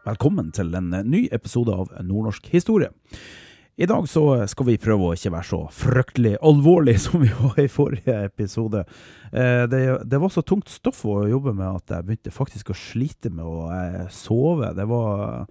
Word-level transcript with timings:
Velkommen 0.00 0.46
til 0.56 0.70
en 0.72 0.94
ny 1.12 1.26
episode 1.28 1.74
av 1.76 1.90
Nordnorsk 2.00 2.46
historie. 2.54 2.88
I 3.76 3.84
dag 3.84 4.06
skal 4.08 4.64
vi 4.64 4.78
prøve 4.80 5.10
å 5.10 5.16
ikke 5.16 5.32
være 5.34 5.48
så 5.50 5.58
fryktelig 5.76 6.38
alvorlig 6.40 6.94
som 7.04 7.20
vi 7.20 7.28
var 7.36 7.58
i 7.60 7.66
forrige 7.68 8.14
episode. 8.30 8.86
Eh, 9.28 9.66
det, 9.68 9.82
det 10.08 10.20
var 10.22 10.32
så 10.32 10.40
tungt 10.40 10.72
stoff 10.72 11.02
å 11.04 11.18
jobbe 11.28 11.52
med 11.52 11.82
at 11.82 11.92
jeg 11.92 12.08
begynte 12.08 12.32
faktisk 12.32 12.72
å 12.72 12.78
slite 12.80 13.28
med 13.28 13.44
å 13.44 13.66
eh, 13.76 14.06
sove. 14.08 14.72
Det, 14.78 14.88
var, 14.88 15.44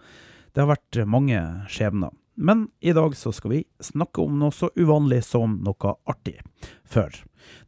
det 0.49 0.63
har 0.63 0.71
vært 0.73 1.01
mange 1.05 1.43
skjebner. 1.69 2.15
Men 2.33 2.71
i 2.81 2.95
dag 2.97 3.13
skal 3.21 3.53
vi 3.53 3.63
snakke 3.85 4.25
om 4.25 4.41
noe 4.41 4.55
så 4.55 4.71
uvanlig 4.73 5.21
som 5.29 5.59
noe 5.61 5.93
artig. 6.09 6.39
For 6.89 7.13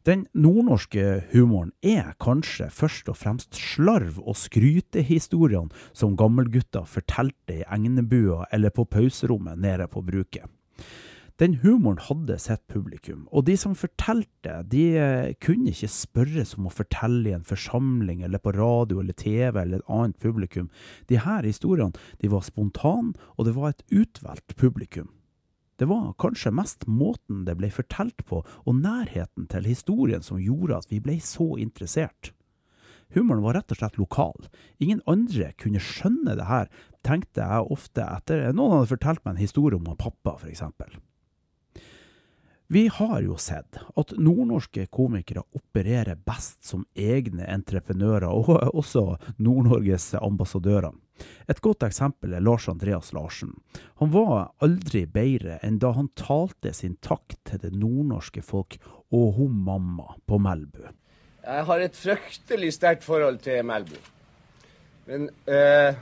den 0.08 0.26
nordnorske 0.34 1.22
humoren 1.32 1.72
er 1.82 2.14
kanskje 2.22 2.68
først 2.72 3.10
og 3.12 3.18
fremst 3.20 3.58
slarv 3.58 4.18
og 4.22 4.38
skrytehistoriene 4.38 5.72
som 5.92 6.16
gammelgutta 6.18 6.84
fortalte 6.88 7.60
i 7.60 7.66
Egnebua 7.66 8.46
eller 8.52 8.74
på 8.74 8.86
pauserommet 8.88 9.60
nede 9.62 9.88
på 9.90 10.04
bruket. 10.06 10.48
Den 11.40 11.56
humoren 11.62 11.98
hadde 11.98 12.36
sitt 12.38 12.60
publikum, 12.70 13.24
og 13.32 13.46
de 13.48 13.56
som 13.58 13.72
fortalte, 13.74 14.58
de 14.68 14.82
eh, 15.00 15.32
kunne 15.42 15.72
ikke 15.72 15.88
spørres 15.90 16.52
om 16.58 16.68
å 16.68 16.74
fortelle 16.74 17.30
i 17.30 17.34
en 17.34 17.46
forsamling 17.46 18.20
eller 18.22 18.38
på 18.38 18.52
radio 18.54 19.00
eller 19.00 19.16
TV 19.16 19.56
eller 19.56 19.80
et 19.80 19.90
annet 19.90 20.18
publikum. 20.22 20.68
De 21.10 21.18
her 21.24 21.48
historiene 21.48 21.96
de 22.20 22.30
var 22.30 22.44
spontane, 22.46 23.16
og 23.34 23.48
det 23.48 23.56
var 23.56 23.72
et 23.72 23.82
utvalgt 23.90 24.54
publikum. 24.60 25.08
Det 25.82 25.88
var 25.90 26.12
kanskje 26.22 26.52
mest 26.54 26.84
måten 26.86 27.40
det 27.42 27.56
ble 27.58 27.66
fortalt 27.74 28.20
på, 28.28 28.44
og 28.46 28.76
nærheten 28.78 29.48
til 29.50 29.64
historien 29.66 30.22
som 30.22 30.38
gjorde 30.38 30.76
at 30.78 30.92
vi 30.92 31.00
ble 31.02 31.16
så 31.18 31.56
interessert. 31.58 32.30
Humoren 33.16 33.42
var 33.42 33.58
rett 33.58 33.74
og 33.74 33.80
slett 33.80 33.98
lokal. 33.98 34.46
Ingen 34.78 35.02
andre 35.10 35.48
kunne 35.58 35.82
skjønne 35.82 36.36
det 36.38 36.46
her, 36.46 36.70
tenkte 37.02 37.42
jeg 37.42 37.74
ofte 37.74 38.06
etter 38.06 38.44
noen 38.54 38.76
hadde 38.76 38.92
fortalt 38.92 39.24
meg 39.24 39.34
en 39.34 39.42
historie 39.42 39.80
om 39.80 39.90
pappa, 39.98 40.36
eksempel. 40.46 40.94
Vi 42.70 42.86
har 43.00 43.18
jo 43.26 43.34
sett 43.42 43.82
at 43.82 44.14
nordnorske 44.22 44.86
komikere 44.86 45.42
opererer 45.50 46.22
best 46.22 46.62
som 46.62 46.86
egne 46.94 47.42
entreprenører, 47.50 48.30
og 48.30 48.54
også 48.70 49.18
Nord-Norges 49.42 50.12
ambassadører. 50.22 50.94
Et 51.50 51.60
godt 51.60 51.84
eksempel 51.86 52.34
er 52.36 52.44
Lars 52.44 52.68
Andreas 52.70 53.12
Larsen. 53.12 53.52
Han 54.00 54.12
var 54.14 54.52
aldri 54.64 55.04
bedre 55.10 55.58
enn 55.66 55.78
da 55.82 55.92
han 55.96 56.10
talte 56.18 56.72
sin 56.76 56.96
takk 57.04 57.36
til 57.48 57.62
det 57.62 57.72
nordnorske 57.76 58.42
folk 58.46 58.78
og 59.12 59.36
hun 59.38 59.58
mamma 59.66 60.16
på 60.26 60.38
Melbu. 60.42 60.86
Jeg 61.42 61.66
har 61.68 61.82
et 61.82 61.98
fryktelig 61.98 62.72
sterkt 62.76 63.04
forhold 63.04 63.42
til 63.42 63.64
Melbu. 63.66 63.98
Men 65.10 65.28
eh, 65.50 65.98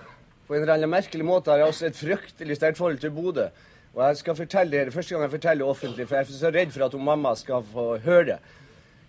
på 0.46 0.54
en 0.54 0.62
eller 0.62 0.76
annen 0.76 0.92
merkelig 0.92 1.24
måte 1.24 1.52
har 1.52 1.62
jeg 1.62 1.72
også 1.72 1.88
et 1.88 1.98
fryktelig 1.98 2.58
sterkt 2.58 2.78
forhold 2.78 3.00
til 3.00 3.14
Bodø. 3.16 3.48
Og 3.94 4.02
jeg 4.04 4.20
skal 4.20 4.36
fortelle 4.38 4.76
dere, 4.76 4.92
første 4.94 5.14
gang 5.14 5.24
jeg 5.24 5.30
forteller 5.30 5.66
offentlig, 5.66 6.06
for 6.06 6.16
jeg 6.16 6.28
er 6.28 6.38
så 6.38 6.50
redd 6.54 6.74
for 6.74 6.86
at 6.86 6.98
mamma 7.00 7.34
skal 7.34 7.64
få 7.72 7.86
høre 8.04 8.26
det. 8.28 8.38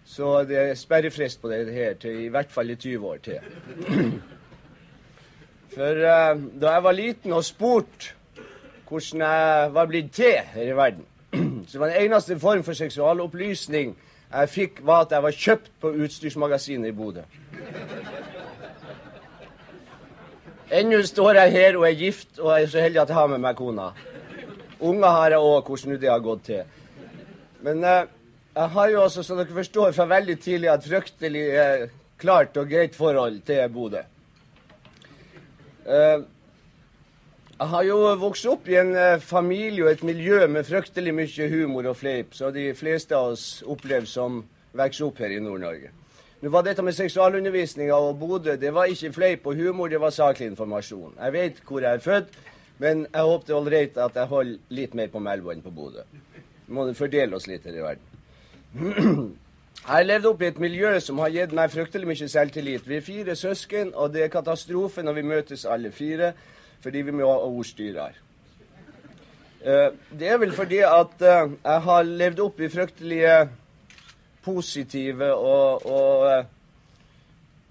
Så 0.06 0.44
det 0.50 0.58
er 0.58 0.80
sperrefrist 0.80 1.42
på 1.42 1.52
det 1.52 1.74
her 1.74 1.94
til 2.02 2.24
i 2.26 2.32
hvert 2.34 2.52
fall 2.52 2.70
i 2.74 2.76
20 2.76 3.08
år 3.08 3.18
til. 3.28 3.38
For 5.72 6.04
uh, 6.04 6.36
da 6.62 6.76
jeg 6.76 6.84
var 6.84 6.98
liten 6.98 7.34
og 7.34 7.46
spurte 7.48 8.18
hvordan 8.92 9.22
jeg 9.24 9.74
var 9.74 9.88
blitt 9.88 10.10
til 10.12 10.40
her 10.54 10.72
i 10.74 10.76
verden, 10.76 11.06
så 11.70 11.80
var 11.80 11.94
den 11.94 12.06
eneste 12.06 12.40
form 12.40 12.64
for 12.64 12.76
seksualopplysning 12.76 13.94
jeg 14.32 14.50
fikk, 14.50 14.82
var 14.88 15.06
at 15.06 15.12
jeg 15.16 15.24
var 15.24 15.36
kjøpt 15.36 15.72
på 15.84 15.92
Utstyrsmagasinet 16.06 16.92
i 16.92 16.96
Bodø. 16.96 17.24
Ennå 20.72 21.02
står 21.04 21.40
jeg 21.42 21.52
her 21.52 21.78
og 21.80 21.88
er 21.88 21.98
gift 22.00 22.40
og 22.40 22.54
er 22.56 22.68
så 22.72 22.80
heldig 22.80 23.02
at 23.02 23.10
jeg 23.12 23.18
har 23.18 23.28
med 23.28 23.42
meg 23.44 23.58
kona. 23.60 23.90
Unger 24.80 25.18
har 25.18 25.36
jeg 25.36 25.44
òg, 25.44 25.68
hvordan 25.68 26.00
det 26.00 26.10
har 26.10 26.24
gått 26.24 26.46
til. 26.48 26.62
Men 27.62 27.84
eh, 27.84 28.06
jeg 28.56 28.70
har 28.76 28.94
jo 28.94 29.02
også, 29.04 29.24
som 29.24 29.38
dere 29.38 29.58
forstår, 29.58 29.92
fra 29.96 30.08
veldig 30.08 30.38
tidlig 30.40 30.72
et 30.72 30.88
fryktelig 30.88 31.44
eh, 31.64 31.84
klart 32.20 32.58
og 32.58 32.72
greit 32.72 32.96
forhold 32.96 33.42
til 33.46 33.68
Bodø. 33.74 34.02
Eh, 35.86 36.24
jeg 37.62 37.70
har 37.74 37.86
jo 37.86 37.98
vokst 38.22 38.46
opp 38.50 38.70
i 38.70 38.78
en 38.82 38.94
eh, 38.98 39.22
familie 39.22 39.86
og 39.86 39.92
et 39.92 40.04
miljø 40.06 40.46
med 40.48 40.66
fryktelig 40.66 41.14
mye 41.16 41.50
humor 41.52 41.90
og 41.92 41.98
fleip, 41.98 42.36
så 42.38 42.52
de 42.54 42.72
fleste 42.78 43.18
av 43.18 43.34
oss 43.34 43.48
opplever 43.66 44.10
som 44.10 44.44
vokser 44.78 45.08
opp 45.08 45.20
her 45.22 45.36
i 45.36 45.42
Nord-Norge. 45.42 45.92
Nå 46.42 46.50
var 46.50 46.66
dette 46.66 46.82
med 46.82 46.98
seksualundervisninga 46.98 47.98
og 48.02 48.16
Bodø 48.18 48.56
det 48.58 48.72
var 48.74 48.90
ikke 48.90 49.14
fleip 49.14 49.46
og 49.46 49.60
humor, 49.60 49.92
det 49.92 50.02
var 50.02 50.14
saklig 50.16 50.48
informasjon. 50.50 51.20
Jeg 51.20 51.34
vet 51.36 51.62
hvor 51.68 51.86
jeg 51.86 52.00
er 52.00 52.02
født. 52.02 52.40
Men 52.82 53.04
jeg 53.14 53.22
håper 53.22 53.46
det 53.46 53.54
er 53.54 53.60
ålreit 53.60 53.98
at 54.02 54.16
jeg 54.18 54.30
holder 54.32 54.74
litt 54.74 54.94
mer 54.98 55.10
på 55.14 55.20
Melbu 55.22 55.52
enn 55.54 55.62
på 55.62 55.74
Bodø. 55.76 56.02
Vi 56.66 56.74
må 56.74 56.88
fordele 56.98 57.38
oss 57.38 57.46
litt 57.46 57.68
her 57.70 57.78
i 57.78 57.84
verden. 57.86 59.36
Jeg 59.82 59.90
har 59.96 60.04
levd 60.04 60.26
opp 60.30 60.42
i 60.42 60.50
et 60.52 60.60
miljø 60.62 60.90
som 61.02 61.20
har 61.24 61.32
gitt 61.34 61.54
meg 61.58 61.72
fryktelig 61.74 62.08
mye 62.08 62.28
selvtillit. 62.30 62.84
Vi 62.88 63.00
er 63.00 63.06
fire 63.06 63.36
søsken, 63.36 63.96
og 63.96 64.14
det 64.14 64.26
er 64.26 64.34
katastrofe 64.34 65.02
når 65.02 65.18
vi 65.18 65.30
møtes 65.32 65.66
alle 65.66 65.92
fire, 65.92 66.34
fordi 66.84 67.02
vi 67.08 67.16
må 67.16 67.26
ha 67.26 67.40
ordstyre 67.48 68.06
her. 68.06 68.20
Eh, 69.66 69.90
det 70.20 70.28
er 70.28 70.38
vel 70.38 70.54
fordi 70.54 70.80
at 70.86 71.22
eh, 71.22 71.52
jeg 71.64 71.82
har 71.82 72.04
levd 72.04 72.40
opp 72.40 72.60
i 72.60 72.70
fryktelige 72.70 73.50
positive 74.42 75.34
og, 75.34 75.86
og 75.86 76.30
eh, 76.32 76.46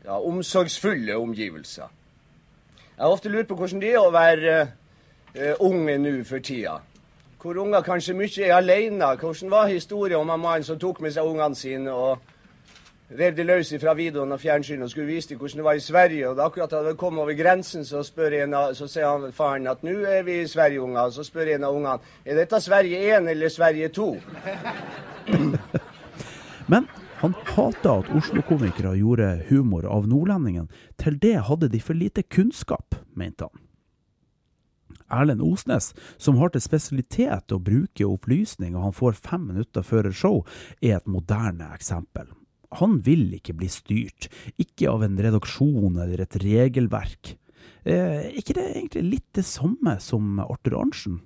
ja, 0.04 0.18
omsorgsfulle 0.18 1.16
omgivelser. 1.16 1.88
Jeg 2.96 3.04
har 3.04 3.10
ofte 3.10 3.28
lurt 3.28 3.48
på 3.48 3.56
hvordan 3.58 3.80
det 3.82 3.94
er 3.94 4.02
å 4.02 4.12
være 4.14 4.54
unge 5.62 5.94
nå 5.98 6.12
for 6.26 6.42
tida. 6.42 6.80
Hvor 7.40 7.56
unger 7.56 7.80
kanskje 7.80 8.14
mye 8.14 8.44
er 8.44 8.56
alene. 8.56 9.14
Hvordan 9.16 9.50
var 9.50 9.66
historien 9.66 10.20
om 10.20 10.30
en 10.30 10.40
mann 10.40 10.64
som 10.64 10.78
tok 10.78 11.00
med 11.00 11.14
seg 11.14 11.24
ungene 11.24 11.56
sine 11.56 11.92
og 11.92 12.18
rev 13.18 13.36
de 13.36 13.44
løs 13.44 13.72
fra 13.80 13.94
videoen 13.96 14.32
og 14.32 14.40
fjernsynet 14.40 14.84
og 14.84 14.90
skulle 14.92 15.08
vise 15.08 15.32
dem 15.32 15.38
hvordan 15.40 15.56
det 15.56 15.64
var 15.64 15.78
i 15.78 15.80
Sverige. 15.80 16.28
Og 16.28 16.36
da 16.36 16.46
akkurat 16.46 16.72
hadde 16.76 16.94
kommet 17.00 17.22
over 17.22 17.34
grensen, 17.38 17.84
så, 17.84 18.04
en, 18.28 18.56
så 18.74 18.86
sier 18.86 19.08
han 19.08 19.32
faren 19.32 19.66
at 19.72 19.82
nå 19.82 19.96
er 20.04 20.22
vi 20.26 20.40
i 20.42 20.46
Sverige, 20.46 20.82
unger. 20.82 21.10
Så 21.10 21.24
spør 21.24 21.54
en 21.54 21.64
av 21.64 21.74
ungene 21.74 21.98
er 22.24 22.38
dette 22.42 22.60
Sverige 22.60 23.00
1 23.16 23.32
eller 23.32 23.48
Sverige 23.48 23.88
2. 23.88 24.10
Men 26.72 26.86
han 27.20 27.34
hata 27.54 27.96
at 28.02 28.12
Oslo-komikere 28.16 28.94
gjorde 29.00 29.32
humor 29.48 29.88
av 29.88 30.06
nordlendingen. 30.08 30.68
Til 31.00 31.18
det 31.22 31.38
hadde 31.48 31.72
de 31.72 31.80
for 31.80 31.96
lite 31.96 32.22
kunnskap, 32.22 33.00
mente 33.16 33.48
han. 33.48 33.69
Erlend 35.10 35.44
Osnes, 35.44 35.92
som 36.18 36.38
har 36.40 36.52
til 36.54 36.64
spesialitet 36.64 37.54
å 37.54 37.62
bruke 37.62 38.06
opplysninger 38.06 38.80
han 38.80 38.96
får 38.96 39.18
fem 39.18 39.48
minutter 39.52 39.86
før 39.86 40.10
et 40.10 40.18
show, 40.18 40.42
er 40.80 40.98
et 40.98 41.10
moderne 41.10 41.70
eksempel. 41.74 42.30
Han 42.78 43.00
vil 43.06 43.32
ikke 43.34 43.56
bli 43.58 43.68
styrt, 43.70 44.28
ikke 44.60 44.90
av 44.92 45.02
en 45.06 45.18
redaksjon 45.18 45.98
eller 45.98 46.22
et 46.22 46.38
regelverk. 46.42 47.34
Er 47.84 48.28
eh, 48.28 48.38
ikke 48.38 48.54
det 48.58 48.68
egentlig 48.74 49.02
litt 49.08 49.28
det 49.36 49.46
samme 49.48 49.96
som 50.02 50.38
Arthur 50.44 50.78
Arntzen? 50.78 51.18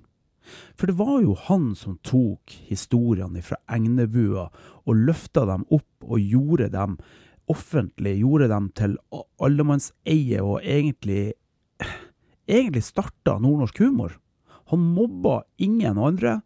For 0.77 0.89
det 0.89 0.97
var 0.99 1.19
jo 1.23 1.35
han 1.47 1.71
som 1.77 1.97
tok 2.05 2.53
historiene 2.69 3.41
fra 3.45 3.57
Egnebua 3.71 4.47
og 4.85 5.05
løfta 5.07 5.45
dem 5.49 5.65
opp 5.73 6.05
og 6.05 6.21
gjorde 6.21 6.69
dem 6.73 6.99
offentlig, 7.51 8.19
gjorde 8.21 8.49
dem 8.49 8.69
til 8.77 8.95
allemannseie 9.43 10.41
og 10.41 10.61
egentlig 10.61 11.35
egentlig 12.47 12.85
starta 12.87 13.37
nordnorsk 13.41 13.79
humor. 13.83 14.17
Han 14.71 14.81
mobba 14.95 15.43
ingen 15.61 15.97
andre. 15.97 16.39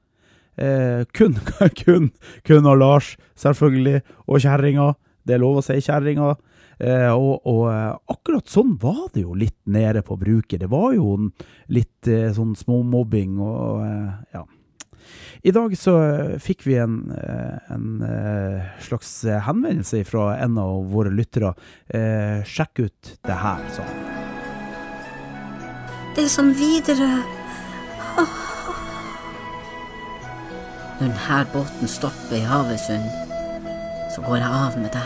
Eh, 0.60 1.06
kun, 1.14 1.38
kun, 1.84 2.12
kun 2.44 2.68
av 2.68 2.80
Lars, 2.80 3.16
selvfølgelig, 3.40 4.04
og 4.28 4.44
kjerringa. 4.44 4.94
Det 5.24 5.38
er 5.38 5.44
lov 5.44 5.62
å 5.62 5.66
si 5.66 5.80
kjerringa. 5.84 6.36
Eh, 6.80 7.12
og, 7.12 7.42
og, 7.44 7.66
eh, 7.74 7.96
akkurat 8.14 8.48
sånn 8.48 8.78
var 8.80 9.10
det 9.14 9.26
jo 9.26 9.36
litt 9.36 9.60
nede 9.68 10.04
på 10.06 10.16
bruket. 10.20 10.62
Det 10.64 10.70
var 10.72 10.94
jo 10.96 11.18
litt 11.76 12.08
eh, 12.08 12.30
sånn 12.36 12.56
småmobbing 12.60 13.36
og 13.44 13.84
eh, 13.84 14.14
ja. 14.38 14.46
I 15.44 15.52
dag 15.56 15.74
så 15.80 15.94
fikk 16.44 16.66
vi 16.68 16.76
en, 16.80 17.00
eh, 17.16 17.74
en 17.74 18.04
eh, 18.06 18.70
slags 18.86 19.12
henvendelse 19.48 20.04
fra 20.08 20.34
en 20.38 20.60
av 20.62 20.86
våre 20.92 21.12
lyttere. 21.16 21.56
Sjekk 22.48 22.86
ut 22.86 23.18
det 23.26 23.42
her, 23.44 23.68
han. 23.80 24.09
Det 26.20 26.26
er 26.26 26.30
som 26.30 26.58
videre. 26.58 27.24
Når 31.00 31.08
denne 31.08 31.46
båten 31.54 31.88
stopper 31.88 32.36
i 32.36 32.40
Havøysund, 32.40 33.04
så 34.16 34.22
går 34.22 34.36
jeg 34.36 34.48
av 34.52 34.80
med 34.80 34.90
deg. 34.90 35.02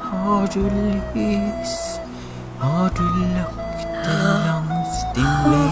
Har 0.00 0.46
du 0.54 0.60
lys, 1.14 1.91
har 2.62 2.88
du 2.96 3.02
deg 3.26 3.46
langs 4.46 4.98
din 5.14 5.32
vei, 5.50 5.70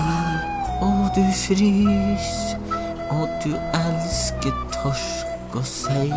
og 0.83 1.03
du 1.15 1.23
frys, 1.39 2.57
og 3.11 3.29
du 3.45 3.53
elsker 3.55 4.57
torsk 4.75 5.55
og 5.55 5.67
sei. 5.67 6.11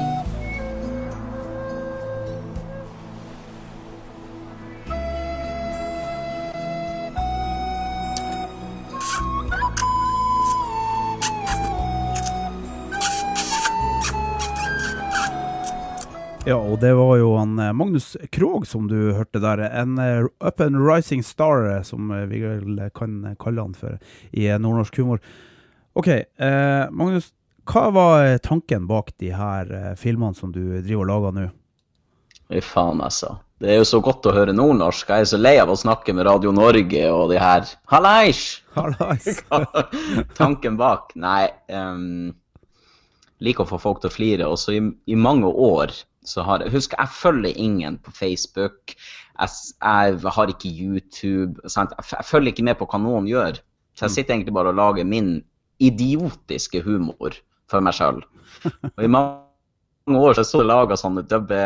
Ja, 16.44 16.58
og 16.60 16.82
det 16.82 16.90
var 16.92 17.14
jo 17.16 17.30
han 17.38 17.56
eh, 17.56 17.72
Magnus 17.72 18.18
Krogh 18.36 18.66
som 18.68 18.90
du 18.92 19.14
hørte 19.16 19.40
der. 19.40 19.62
En 19.64 19.96
eh, 20.02 20.26
up 20.44 20.60
and 20.60 20.76
rising 20.76 21.24
star, 21.24 21.64
eh, 21.72 21.86
som 21.88 22.12
vi 22.28 22.42
kan 22.92 23.30
kalle 23.40 23.64
han 23.64 23.78
for 23.78 23.96
i 24.36 24.50
nordnorsk 24.52 25.00
humor. 25.00 25.24
OK, 25.96 26.10
eh, 26.12 26.84
Magnus. 26.92 27.32
Hva 27.64 27.86
var 27.96 28.28
tanken 28.44 28.90
bak 28.90 29.14
de 29.24 29.32
her 29.32 29.96
filmene 29.96 30.36
som 30.36 30.52
du 30.52 30.60
driver 30.84 31.06
og 31.06 31.12
lager 31.14 31.38
nå? 31.38 31.48
Fy 32.52 32.60
faen, 32.60 33.00
altså. 33.00 33.38
Det 33.64 33.72
er 33.72 33.80
jo 33.80 33.88
så 33.88 34.04
godt 34.04 34.28
å 34.28 34.36
høre 34.36 34.52
nordnorsk. 34.52 35.16
Jeg 35.16 35.24
er 35.24 35.32
så 35.32 35.40
lei 35.40 35.56
av 35.64 35.72
å 35.72 35.80
snakke 35.80 36.12
med 36.12 36.28
Radio 36.28 36.52
Norge 36.52 37.08
og 37.08 37.30
de 37.32 37.40
her 37.40 37.72
Hallais! 37.88 38.44
Hallais! 38.76 39.46
Tanken 40.42 40.76
bak? 40.76 41.16
Nei. 41.16 41.48
Um, 41.72 42.34
liker 43.40 43.64
å 43.64 43.78
få 43.78 43.80
folk 43.80 44.04
til 44.04 44.12
å 44.12 44.18
flire. 44.18 44.52
Og 44.52 44.60
så 44.60 44.76
i, 44.76 44.90
i 45.08 45.16
mange 45.16 45.48
år 45.48 45.96
så 46.26 46.44
har 46.48 46.64
jeg 46.64 46.72
Husk, 46.74 46.94
jeg 46.98 47.10
følger 47.12 47.58
ingen 47.60 47.98
på 48.04 48.12
Facebook. 48.12 48.96
Jeg, 49.40 49.50
jeg 49.82 50.34
har 50.36 50.52
ikke 50.52 50.72
YouTube. 50.72 51.70
Sant? 51.70 51.94
Jeg, 51.98 52.26
følger 52.26 52.54
ikke 52.54 52.66
med 52.68 52.78
på 52.80 52.88
hva 52.90 53.00
noen 53.02 53.28
gjør. 53.28 53.60
Så 53.94 54.08
jeg 54.08 54.16
sitter 54.18 54.36
egentlig 54.36 54.54
bare 54.56 54.72
og 54.74 54.80
lager 54.80 55.06
min 55.06 55.36
idiotiske 55.84 56.82
humor 56.86 57.36
for 57.70 57.84
meg 57.84 57.96
sjøl. 57.98 58.24
Og 58.96 59.04
i 59.04 59.12
mange 59.12 60.20
år 60.20 60.40
så 60.42 60.62
jeg 60.62 60.70
laga 60.70 60.98
sånne 61.00 61.24
dubbe 61.28 61.60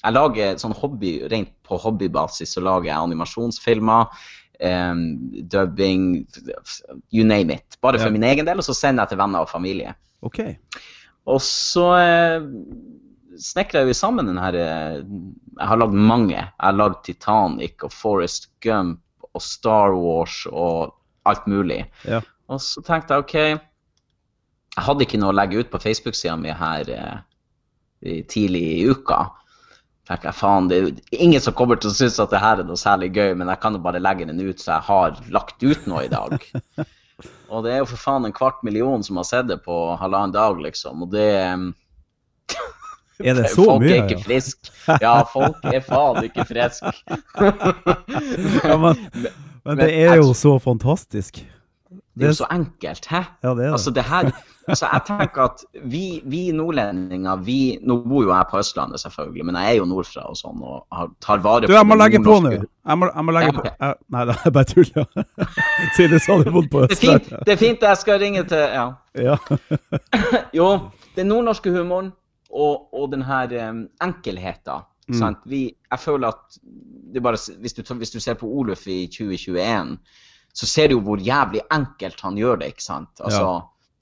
Jeg 0.00 0.14
lager 0.16 0.58
sånn 0.60 0.74
hobby, 0.76 1.18
rent 1.28 1.50
på 1.66 1.76
hobbybasis 1.80 2.54
så 2.56 2.62
lager 2.64 2.88
jeg 2.88 2.98
animasjonsfilmer. 2.98 4.22
Um, 4.60 5.02
dubbing, 5.48 6.26
you 7.10 7.24
name 7.24 7.54
it. 7.54 7.78
Bare 7.80 7.98
for 7.98 8.08
Ja. 8.08 8.12
min 8.12 8.24
egen 8.28 8.44
del, 8.44 8.58
og 8.60 8.64
så 8.64 8.74
sender 8.76 9.06
jeg 9.06 9.14
til 9.14 9.18
venner 9.18 9.40
og 9.40 9.48
familie. 9.48 9.94
Okay. 10.22 10.56
Og 11.26 11.40
så 11.40 11.86
eh, 11.96 12.44
snekrer 13.38 13.84
jeg 13.84 13.92
jo 13.92 13.98
sammen 13.98 14.28
den 14.30 14.40
her 14.40 14.56
eh, 14.58 14.98
Jeg 15.00 15.68
har 15.70 15.80
lagd 15.80 15.94
mange. 15.94 16.36
Jeg 16.36 16.64
har 16.64 16.76
lagd 16.76 17.02
Titanic 17.06 17.84
og 17.86 17.94
Forest 17.94 18.50
Gump 18.64 19.02
og 19.30 19.42
Star 19.44 19.94
Wars 19.94 20.42
og 20.50 20.96
alt 21.28 21.46
mulig. 21.50 21.84
Ja. 22.08 22.22
Og 22.50 22.62
så 22.64 22.82
tenkte 22.82 23.14
jeg 23.14 23.24
OK 23.24 23.34
Jeg 23.38 24.86
hadde 24.86 25.06
ikke 25.06 25.20
noe 25.20 25.34
å 25.34 25.36
legge 25.36 25.60
ut 25.60 25.70
på 25.70 25.82
Facebook-sida 25.82 26.38
mi 26.40 26.54
her 26.54 26.90
eh, 26.94 28.22
tidlig 28.30 28.64
i 28.80 28.88
uka. 28.90 29.26
tenkte 30.08 30.30
jeg, 30.30 30.38
faen, 30.38 30.70
Det 30.70 30.78
er 30.80 31.20
ingen 31.22 31.42
som 31.42 31.54
kommer 31.54 31.78
til 31.78 31.92
å 31.92 31.94
synes 31.94 32.18
at 32.22 32.32
det 32.32 32.42
her 32.42 32.62
er 32.62 32.66
noe 32.66 32.80
særlig 32.80 33.12
gøy, 33.14 33.34
men 33.34 33.52
jeg 33.52 33.62
kan 33.62 33.76
jo 33.76 33.84
bare 33.84 34.02
legge 34.02 34.26
den 34.26 34.40
ut 34.40 34.62
så 34.62 34.78
jeg 34.78 34.88
har 34.88 35.20
lagt 35.30 35.62
ut 35.62 35.86
noe 35.90 36.06
i 36.06 36.12
dag. 36.12 36.40
Og 37.52 37.66
det 37.66 37.74
er 37.74 37.82
jo 37.82 37.90
for 37.90 38.00
faen 38.00 38.24
en 38.24 38.32
kvart 38.32 38.62
million 38.64 39.02
som 39.04 39.18
har 39.20 39.26
sett 39.28 39.48
det 39.50 39.58
på 39.66 39.76
halvannen 40.00 40.32
dag, 40.32 40.56
liksom. 40.62 41.02
Og 41.04 41.10
det 41.12 41.28
Er 43.24 43.34
det 43.34 43.50
så 43.50 43.64
Folk 43.64 43.82
mye? 43.82 43.90
er 43.96 44.02
ikke 44.08 44.18
ja? 44.18 44.24
friske. 44.26 44.70
Ja, 45.02 45.14
folk 45.32 45.56
er 45.64 45.80
faen 45.86 46.24
ikke 46.24 46.44
friske. 46.48 46.92
Ja, 48.64 48.76
men, 48.76 48.96
men 49.64 49.78
det 49.78 49.90
er 50.02 50.14
jo 50.20 50.32
så 50.34 50.58
fantastisk. 50.58 51.42
Det 52.14 52.26
er 52.26 52.32
jo 52.34 52.40
så 52.42 52.46
enkelt, 52.52 53.06
hæ? 53.10 53.20
Ja, 53.42 53.48
det 53.54 53.64
er 53.64 53.68
det. 53.68 53.72
Altså, 53.72 53.90
det 53.90 54.02
her 54.04 54.30
Altså, 54.70 54.86
jeg 54.92 55.00
tenker 55.06 55.42
at 55.42 55.62
vi, 55.90 56.20
vi 56.30 56.50
nordlendinger, 56.54 57.36
vi 57.42 57.78
Nå 57.82 57.96
bor 58.06 58.22
jo 58.22 58.28
jeg 58.30 58.44
på 58.50 58.58
Østlandet, 58.60 59.00
selvfølgelig, 59.00 59.44
men 59.48 59.56
jeg 59.56 59.70
er 59.72 59.78
jo 59.80 59.86
nordfra 59.88 60.26
og 60.30 60.36
sånn, 60.38 60.60
og 60.62 60.84
har, 60.94 61.08
tar 61.24 61.40
vare 61.42 61.66
Du, 61.66 61.72
jeg 61.74 61.86
må 61.88 61.96
legge 61.98 62.20
på 62.22 62.36
nå. 62.44 62.52
Jeg 62.52 62.98
må, 63.00 63.08
jeg 63.16 63.24
må 63.26 63.34
legge 63.34 63.48
Ja, 63.50 63.56
på. 63.56 63.64
Jeg, 63.86 63.94
nei, 64.14 64.22
det 64.28 64.36
er 64.44 64.54
bare 64.54 64.68
tull, 64.70 64.92
ja. 64.96 65.04
Siden 65.96 66.14
du 66.14 66.18
sa 66.22 66.36
du 66.44 66.52
bodde 66.54 66.70
på 66.70 66.84
Det 66.86 66.98
fint, 67.00 67.16
Østlandet. 67.24 67.46
det 67.48 67.52
er 67.56 67.60
fint, 67.64 67.82
jeg 67.88 67.96
skal 68.04 68.20
ringe 68.22 68.44
til 68.52 68.62
Ja. 68.76 68.86
Ja. 69.18 69.36
Jo, 70.54 70.68
den 71.16 71.26
nordnorske 71.32 71.72
humoren 71.74 72.12
og, 72.50 72.88
og 72.94 73.10
den 73.12 73.22
her 73.26 73.52
um, 73.70 73.84
enkelheten. 74.02 74.86
Mm. 75.10 75.18
Sant? 75.18 75.44
Vi, 75.50 75.64
jeg 75.90 76.00
føler 76.00 76.30
at 76.30 76.58
det 77.14 77.22
bare, 77.22 77.38
hvis, 77.60 77.74
du, 77.74 77.82
hvis 77.98 78.14
du 78.14 78.20
ser 78.22 78.38
på 78.38 78.48
Oluf 78.48 78.86
i 78.90 79.04
2021, 79.10 79.96
så 80.54 80.66
ser 80.66 80.90
du 80.90 80.96
jo 80.98 81.04
hvor 81.06 81.22
jævlig 81.22 81.62
enkelt 81.72 82.20
han 82.22 82.38
gjør 82.38 82.62
det. 82.62 82.74
ikke 82.74 82.86
sant? 82.86 83.12
Altså, 83.20 83.60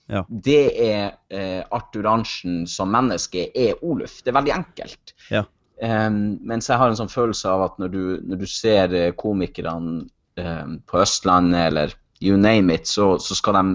Ja. 0.08 0.22
Det 0.28 0.62
er 0.80 1.10
eh, 1.28 1.64
Arthur 1.68 2.06
Arntzen 2.08 2.62
som 2.64 2.88
menneske 2.88 3.50
er 3.52 3.82
Oluf. 3.84 4.22
Det 4.24 4.30
er 4.32 4.38
veldig 4.38 4.54
enkelt. 4.54 5.12
Ja. 5.28 5.42
Um, 5.84 6.38
mens 6.48 6.70
jeg 6.70 6.80
har 6.80 6.88
en 6.88 6.96
sånn 6.96 7.12
følelse 7.12 7.50
av 7.52 7.66
at 7.66 7.76
når 7.78 7.90
du, 7.92 8.00
når 8.24 8.40
du 8.40 8.46
ser 8.48 8.94
eh, 8.96 9.10
komikerne 9.12 10.06
um, 10.40 10.78
på 10.88 11.02
Østlandet 11.02 11.60
eller 11.66 11.92
you 12.24 12.40
name 12.40 12.72
it, 12.72 12.88
så, 12.88 13.18
så 13.20 13.36
skal 13.36 13.58
de 13.60 13.66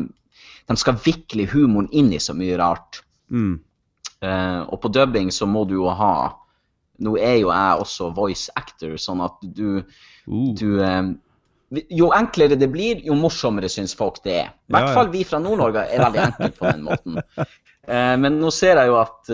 de 0.68 0.78
skal 0.80 1.00
vikle 1.04 1.46
humoren 1.52 1.90
inn 1.92 2.12
i 2.16 2.22
så 2.24 2.36
mye 2.38 2.58
rart. 2.60 3.02
Mm. 3.32 3.58
Eh, 4.24 4.62
og 4.72 4.80
på 4.84 4.92
dubbing 4.94 5.32
så 5.36 5.48
må 5.50 5.66
du 5.68 5.78
jo 5.82 5.92
ha 5.92 6.16
Nå 7.04 7.16
er 7.18 7.40
jo 7.42 7.50
jeg 7.50 7.80
også 7.84 8.12
voice 8.16 8.54
actor, 8.56 8.96
sånn 9.02 9.24
at 9.26 9.40
du, 9.42 9.82
Uh. 10.24 10.54
du 10.56 10.78
eh, 10.80 11.08
Jo 11.90 12.12
enklere 12.16 12.56
det 12.56 12.70
blir, 12.72 13.02
jo 13.04 13.16
morsommere 13.18 13.68
syns 13.68 13.96
folk 13.98 14.22
det 14.24 14.36
er. 14.44 14.52
I 14.70 14.76
hvert 14.76 14.94
fall 14.94 15.10
vi 15.12 15.24
fra 15.28 15.42
Nord-Norge 15.42 15.88
er 15.90 16.04
veldig 16.04 16.22
enkelt 16.22 16.60
på 16.60 16.70
den 16.70 16.86
måten. 16.86 17.18
Eh, 17.84 18.14
men 18.16 18.38
nå 18.40 18.52
ser 18.54 18.80
jeg 18.80 18.88
jo 18.88 19.00
at 19.02 19.32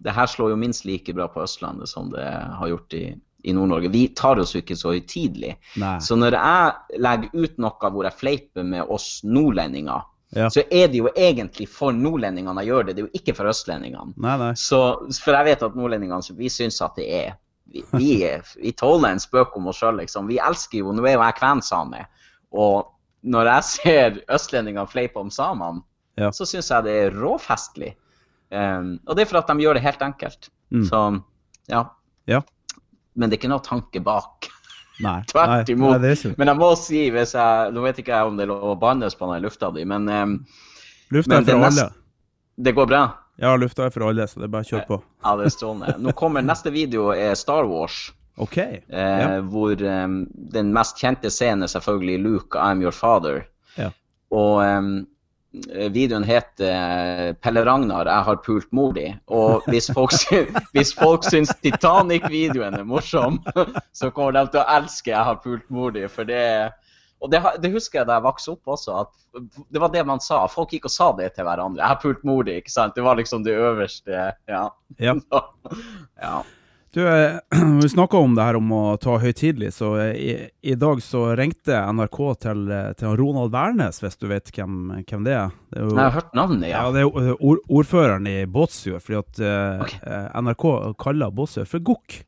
det 0.00 0.14
her 0.16 0.30
slår 0.30 0.54
jo 0.54 0.60
minst 0.62 0.86
like 0.88 1.12
bra 1.12 1.26
på 1.28 1.42
Østlandet 1.42 1.90
som 1.90 2.08
det 2.14 2.22
har 2.24 2.70
gjort 2.70 2.96
i, 2.96 3.02
i 3.44 3.52
Nord-Norge. 3.52 3.90
Vi 3.92 4.06
tar 4.16 4.40
oss 4.40 4.54
jo 4.54 4.62
ikke 4.62 4.78
så 4.78 4.94
høytidelig. 4.94 5.58
Så 6.00 6.16
når 6.16 6.38
jeg 6.38 7.02
legger 7.04 7.44
ut 7.44 7.60
noe 7.60 7.90
hvor 7.92 8.08
jeg 8.08 8.18
fleiper 8.22 8.64
med 8.66 8.88
oss 8.88 9.18
nordlendinger, 9.26 10.06
Ja. 10.32 10.46
så 10.50 10.62
er 10.72 10.86
det 10.88 10.96
jo 10.96 11.10
egentlig 11.12 11.66
for 11.68 11.92
nordlendingene 11.92 12.62
å 12.62 12.64
gjøre 12.64 12.86
det, 12.88 12.94
det 12.96 13.02
er 13.02 13.08
jo 13.10 13.18
ikke 13.20 13.34
for 13.36 13.50
østlendingene. 13.50 14.14
Nei, 14.16 14.36
nei. 14.40 14.52
Så, 14.56 14.78
for 15.20 15.36
jeg 15.36 15.44
vet 15.50 15.64
at 15.66 15.74
nordlendingene 15.76 16.36
vi 16.38 16.48
syns 16.48 16.80
at 16.84 16.96
det 16.96 17.08
er 17.12 17.34
Vi, 17.72 17.82
vi, 17.96 18.14
vi 18.60 18.72
tåler 18.76 19.12
en 19.14 19.20
spøk 19.22 19.54
om 19.56 19.68
oss 19.70 19.78
sjøl, 19.80 19.96
liksom. 20.02 20.26
Vi 20.28 20.36
elsker 20.42 20.78
jo 20.82 20.92
Nå 20.92 21.04
er 21.06 21.14
jo 21.14 21.22
jeg 21.22 21.36
kvensame, 21.38 22.02
og 22.52 22.88
når 23.22 23.48
jeg 23.52 23.64
ser 23.68 24.16
østlendingene 24.34 24.88
fleipe 24.90 25.20
om 25.20 25.30
samene, 25.30 25.84
Ja. 26.18 26.28
så 26.32 26.44
syns 26.44 26.68
jeg 26.68 26.84
det 26.84 26.96
er 27.06 27.14
råfestlig. 27.16 27.94
Um, 28.52 28.98
og 29.06 29.16
det 29.16 29.22
er 29.24 29.30
for 29.30 29.38
at 29.40 29.48
de 29.48 29.62
gjør 29.64 29.78
det 29.78 29.84
helt 29.86 30.02
enkelt. 30.04 30.50
Mm. 30.74 30.82
Så 30.90 30.98
ja. 31.70 31.84
Ja. 32.28 32.42
Men 33.14 33.30
det 33.30 33.36
er 33.38 33.40
ikke 33.40 33.52
noe 33.54 33.64
tanke 33.64 34.02
bak. 34.04 34.48
Nei. 35.00 35.22
Tvert 35.30 35.48
Nei, 35.68 35.72
imot. 35.72 36.00
Nei, 36.02 36.12
ikke 36.12 36.34
Men 36.38 36.48
jeg 36.52 36.56
må 36.60 36.68
si, 36.76 37.10
hvis 37.14 37.32
jeg, 37.34 37.72
nå 37.72 37.82
vet 37.86 37.98
ikke 38.02 38.12
jeg 38.12 38.28
om 38.28 38.36
det 38.36 38.44
er 38.44 38.50
lov 38.52 38.64
å 38.74 38.78
bannes 38.78 39.14
på 39.16 39.30
den 39.32 39.42
lufta 39.42 39.70
di, 39.72 39.84
men 39.88 40.08
um, 40.08 40.34
Lufta 41.12 41.34
Men 41.34 41.42
er 41.42 41.46
for 41.46 41.58
det 41.60 41.66
alle. 41.70 41.86
det 42.68 42.72
går 42.76 42.86
bra? 42.90 43.02
Ja, 43.40 43.54
lufta 43.56 43.86
er 43.86 43.90
for 43.94 44.04
alle, 44.08 44.26
så 44.28 44.38
det 44.40 44.44
er 44.46 44.52
bare 44.52 44.62
å 44.66 44.68
kjøre 44.68 44.86
på. 44.88 44.98
Ja, 45.24 45.36
det 45.40 45.46
er 45.48 45.54
strålende. 45.54 45.94
Nå 46.04 46.12
kommer 46.16 46.44
neste 46.44 46.70
video 46.70 47.08
er 47.16 47.34
Star 47.34 47.64
Wars, 47.68 48.12
OK. 48.36 48.58
eh, 48.58 48.80
Ja. 48.92 49.40
hvor 49.40 49.72
um, 49.82 50.26
den 50.32 50.72
mest 50.72 51.00
kjente 51.00 51.30
scenen 51.32 51.62
er 51.64 51.72
selvfølgelig 51.72 52.20
Luke, 52.22 52.58
I'm 52.58 52.82
your 52.84 52.92
father. 52.92 53.46
Ja. 53.76 53.90
Og 54.30 54.60
um, 54.62 55.06
videoen 55.92 56.24
heter 56.24 56.68
eh, 56.68 57.32
Pelle 57.34 57.64
Ragnar, 57.66 58.08
jeg 58.08 58.26
har 58.28 58.38
pult 58.44 58.68
mor 58.72 58.92
di. 58.96 59.08
Og 59.32 59.66
hvis 59.68 59.90
folk, 59.92 60.14
hvis 60.74 60.94
folk 60.96 61.26
syns 61.28 61.52
Titanic-videoen 61.64 62.78
er 62.78 62.86
morsom, 62.88 63.40
så 63.98 64.10
kommer 64.10 64.36
de 64.38 64.46
til 64.52 64.62
å 64.62 64.68
elske 64.78 65.12
Jeg 65.12 65.28
har 65.28 65.42
pult 65.44 65.68
mor 65.70 65.92
di, 65.94 66.06
for 66.08 66.28
det 66.28 66.44
Og 67.22 67.30
det, 67.30 67.42
det 67.62 67.70
husker 67.74 68.00
jeg 68.00 68.08
da 68.08 68.16
jeg 68.18 68.26
vokste 68.26 68.56
opp 68.56 68.72
også, 68.74 69.04
at 69.04 69.12
det 69.72 69.80
var 69.80 69.92
det 69.92 70.02
man 70.04 70.20
sa. 70.20 70.42
Folk 70.50 70.72
gikk 70.74 70.88
og 70.88 70.92
sa 70.92 71.12
det 71.16 71.30
til 71.36 71.46
hverandre. 71.46 71.80
'Jeg 71.80 71.88
har 71.88 72.00
pult 72.02 72.24
mor 72.24 72.42
di', 72.44 72.58
ikke 72.60 72.72
sant? 72.72 72.96
Det 72.96 73.04
var 73.04 73.16
liksom 73.16 73.44
det 73.44 73.54
øverste. 73.54 74.32
Ja. 74.48 74.64
Ja. 74.98 75.14
ja. 76.26 76.42
Du, 76.94 77.08
eh, 77.08 77.36
vi 77.82 77.88
snakka 77.88 78.16
om 78.16 78.34
det 78.34 78.44
her 78.44 78.58
om 78.58 78.72
å 78.76 78.82
ta 79.00 79.14
høytidelig, 79.16 79.70
så 79.78 79.94
eh, 79.96 80.10
i, 80.12 80.32
i 80.60 80.74
dag 80.76 81.00
så 81.00 81.30
ringte 81.38 81.78
NRK 81.96 82.18
til, 82.44 82.66
eh, 82.68 82.90
til 83.00 83.14
Ronald 83.16 83.54
Wærnes, 83.54 84.02
hvis 84.04 84.20
du 84.20 84.26
vet 84.28 84.52
hvem, 84.52 84.90
hvem 85.08 85.24
det 85.24 85.32
er. 85.38 85.54
Det 85.72 85.80
er 85.80 85.86
jo, 85.86 85.94
Jeg 85.94 86.02
har 86.02 86.16
hørt 86.18 86.36
navnet, 86.36 86.66
ja, 86.68 86.82
ja. 86.82 86.90
det 86.92 87.06
er 87.06 87.30
ord, 87.32 87.62
ordføreren 87.72 88.28
i 88.28 88.42
Båtsfjord, 88.44 89.06
fordi 89.06 89.20
at 89.22 89.40
okay. 89.86 90.02
Ok. 90.02 90.36
NRK 90.44 90.66
kaller 91.00 91.32
Båtsfjord 91.32 91.72
for 91.72 91.86
Gokk. 91.88 92.18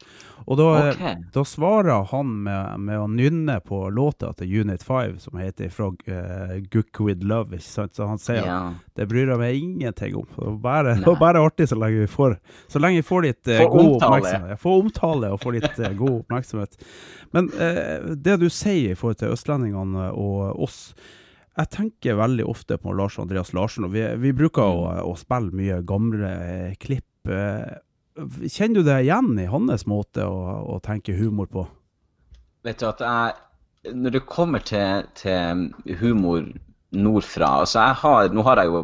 Og 0.45 0.59
da, 0.61 0.67
okay. 0.91 1.17
Da 1.33 1.45
svarer 1.49 2.05
han 2.11 2.33
med, 2.45 2.81
med 2.85 3.01
å 3.01 3.07
nynne 3.09 3.57
på 3.65 3.79
låta 3.95 4.33
til 4.37 4.61
Unit 4.61 4.85
5, 4.85 5.19
som 5.23 5.39
heter 5.41 5.71
fra 5.73 5.89
uh, 5.89 6.55
Gook 6.73 7.01
with 7.07 7.25
Love, 7.25 7.57
ikke 7.57 7.67
sant? 7.67 7.95
Så 7.97 8.09
han 8.09 8.21
sier 8.21 8.45
at 8.45 8.99
det 8.99 9.09
bryr 9.11 9.33
jeg 9.33 9.41
meg 9.41 9.57
ingenting 9.57 10.19
om. 10.21 10.29
Det 10.37 10.51
er 10.51 10.61
bare, 10.67 10.95
det 11.01 11.17
bare 11.21 11.45
artig 11.45 11.69
så 11.71 11.79
lenge 11.81 12.05
vi 12.05 12.11
får, 12.11 12.37
så 12.69 12.83
lenge 12.83 13.01
vi 13.01 13.09
får 13.09 13.27
litt 13.29 13.53
uh, 13.53 13.57
Få 13.63 13.71
god 13.73 13.85
omtale. 13.85 13.97
oppmerksomhet. 13.97 14.55
Ja, 14.55 14.61
Få 14.61 14.77
omtale 14.83 15.33
og 15.35 15.43
få 15.43 15.55
litt 15.57 15.81
uh, 15.81 15.91
god 16.03 16.17
oppmerksomhet. 16.21 16.79
Men 17.35 17.51
eh, 17.59 18.13
det 18.15 18.37
du 18.45 18.47
sier 18.53 18.93
i 18.93 18.99
forhold 18.99 19.19
til 19.19 19.33
østlendingene 19.35 20.13
og 20.15 20.61
oss 20.63 20.79
jeg 21.55 21.71
tenker 21.71 22.17
veldig 22.19 22.45
ofte 22.51 22.77
på 22.83 22.93
Lars 22.99 23.17
Andreas 23.23 23.53
Larsen, 23.55 23.87
og 23.87 23.93
vi, 23.95 24.03
vi 24.23 24.33
bruker 24.35 24.63
å, 24.63 24.87
å 25.07 25.13
spille 25.19 25.55
mye 25.55 25.81
gamle 25.87 26.31
eh, 26.31 26.73
klipp. 26.83 27.07
Kjenner 28.15 28.79
du 28.79 28.87
deg 28.87 29.09
igjen 29.09 29.33
i 29.43 29.49
hans 29.51 29.87
måte 29.91 30.27
å, 30.29 30.37
å 30.77 30.79
tenke 30.85 31.17
humor 31.19 31.49
på? 31.51 31.65
Vet 32.65 32.79
du 32.81 32.87
at 32.89 33.03
jeg 33.03 33.95
Når 33.95 34.15
det 34.15 34.23
kommer 34.31 34.63
til, 34.65 35.09
til 35.19 35.67
humor 36.01 36.47
nordfra 36.95 37.51
altså 37.65 37.83
jeg 37.83 37.99
har, 38.05 38.31
Nå 38.33 38.45
har 38.47 38.63
jeg 38.63 38.71
jo 38.71 38.81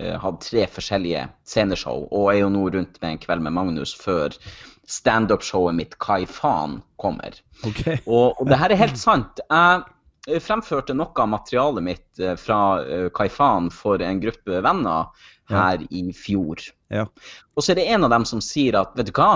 eh, 0.00 0.16
hatt 0.22 0.40
tre 0.46 0.64
forskjellige 0.72 1.26
sceneshow, 1.44 2.06
og 2.08 2.32
er 2.32 2.40
jo 2.40 2.50
nå 2.52 2.64
rundt 2.72 2.96
med 3.02 3.12
en 3.12 3.22
kveld 3.22 3.44
med 3.44 3.56
Magnus 3.58 3.92
før 3.94 4.34
standup-showet 4.90 5.76
mitt 5.76 5.92
Kai 6.02 6.24
Faen 6.26 6.80
kommer. 6.98 7.36
Okay. 7.68 8.00
Og, 8.08 8.40
og 8.40 8.48
det 8.50 8.58
her 8.58 8.72
er 8.72 8.80
helt 8.80 8.98
sant. 8.98 9.38
Jeg 10.26 10.42
fremførte 10.42 10.96
noe 10.96 11.14
av 11.14 11.30
materialet 11.30 11.84
mitt 11.84 12.22
eh, 12.22 12.34
fra 12.40 12.80
eh, 12.82 13.06
Kai 13.14 13.28
Faen 13.30 13.70
for 13.74 14.02
en 14.02 14.24
gruppe 14.24 14.64
venner 14.64 15.28
her 15.52 15.84
i 15.90 16.02
fjor. 16.16 16.62
Ja. 16.92 17.06
Og 17.54 17.64
så 17.64 17.72
er 17.72 17.80
det 17.80 17.88
en 17.94 18.06
av 18.06 18.14
dem 18.14 18.26
som 18.28 18.42
sier 18.44 18.78
at 18.80 18.96
vet 18.98 19.10
du 19.10 19.14
hva, 19.16 19.32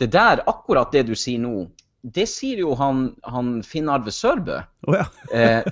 det 0.00 0.10
der, 0.14 0.42
akkurat 0.50 0.92
det 0.94 1.06
du 1.10 1.14
sier 1.18 1.40
nå, 1.42 1.66
det 2.02 2.24
sier 2.26 2.58
jo 2.64 2.72
han, 2.74 3.04
han 3.22 3.60
Finn 3.62 3.90
Arve 3.92 4.10
Sørbø. 4.10 4.58
Oh, 4.88 4.96
ja. 4.98 5.06
Eh, 5.32 5.62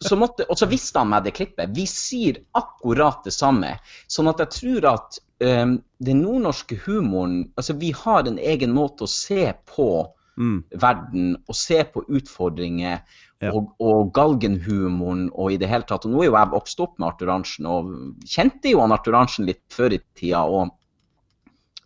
så 0.00 0.16
måtte, 0.16 0.46
og 0.50 0.58
så 0.58 0.66
visste 0.70 0.98
han 1.02 1.10
meg 1.12 1.26
det 1.26 1.34
klippet. 1.36 1.74
Vi 1.76 1.84
sier 1.90 2.40
akkurat 2.56 3.26
det 3.26 3.34
samme. 3.36 3.76
Sånn 4.10 4.30
at 4.32 4.40
jeg 4.42 4.54
tror 4.56 4.88
at 4.94 5.18
eh, 5.44 5.76
den 6.08 6.22
nordnorske 6.24 6.80
humoren 6.86 7.44
Altså, 7.54 7.76
vi 7.78 7.92
har 7.94 8.24
en 8.24 8.40
egen 8.40 8.72
måte 8.74 9.04
å 9.04 9.10
se 9.10 9.52
på 9.68 9.90
Mm. 10.36 10.64
verden 10.76 11.36
og 11.48 11.54
se 11.56 11.82
på 11.84 12.02
utfordringer 12.08 13.00
Ja. 13.42 13.50
og, 13.52 13.70
og 13.80 14.12
galgenhumoren 14.16 15.26
og 15.34 15.52
i 15.52 15.56
det 15.60 15.68
hele 15.68 15.84
tatt. 15.88 16.04
Og 16.06 16.12
nå 16.12 16.22
er 16.22 16.30
jo 16.30 16.36
jeg 16.36 16.50
vokst 16.52 16.80
opp 16.80 16.98
med 16.98 17.08
Arthur 17.10 17.32
Arntzen 17.34 17.66
og 17.68 17.90
kjente 18.24 18.70
jo 18.72 18.80
han 18.80 18.92
Arthur 18.92 19.16
Arntzen 19.16 19.44
litt 19.48 19.60
før 19.72 19.92
i 19.92 20.00
tida. 20.16 20.42
og 20.44 20.70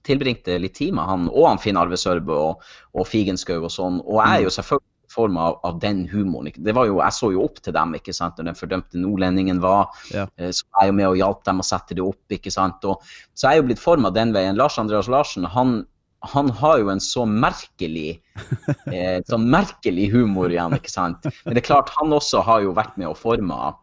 tilbringte 0.07 0.59
litt 0.63 0.75
tid 0.79 0.95
med 0.97 1.05
han 1.05 1.27
og 1.29 1.45
han 1.49 1.59
Finn 1.61 1.77
Arve 1.77 1.99
Sørbø 2.01 2.33
og, 2.33 2.63
og 2.97 3.07
Figenschou 3.09 3.59
og 3.67 3.71
sånn. 3.75 3.99
Og 4.07 4.21
jeg 4.23 4.39
er 4.39 4.47
jo 4.47 4.53
selvfølgelig 4.55 4.87
i 5.11 5.13
form 5.13 5.37
av, 5.43 5.59
av 5.67 5.79
den 5.83 6.05
humoren. 6.09 6.53
Det 6.57 6.73
var 6.77 6.87
jo, 6.89 7.01
jeg 7.03 7.13
så 7.19 7.31
jo 7.35 7.43
opp 7.45 7.59
til 7.65 7.75
dem 7.77 7.95
ikke 7.99 8.15
sant, 8.17 8.39
når 8.39 8.49
den 8.53 8.59
fordømte 8.59 9.03
nordlendingen 9.03 9.61
var. 9.63 9.91
Ja. 10.15 10.25
Eh, 10.39 10.53
Så 10.55 10.65
jeg 10.65 10.87
er 10.87 10.91
jo 10.93 10.97
med 11.03 11.09
og 11.11 11.19
hjalp 11.21 11.45
dem 11.51 11.61
å 11.61 11.67
sette 11.67 11.95
det 11.99 12.05
opp. 12.07 12.23
ikke 12.31 12.51
sant, 12.55 12.85
og 12.89 13.03
Så 13.35 13.49
jeg 13.51 13.59
er 13.59 13.63
jo 13.63 13.69
blitt 13.69 13.83
forma 13.83 14.11
den 14.15 14.33
veien. 14.33 14.57
Lars 14.57 14.79
Andreas 14.79 15.09
Larsen 15.11 15.45
han, 15.45 15.85
han 16.21 16.51
har 16.51 16.79
jo 16.83 16.91
en 16.93 17.01
så 17.01 17.25
merkelig 17.25 18.21
eh, 18.93 19.21
så 19.27 19.39
merkelig 19.41 20.11
humor 20.13 20.53
igjen, 20.53 20.75
ikke 20.77 20.93
sant. 20.93 21.29
Men 21.45 21.57
det 21.57 21.63
er 21.63 21.71
klart, 21.71 21.93
han 21.97 22.13
også 22.13 22.43
har 22.45 22.67
jo 22.67 22.75
vært 22.77 22.99
med 23.01 23.09
og 23.13 23.17
forma 23.21 23.77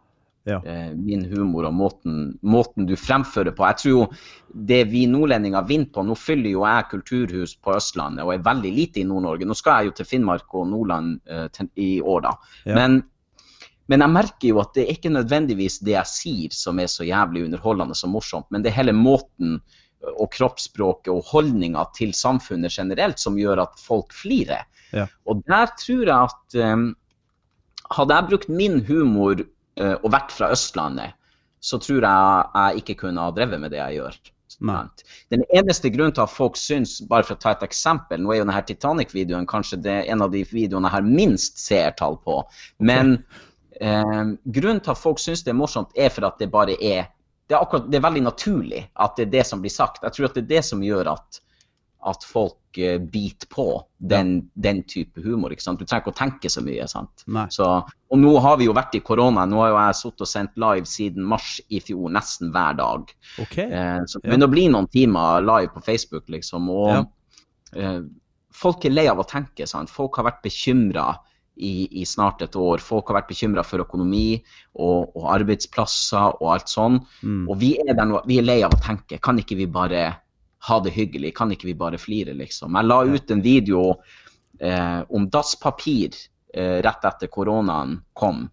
Ja. 0.47 0.61
eh, 0.63 0.93
min 0.95 1.25
humor 1.27 1.65
og 1.67 1.73
måten, 1.75 2.37
måten 2.39 2.85
du 2.87 2.93
fremfører 2.95 3.51
på. 3.51 3.65
Jeg 3.67 3.79
tror 3.81 3.91
jo 3.91 4.03
det 4.69 4.83
vi 4.93 5.01
nordlendinger 5.11 5.65
vinner 5.67 5.89
på 5.91 6.05
Nå 6.07 6.15
fyller 6.15 6.53
jo 6.53 6.61
jeg 6.63 6.85
kulturhus 6.93 7.57
på 7.59 7.73
Østlandet 7.75 8.23
og 8.23 8.31
er 8.31 8.45
veldig 8.45 8.71
lite 8.71 9.01
i 9.01 9.07
Nord-Norge. 9.09 9.43
Nå 9.49 9.57
skal 9.57 9.81
jeg 9.81 9.89
jo 9.89 9.97
til 9.97 10.07
Finnmark 10.13 10.55
og 10.55 10.69
Nordland 10.69 11.17
eh, 11.27 11.49
til, 11.51 11.67
i 11.75 11.97
år, 11.99 12.21
da. 12.29 12.31
Ja. 12.63 12.77
Men, 12.77 13.01
men 13.91 14.05
jeg 14.05 14.13
merker 14.13 14.47
jo 14.53 14.61
at 14.63 14.71
det 14.77 14.85
er 14.85 14.93
ikke 14.95 15.11
nødvendigvis 15.17 15.81
det 15.83 15.97
jeg 15.97 16.13
sier 16.13 16.55
som 16.55 16.79
er 16.79 16.87
så 16.91 17.03
jævlig 17.07 17.43
underholdende 17.49 17.97
og 17.97 18.13
morsomt, 18.13 18.47
men 18.51 18.63
det 18.63 18.71
er 18.71 18.79
hele 18.79 18.95
måten 18.95 19.57
og 20.05 20.29
kroppsspråket 20.33 21.11
og 21.13 21.25
holdninga 21.31 21.87
til 21.97 22.13
samfunnet 22.15 22.73
generelt 22.73 23.21
som 23.21 23.37
gjør 23.39 23.63
at 23.65 23.79
folk 23.81 24.13
flirer. 24.15 24.67
Ja. 24.93 25.07
Og 25.27 25.43
der 25.49 25.71
tror 25.79 26.03
jeg 26.05 26.15
at 26.15 26.57
um, 26.77 26.89
hadde 27.97 28.17
jeg 28.17 28.29
brukt 28.31 28.49
min 28.49 28.79
humor 28.87 29.41
uh, 29.41 29.95
og 29.97 30.11
vært 30.13 30.33
fra 30.35 30.51
Østlandet, 30.53 31.17
så 31.59 31.79
tror 31.81 32.05
jeg 32.05 32.49
jeg 32.53 32.83
ikke 32.83 32.99
kunne 33.03 33.23
ha 33.23 33.33
drevet 33.33 33.61
med 33.61 33.73
det 33.73 33.81
jeg 33.81 34.01
gjør. 34.01 34.19
Nei. 34.65 34.85
Den 35.29 35.43
eneste 35.53 35.91
grunnen 35.93 36.15
til 36.15 36.23
at 36.23 36.33
folk 36.33 36.55
syns, 36.57 36.97
bare 37.09 37.25
for 37.27 37.35
å 37.35 37.41
ta 37.41 37.53
et 37.53 37.65
eksempel, 37.67 38.21
nå 38.21 38.31
er 38.31 38.39
jo 38.39 38.45
denne 38.47 38.63
Titanic-videoen 38.65 39.45
kanskje 39.49 39.77
det 39.83 39.93
er 39.93 40.07
en 40.13 40.23
av 40.25 40.31
de 40.33 40.41
videoene 40.49 40.89
jeg 40.89 40.95
har 40.95 41.05
minst 41.05 41.61
seertall 41.61 42.17
på, 42.25 42.39
men 42.79 43.19
eh, 43.77 44.23
grunnen 44.57 44.81
til 44.81 44.95
at 44.95 45.01
folk 45.01 45.21
syns 45.21 45.43
det 45.45 45.53
er 45.53 45.59
morsomt, 45.59 45.93
er 45.93 46.09
for 46.13 46.29
at 46.29 46.41
det 46.41 46.49
bare 46.53 46.77
er 46.79 47.11
det 47.47 47.55
er, 47.55 47.61
akkurat, 47.63 47.85
det 47.91 47.97
er 47.99 48.03
veldig 48.09 48.23
naturlig 48.25 48.79
at 48.99 49.15
det 49.17 49.27
er 49.27 49.35
det 49.39 49.45
som 49.47 49.61
blir 49.63 49.71
sagt. 49.71 50.01
Jeg 50.03 50.11
tror 50.15 50.25
at 50.29 50.33
det 50.35 50.43
er 50.43 50.49
det 50.57 50.63
som 50.67 50.81
gjør 50.83 51.07
at, 51.13 51.39
at 52.11 52.25
folk 52.27 52.77
eh, 52.77 52.97
biter 52.99 53.47
på 53.49 53.65
den, 53.97 54.49
den 54.53 54.83
type 54.83 55.21
humor. 55.23 55.51
ikke 55.55 55.63
sant? 55.63 55.79
Du 55.79 55.85
trenger 55.87 56.03
ikke 56.05 56.13
å 56.15 56.17
tenke 56.19 56.51
så 56.51 56.61
mye. 56.65 56.87
sant? 56.91 57.23
Så, 57.55 57.69
og 58.11 58.19
nå 58.19 58.33
har 58.43 58.59
vi 58.59 58.67
jo 58.67 58.75
vært 58.75 58.95
i 58.99 59.01
korona. 59.03 59.45
Nå 59.47 59.61
har 59.63 59.71
jo 59.71 59.79
jeg 59.79 59.97
sittet 60.01 60.25
og 60.27 60.31
sendt 60.33 60.59
live 60.59 60.85
siden 60.91 61.23
mars 61.23 61.57
i 61.69 61.79
fjor, 61.79 62.11
nesten 62.13 62.51
hver 62.51 62.77
dag. 62.81 63.15
Okay. 63.39 63.65
Eh, 63.71 64.03
så 64.05 64.19
det 64.19 64.27
Ja. 64.27 64.35
begynner 64.35 64.51
å 64.51 64.71
noen 64.75 64.91
timer 64.91 65.41
live 65.47 65.71
på 65.73 65.83
Facebook, 65.87 66.27
liksom. 66.27 66.69
Og 66.69 66.91
Ja. 66.93 67.03
eh, 67.75 68.01
folk 68.51 68.85
er 68.85 68.89
lei 68.91 69.07
av 69.07 69.19
å 69.19 69.27
tenke. 69.27 69.67
sant? 69.67 69.89
Folk 69.89 70.15
har 70.17 70.25
vært 70.25 70.43
bekymra 70.43 71.17
i, 71.57 72.01
i 72.01 72.05
snart 72.05 72.41
et 72.45 72.55
år. 72.55 72.81
Folk 72.83 73.09
har 73.09 73.21
vært 73.21 73.31
bekymra 73.31 73.63
for 73.65 73.83
økonomi 73.83 74.37
og, 74.77 75.15
og 75.17 75.27
arbeidsplasser 75.33 76.37
og 76.39 76.53
alt 76.53 76.71
sånn. 76.71 77.01
Mm. 77.23 77.43
Og 77.47 77.59
vi 77.61 77.73
er 77.81 77.97
nå, 77.97 78.21
vi 78.29 78.39
er 78.41 78.47
lei 78.47 78.59
av 78.65 78.75
å 78.75 78.81
tenke. 78.83 79.19
Kan 79.23 79.41
ikke 79.41 79.57
vi 79.59 79.67
bare 79.71 80.05
ha 80.67 80.79
det 80.83 80.93
hyggelig? 80.95 81.33
Kan 81.37 81.53
ikke 81.53 81.69
vi 81.69 81.77
bare 81.77 81.99
flire, 82.01 82.35
liksom? 82.37 82.77
Jeg 82.77 82.89
la 82.89 83.01
ut 83.07 83.33
en 83.33 83.43
video 83.43 83.83
eh, 84.59 85.01
om 85.09 85.27
dasspapir 85.33 86.15
eh, 86.53 86.79
rett 86.85 87.07
etter 87.09 87.31
koronaen 87.33 87.99
kom. 88.17 88.45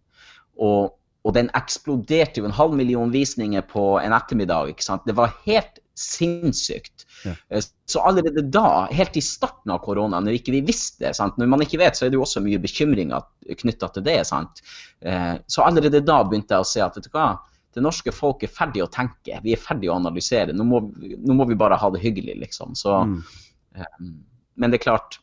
Og, 0.63 0.95
og 1.25 1.37
den 1.37 1.51
eksploderte 1.57 2.41
jo 2.43 2.49
en 2.49 2.57
halv 2.57 2.77
million 2.79 3.13
visninger 3.13 3.65
på 3.71 3.95
en 4.03 4.17
ettermiddag. 4.17 4.75
ikke 4.75 4.87
sant? 4.87 5.07
Det 5.09 5.17
var 5.19 5.37
helt 5.47 5.81
sinnssykt. 5.95 7.07
Ja. 7.25 7.35
Eh, 7.49 7.63
Så 7.87 8.01
allerede 8.01 8.43
da, 8.51 8.87
helt 8.91 9.17
i 9.17 9.21
starten 9.21 9.71
av 9.71 9.79
korona, 9.85 10.21
når 10.21 10.39
ikke 10.39 10.53
vi 10.55 10.61
visste 10.65 11.13
sant? 11.15 11.37
Når 11.39 11.47
man 11.53 11.61
ikke 11.61 11.79
vet, 11.79 11.97
så 11.97 12.07
er 12.07 12.11
det 12.11 12.17
jo 12.19 12.25
også 12.25 12.41
mye 12.43 12.59
bekymringer 12.59 13.23
knytta 13.61 13.89
til 13.95 14.03
det. 14.07 14.27
sant? 14.27 14.63
Eh, 15.01 15.35
Så 15.47 15.63
allerede 15.63 16.01
da 16.05 16.23
begynte 16.25 16.55
jeg 16.57 16.61
å 16.65 16.67
se 16.67 16.81
at 16.81 16.97
vet 16.97 17.05
du 17.05 17.11
hva, 17.11 17.39
det 17.75 17.83
norske 17.83 18.13
folk 18.15 18.43
er 18.43 18.53
ferdig 18.55 18.83
å 18.85 18.91
tenke. 18.91 19.41
Vi 19.43 19.53
er 19.53 19.59
ferdig 19.61 19.91
å 19.91 19.97
analysere. 19.99 20.53
Nå 20.55 20.65
må, 20.65 20.81
nå 20.95 21.35
må 21.35 21.47
vi 21.49 21.55
bare 21.59 21.77
ha 21.77 21.91
det 21.91 22.01
hyggelig, 22.03 22.39
liksom. 22.41 22.75
Så, 22.75 23.05
Mm. 23.05 23.23
eh, 23.75 23.99
men 24.57 24.71
det 24.71 24.81
er 24.81 24.85
klart, 24.91 25.19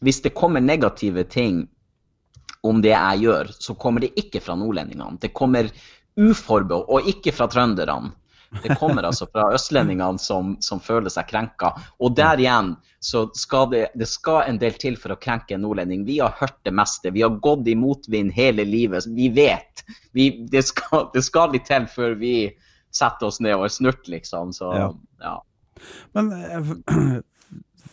hvis 0.00 0.20
det 0.22 0.34
kommer 0.34 0.60
negative 0.60 1.24
ting 1.28 1.66
om 2.62 2.82
det 2.82 2.90
jeg 2.90 3.20
gjør, 3.22 3.48
så 3.58 3.74
kommer 3.78 4.00
det 4.00 4.14
ikke 4.16 4.40
fra 4.42 4.54
nordlendingene. 4.54 5.18
Det 5.20 5.32
kommer 5.32 5.70
uforbeholdt, 6.18 6.88
og 6.88 7.06
ikke 7.08 7.32
fra 7.32 7.46
trønderne. 7.48 8.12
Det 8.62 8.76
kommer 8.80 9.02
altså 9.04 9.26
fra 9.28 9.50
østlendingene 9.54 10.18
som, 10.22 10.54
som 10.64 10.80
føler 10.80 11.12
seg 11.12 11.28
krenka. 11.28 11.74
Og 12.00 12.14
der 12.16 12.40
igjen 12.40 12.74
så 13.04 13.26
skal 13.36 13.68
det, 13.72 13.82
det 13.98 14.08
skal 14.10 14.48
en 14.48 14.60
del 14.60 14.78
til 14.80 14.96
for 14.98 15.14
å 15.14 15.18
krenke 15.20 15.54
en 15.54 15.62
nordlending. 15.66 16.06
Vi 16.08 16.18
har 16.22 16.34
hørt 16.40 16.56
det 16.66 16.72
meste. 16.74 17.12
Vi 17.14 17.22
har 17.22 17.36
gått 17.44 17.68
i 17.68 17.76
motvind 17.78 18.32
hele 18.34 18.64
livet. 18.66 19.06
Vi 19.06 19.28
vet. 19.36 19.84
Vi, 20.16 20.30
det, 20.50 20.64
skal, 20.70 21.10
det 21.14 21.22
skal 21.26 21.52
litt 21.54 21.68
til 21.68 21.86
før 21.92 22.16
vi 22.18 22.34
setter 22.94 23.28
oss 23.28 23.40
ned 23.44 23.58
og 23.58 23.68
er 23.68 23.74
snurt, 23.74 24.08
liksom. 24.08 24.54
Så 24.56 24.72
Ja. 24.74 24.88
ja. 25.22 25.36
Men 26.16 26.32
eh, 26.34 26.72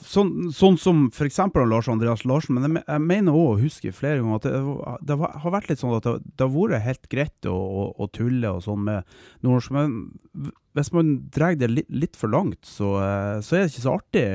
sånn, 0.06 0.50
sånn 0.56 0.78
som 0.82 1.06
for 1.16 1.28
eksempel 1.28 1.68
Lars 1.70 1.90
Andreas 1.92 2.24
Larsen, 2.28 2.56
men 2.60 2.78
jeg, 2.80 2.86
jeg 2.88 3.04
mener 3.06 3.36
òg 3.36 3.50
å 3.56 3.62
huske 3.62 3.94
flere 3.96 4.22
ganger 4.22 4.40
at 4.40 4.48
det, 4.50 5.08
det 5.12 5.18
var, 5.22 5.36
har 5.44 5.56
vært 5.58 5.72
litt 5.72 5.82
sånn 5.82 5.96
at 5.98 6.06
det, 6.08 6.16
det 6.36 6.46
har 6.48 6.54
vært 6.56 6.86
helt 6.86 7.10
greit 7.12 7.50
å, 7.52 7.56
å, 7.56 7.88
å 8.06 8.10
tulle 8.16 8.52
og 8.58 8.64
sånn 8.66 8.86
med 8.88 9.18
nordnorsk, 9.46 9.74
men 9.76 10.52
hvis 10.76 10.92
man 10.96 11.16
drar 11.34 11.56
det 11.60 11.72
litt, 11.72 11.90
litt 11.90 12.20
for 12.20 12.32
langt, 12.34 12.62
så, 12.68 12.96
eh, 13.02 13.42
så 13.46 13.58
er 13.58 13.66
det 13.66 13.74
ikke 13.74 13.86
så 13.88 13.98
artig 14.00 14.26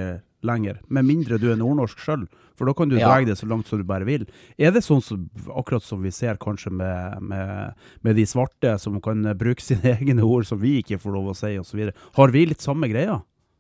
lenger. 0.47 0.79
Med 0.89 1.05
mindre 1.05 1.37
du 1.37 1.51
er 1.53 1.59
nordnorsk 1.61 2.01
sjøl, 2.01 2.23
for 2.57 2.69
da 2.69 2.73
kan 2.77 2.89
du 2.89 2.97
Ja. 2.97 3.09
dra 3.11 3.25
det 3.29 3.37
så 3.37 3.49
langt 3.49 3.69
som 3.69 3.79
du 3.81 3.85
bare 3.85 4.07
vil. 4.09 4.25
Er 4.57 4.73
det 4.73 4.81
sånn 4.85 5.03
som, 5.05 5.27
akkurat 5.53 5.85
som 5.85 6.01
vi 6.01 6.09
ser 6.13 6.39
kanskje 6.41 6.73
med, 6.73 7.21
med, 7.21 7.75
med 8.03 8.17
de 8.17 8.25
svarte, 8.29 8.79
som 8.81 8.97
kan 9.05 9.21
bruke 9.37 9.61
sine 9.65 9.93
egne 10.01 10.25
ord 10.25 10.49
som 10.49 10.61
vi 10.61 10.79
ikke 10.81 10.99
får 11.01 11.13
lov 11.13 11.29
å 11.33 11.37
si, 11.37 11.53
osv.? 11.61 11.91
Har 12.17 12.33
vi 12.33 12.47
litt 12.49 12.65
samme 12.65 12.89
greia? 12.89 13.19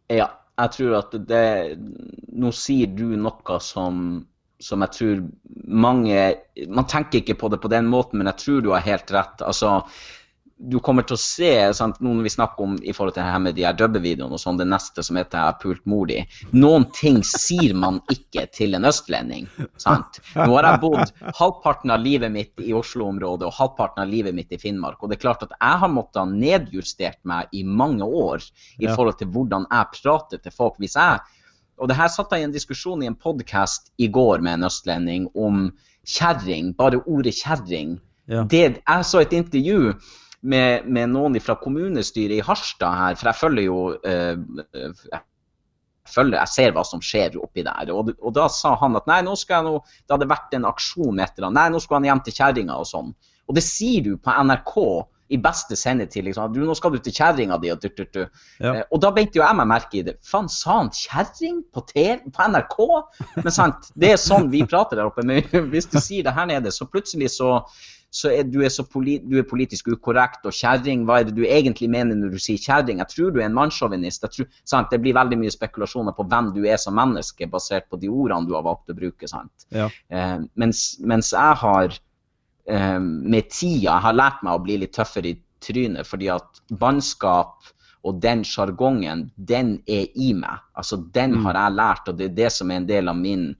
Ja, 0.09 0.31
jeg 0.64 0.76
tror 0.76 0.97
at 1.00 1.17
det 1.29 1.47
Nå 2.40 2.52
sier 2.57 2.90
du 2.95 3.17
noe 3.19 3.59
som, 3.64 4.21
som 4.62 4.85
jeg 4.87 4.97
tror 4.97 5.23
mange 5.67 6.23
Man 6.71 6.88
tenker 6.90 7.21
ikke 7.21 7.38
på 7.40 7.50
det 7.52 7.61
på 7.62 7.71
den 7.73 7.90
måten, 7.90 8.21
men 8.21 8.31
jeg 8.33 8.43
tror 8.45 8.64
du 8.64 8.73
har 8.75 8.87
helt 8.87 9.12
rett. 9.14 9.43
Altså, 9.47 9.81
du 10.61 10.76
kommer 10.85 11.07
til 11.09 11.17
å 11.17 11.21
se, 11.21 11.50
sant, 11.76 12.00
når 12.05 12.21
vi 12.26 12.33
snakker 12.35 12.67
om 12.67 12.75
i 12.85 12.93
forhold 12.93 13.14
til 13.17 13.23
det 13.23 13.33
her 13.33 13.40
med 13.40 13.57
de 13.57 13.64
her 13.64 13.76
dubbevideoene 13.79 14.37
og 14.37 14.43
sånn, 14.43 14.59
det 14.61 14.67
neste 14.69 15.02
som 15.07 15.17
heter 15.17 15.38
'Jeg 15.38 15.49
har 15.49 15.59
pult 15.62 15.87
mor 15.88 16.07
di', 16.07 16.26
noen 16.52 16.85
ting 16.93 17.23
sier 17.25 17.75
man 17.75 18.00
ikke 18.12 18.45
til 18.52 18.75
en 18.75 18.85
østlending. 18.85 19.49
sant? 19.76 20.21
Nå 20.37 20.50
har 20.52 20.69
jeg 20.69 20.81
bodd 20.81 21.12
halvparten 21.38 21.90
av 21.90 22.00
livet 22.05 22.33
mitt 22.33 22.52
i 22.61 22.75
Oslo-området 22.76 23.49
og 23.49 23.57
halvparten 23.57 24.02
av 24.05 24.09
livet 24.09 24.35
mitt 24.35 24.52
i 24.52 24.59
Finnmark. 24.59 25.02
Og 25.02 25.09
det 25.09 25.19
er 25.19 25.25
klart 25.25 25.43
at 25.43 25.57
jeg 25.57 25.81
har 25.81 25.88
måttet 25.88 26.29
nedjustert 26.29 27.21
meg 27.25 27.49
i 27.52 27.64
mange 27.64 28.05
år 28.05 28.45
i 28.79 28.87
forhold 28.87 29.19
til 29.19 29.29
hvordan 29.29 29.67
jeg 29.71 29.93
prater 30.02 30.38
til 30.38 30.52
folk. 30.52 30.76
Hvis 30.79 30.97
jeg 30.97 31.21
og 31.81 31.88
det 31.88 31.97
her 31.97 32.11
satt 32.12 32.33
jeg 32.33 32.43
i 32.43 32.45
en 32.45 32.52
diskusjon 32.52 33.02
i 33.02 33.09
en 33.09 33.17
podkast 33.17 33.88
i 33.97 34.11
går 34.12 34.43
med 34.45 34.59
en 34.59 34.69
østlending 34.69 35.31
om 35.35 35.71
kjerring, 36.05 36.75
bare 36.76 37.00
ordet 37.07 37.33
kjerring. 37.38 37.95
Ja. 38.29 38.45
Det, 38.45 38.83
jeg 38.85 39.05
så 39.09 39.23
et 39.23 39.33
intervju 39.33 39.95
med, 40.40 40.87
med 40.88 41.11
noen 41.12 41.40
fra 41.42 41.56
kommunestyret 41.61 42.38
i 42.38 42.44
Harstad 42.44 42.97
her, 42.97 43.18
for 43.20 43.30
jeg 43.30 43.40
følger 43.40 43.66
jo 43.66 43.80
eh, 44.06 44.38
eh, 44.73 45.04
jeg 45.11 46.14
følger, 46.14 46.38
jeg 46.40 46.54
ser 46.54 46.75
hva 46.75 46.85
som 46.87 47.02
skjer 47.04 47.37
oppi 47.38 47.62
der. 47.66 47.92
Og, 47.94 48.14
og 48.18 48.35
da 48.35 48.49
sa 48.50 48.73
han 48.80 48.97
at 48.99 49.06
nei, 49.11 49.20
nå 49.26 49.37
skal 49.38 49.61
jeg 49.61 49.68
nå, 49.68 49.75
det 50.06 50.16
hadde 50.16 50.30
vært 50.32 50.56
en 50.56 50.68
aksjon 50.70 51.23
etter 51.23 51.47
annet, 51.47 51.59
nei, 51.61 51.68
nå 51.75 51.82
skal 51.85 52.00
han 52.00 52.09
hjem 52.09 52.23
til 52.26 52.38
kjerringa 52.40 52.78
og 52.80 52.88
sånn. 52.88 53.12
Og 53.50 53.56
det 53.59 53.64
sier 53.66 54.04
du 54.06 54.14
på 54.23 54.35
NRK 54.47 54.76
i 55.30 55.38
beste 55.38 55.76
sendetid. 55.78 56.25
Liksom, 56.26 56.50
du, 56.54 56.62
nå 56.66 56.75
skal 56.78 56.94
du 56.94 56.99
til 57.02 57.14
kjerringa 57.14 57.59
di 57.62 57.70
og 57.70 57.82
du, 57.82 58.02
du. 58.02 58.25
Ja. 58.59 58.73
Eh, 58.73 58.82
Og 58.90 59.02
da 59.02 59.12
beit 59.14 59.37
jo 59.37 59.44
jeg 59.44 59.59
meg 59.61 59.68
merke 59.70 60.00
i 60.00 60.04
det. 60.06 60.16
Faen, 60.26 60.50
sa 60.50 60.80
han 60.80 60.90
kjerring 60.94 61.61
på, 61.70 61.85
på 61.87 62.49
NRK? 62.54 62.76
Men 63.38 63.54
sant, 63.54 63.92
det 63.94 64.14
er 64.14 64.20
sånn 64.23 64.50
vi 64.50 64.64
prater 64.66 64.99
der 64.99 65.11
oppe. 65.11 65.26
Men 65.26 65.70
hvis 65.73 65.90
du 65.92 66.00
sier 66.02 66.26
det 66.26 66.35
her 66.35 66.50
nede, 66.50 66.75
så 66.75 66.88
plutselig 66.90 67.30
så, 67.37 67.61
så 68.11 68.31
er 68.35 68.47
du, 68.50 68.59
er 68.67 68.73
så 68.75 68.83
du 68.83 69.37
er 69.38 69.47
politisk 69.47 69.88
ukorrekt. 69.93 70.43
Og 70.49 70.55
kjerring, 70.55 71.05
hva 71.07 71.21
er 71.21 71.29
det 71.29 71.37
du 71.37 71.45
egentlig 71.47 71.88
mener 71.90 72.19
når 72.19 72.35
du 72.35 72.43
sier 72.43 72.59
kjerring? 72.59 72.99
Jeg 72.99 73.12
tror 73.12 73.31
du 73.31 73.38
er 73.38 73.47
en 73.47 73.55
mannssjåvinist. 73.55 74.26
Jeg 74.26 74.49
Det 74.90 75.00
blir 75.00 75.14
veldig 75.14 75.38
mye 75.38 75.55
spekulasjoner 75.55 76.17
på 76.17 76.26
hvem 76.26 76.52
du 76.55 76.64
er 76.67 76.76
som 76.76 76.95
menneske, 76.99 77.47
basert 77.47 77.88
på 77.88 78.00
de 78.00 78.09
ordene 78.09 78.47
du 78.47 78.55
har 78.55 78.67
valgt 78.67 78.90
å 78.90 78.99
bruke. 78.99 79.29
sant? 79.29 79.67
Ja. 79.71 79.88
Eh, 80.09 80.38
mens, 80.55 80.99
mens 80.99 81.31
jeg 81.33 81.55
har 81.62 81.95
eh, 82.67 82.99
med 82.99 83.50
tida 83.50 84.00
har 84.02 84.19
lært 84.19 84.43
meg 84.43 84.59
å 84.59 84.64
bli 84.64 84.81
litt 84.83 84.97
tøffere 84.99 85.31
i 85.31 85.38
trynet, 85.61 86.07
fordi 86.07 86.33
at 86.35 86.62
bannskap 86.71 87.71
og 88.02 88.21
den 88.21 88.43
sjargongen, 88.49 89.29
den 89.37 89.76
er 89.87 90.09
i 90.17 90.33
meg. 90.35 90.64
Altså, 90.75 90.97
Den 90.97 91.35
har 91.45 91.55
jeg 91.55 91.76
lært, 91.76 92.09
og 92.09 92.17
det 92.19 92.31
er 92.31 92.37
det 92.45 92.52
som 92.52 92.71
er 92.71 92.81
en 92.81 92.87
del 92.88 93.09
av 93.09 93.17
min 93.17 93.55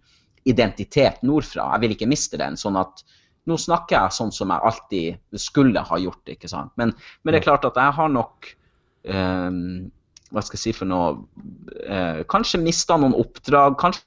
identitet 0.45 1.23
nordfra. 1.23 1.75
Jeg 1.75 1.81
vil 1.81 1.95
ikke 1.95 2.09
miste 2.09 2.39
den. 2.41 2.57
sånn 2.57 2.79
at 2.81 3.05
nå 3.49 3.57
snakker 3.57 3.97
jeg 3.97 4.13
sånn 4.19 4.33
som 4.33 4.51
jeg 4.53 4.61
alltid 4.69 5.41
skulle 5.41 5.81
ha 5.89 5.99
gjort. 5.99 6.23
ikke 6.29 6.49
sant? 6.51 6.73
Men, 6.77 6.93
men 7.25 7.33
det 7.33 7.41
er 7.41 7.47
klart 7.49 7.65
at 7.65 7.77
jeg 7.81 7.97
har 7.97 8.09
nok 8.13 8.51
eh, 9.09 9.51
Hva 10.31 10.43
skal 10.47 10.59
jeg 10.59 10.63
si 10.63 10.73
for 10.77 10.87
noe 10.87 11.09
eh, 11.87 12.21
Kanskje 12.31 12.61
mista 12.63 12.99
noen 13.01 13.17
oppdrag. 13.19 13.79
kanskje 13.81 14.05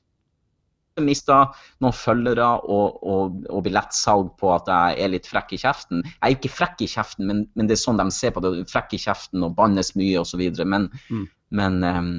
mista 1.02 1.40
noen 1.82 1.96
følgere 1.98 2.46
og, 2.70 3.00
og, 3.02 3.40
og 3.50 3.64
billettsalg 3.66 4.28
på 4.38 4.52
at 4.54 4.68
jeg 4.70 5.00
er 5.02 5.10
litt 5.10 5.26
frekk 5.26 5.56
i 5.56 5.58
kjeften. 5.64 6.04
Jeg 6.06 6.22
er 6.28 6.36
ikke 6.38 6.52
frekk 6.54 6.84
i 6.86 6.90
kjeften, 6.92 7.26
men, 7.26 7.40
men 7.58 7.66
det 7.68 7.74
er 7.80 7.82
sånn 7.82 7.98
de 7.98 8.06
ser 8.14 8.36
på 8.36 8.44
det. 8.46 8.52
Frekk 8.70 8.94
i 8.94 9.00
kjeften 9.02 9.42
og 9.48 9.56
bannes 9.58 9.90
mye 9.98 10.22
osv. 10.22 10.44
Men, 10.70 10.86
Mm. 11.10 11.24
men 11.58 11.80
um, 11.84 12.12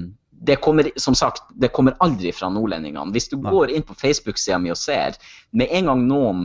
det 0.44 0.58
kommer 0.60 0.90
som 0.98 1.14
sagt, 1.14 1.46
det 1.54 1.70
kommer 1.72 1.94
aldri 2.02 2.32
fra 2.34 2.50
nordlendingene. 2.50 3.14
Hvis 3.14 3.30
du 3.30 3.36
Nei. 3.38 3.52
går 3.54 3.70
inn 3.78 3.86
på 3.86 3.94
Facebook-sida 3.94 4.58
mi 4.60 4.74
og 4.74 4.76
ser, 4.76 5.14
med 5.54 5.70
en 5.70 5.92
gang 5.92 6.02
noen 6.10 6.42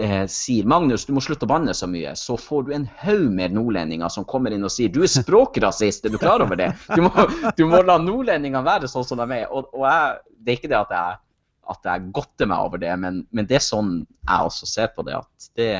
eh, 0.00 0.24
sier 0.30 0.68
Magnus, 0.70 1.06
du 1.06 1.14
må 1.16 1.22
slutte 1.24 1.46
å 1.48 1.50
banne 1.50 1.74
så 1.76 1.88
mye, 1.90 2.14
så 2.18 2.36
får 2.40 2.66
du 2.66 2.72
en 2.76 2.86
haug 3.02 3.26
med 3.34 3.54
nordlendinger 3.56 4.12
som 4.12 4.26
kommer 4.28 4.54
inn 4.54 4.66
og 4.66 4.72
sier 4.72 4.92
du 4.92 5.02
er 5.04 5.12
språkrasist, 5.12 6.06
er 6.06 6.14
du 6.14 6.20
klar 6.22 6.44
over 6.44 6.58
det? 6.60 6.72
Du 6.94 7.04
må, 7.06 7.28
du 7.58 7.66
må 7.70 7.82
la 7.84 7.98
nordlendingene 8.02 8.64
være 8.66 8.90
sånn 8.90 9.06
som 9.06 9.22
de 9.22 9.42
er. 9.42 9.46
Og, 9.50 9.70
og 9.76 9.86
jeg, 9.88 10.18
det 10.40 10.52
er 10.52 10.60
ikke 10.60 10.72
det 10.72 10.80
at 10.80 10.96
jeg 10.96 11.20
at 11.70 11.86
jeg 11.88 12.10
godter 12.12 12.48
meg 12.50 12.64
over 12.66 12.80
det, 12.80 12.90
men, 13.00 13.22
men 13.32 13.46
det 13.48 13.58
er 13.58 13.64
sånn 13.64 13.94
jeg 14.04 14.48
også 14.50 14.68
ser 14.68 14.90
på 14.92 15.04
det. 15.06 15.16
At 15.16 15.46
det, 15.58 15.70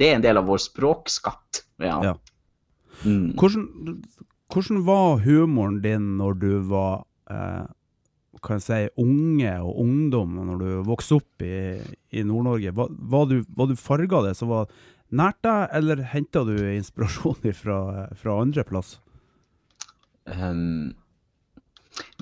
det 0.00 0.08
er 0.08 0.16
en 0.16 0.24
del 0.24 0.40
av 0.40 0.48
vår 0.50 0.62
språkskatt. 0.64 1.62
Ja. 1.82 1.98
Ja. 2.10 2.14
Mm. 3.04 3.36
Hvordan, 3.38 4.00
hvordan 4.52 4.82
var 4.86 5.20
humoren 5.24 5.80
din 5.84 6.14
når 6.20 6.38
du 6.42 6.50
var 6.70 7.04
eh, 7.30 7.66
kan 8.46 8.62
si, 8.62 8.84
unge 9.02 9.54
og 9.62 9.80
ungdom, 9.82 10.36
når 10.48 10.60
du 10.62 10.68
vokste 10.86 11.18
opp 11.20 11.44
i, 11.44 11.56
i 12.14 12.26
Nord-Norge? 12.26 12.74
Var, 12.76 12.92
var, 13.14 13.26
du, 13.30 13.40
var 13.58 13.70
du 13.70 13.80
farga 13.80 14.22
det 14.28 14.36
som 14.38 14.52
var 14.52 14.70
nært 15.14 15.40
deg, 15.46 15.66
eller 15.78 16.04
henta 16.12 16.44
du 16.46 16.54
inspirasjon 16.56 17.50
fra, 17.62 17.80
fra 18.18 18.38
andre 18.42 18.66
plass? 18.68 18.96
Um, 20.26 20.94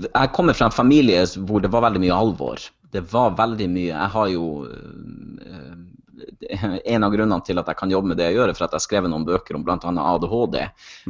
jeg 0.04 0.32
kommer 0.37 0.56
fra 0.56 0.68
en 0.68 0.76
familie 0.76 1.24
hvor 1.48 1.62
det 1.64 1.72
var 1.72 1.87
veldig 1.87 2.02
mye 2.04 2.16
alvor. 2.16 2.62
Det 2.94 3.02
var 3.10 3.34
veldig 3.34 3.66
mye 3.72 3.90
Jeg 3.90 4.10
har 4.12 4.28
jo 4.30 4.44
øh, 4.70 5.70
En 6.94 7.07
av 7.07 7.12
grunnene 7.14 7.40
til 7.46 7.61
at 7.61 7.68
jeg 7.70 7.81
kan 7.81 7.92
jobbe 7.92 8.12
med 8.12 8.20
det 8.20 8.31
jeg 8.31 8.38
gjør, 8.38 8.53
er 8.53 8.59
for 8.59 8.66
at 8.66 8.74
jeg 8.74 8.83
har 8.83 8.87
skrevet 8.87 9.12
noen 9.12 9.27
bøker 9.29 9.59
om 9.59 9.66
bl.a. 9.66 9.79
ADHD. 10.14 10.59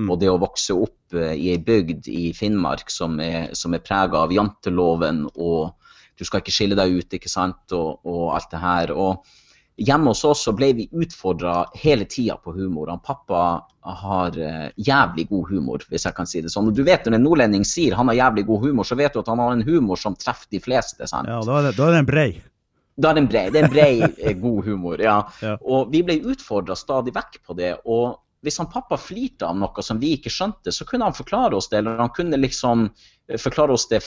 Mm. 0.00 0.10
Og 0.10 0.20
det 0.20 0.32
å 0.32 0.40
vokse 0.42 0.76
opp 0.76 1.16
øh, 1.16 1.32
i 1.32 1.52
ei 1.54 1.62
bygd 1.62 2.10
i 2.12 2.26
Finnmark 2.36 2.92
som 2.92 3.16
er, 3.22 3.54
som 3.58 3.76
er 3.76 3.84
prega 3.84 4.24
av 4.24 4.34
janteloven 4.34 5.26
og 5.34 5.74
du 6.18 6.24
skal 6.26 6.42
ikke 6.42 6.54
skille 6.54 6.78
deg 6.78 6.92
ut, 6.94 7.16
ikke 7.16 7.30
sant, 7.30 7.74
og, 7.74 8.04
og 8.06 8.36
alt 8.36 8.52
det 8.52 8.60
her. 8.62 8.92
Og 8.94 9.24
hjemme 9.76 10.12
hos 10.12 10.22
oss 10.28 10.44
så 10.46 10.54
ble 10.56 10.70
vi 10.78 10.88
utfordra 10.92 11.64
hele 11.80 12.06
tida 12.10 12.36
på 12.38 12.54
humor. 12.54 12.92
Han 12.92 13.02
pappa 13.02 13.44
har 14.04 14.38
eh, 14.38 14.68
jævlig 14.76 15.26
god 15.28 15.50
humor, 15.50 15.84
hvis 15.90 16.06
jeg 16.06 16.16
kan 16.16 16.30
si 16.30 16.42
det 16.44 16.52
sånn. 16.54 16.70
Og 16.70 16.76
du 16.76 16.84
vet 16.86 17.04
når 17.06 17.18
en 17.18 17.26
nordlending 17.26 17.66
sier 17.68 17.98
han 17.98 18.10
har 18.12 18.20
jævlig 18.20 18.46
god 18.48 18.68
humor, 18.68 18.88
så 18.88 18.98
vet 18.98 19.14
du 19.14 19.20
at 19.20 19.30
han 19.32 19.42
har 19.42 19.56
en 19.56 19.66
humor 19.66 20.00
som 20.00 20.16
treffer 20.18 20.48
de 20.54 20.62
fleste. 20.62 21.08
sant? 21.10 21.28
Ja, 21.28 21.42
da 21.44 21.60
er 21.60 21.70
det, 21.70 21.76
da 22.96 23.10
er 23.10 23.16
det 23.16 23.22
en 23.24 23.30
brei. 23.30 23.46
Det 23.50 23.60
er 23.60 23.66
en 23.66 23.72
bred, 23.72 24.18
eh, 24.18 24.36
god 24.38 24.64
humor. 24.64 25.00
ja. 25.02 25.16
Ja. 25.42 25.56
Og 25.62 25.90
vi 25.92 26.02
ble 26.06 26.20
utfordra 26.30 26.76
stadig 26.78 27.14
vekk 27.14 27.40
på 27.46 27.56
det. 27.58 27.74
Og 27.84 28.20
hvis 28.44 28.58
han 28.60 28.68
pappa 28.70 28.98
flirte 29.00 29.48
av 29.48 29.56
noe 29.56 29.82
som 29.82 29.98
vi 29.98 30.12
ikke 30.18 30.30
skjønte, 30.32 30.72
så 30.72 30.84
kunne 30.86 31.08
han 31.08 31.16
forklare 31.16 31.56
oss 31.56 31.70
det. 31.72 31.80
Eller 31.80 31.98
han 31.98 32.12
kunne 32.14 32.38
liksom 32.38 32.88
eh, 33.28 33.40
forklare 33.40 33.74
oss 33.74 33.88
det 33.90 34.02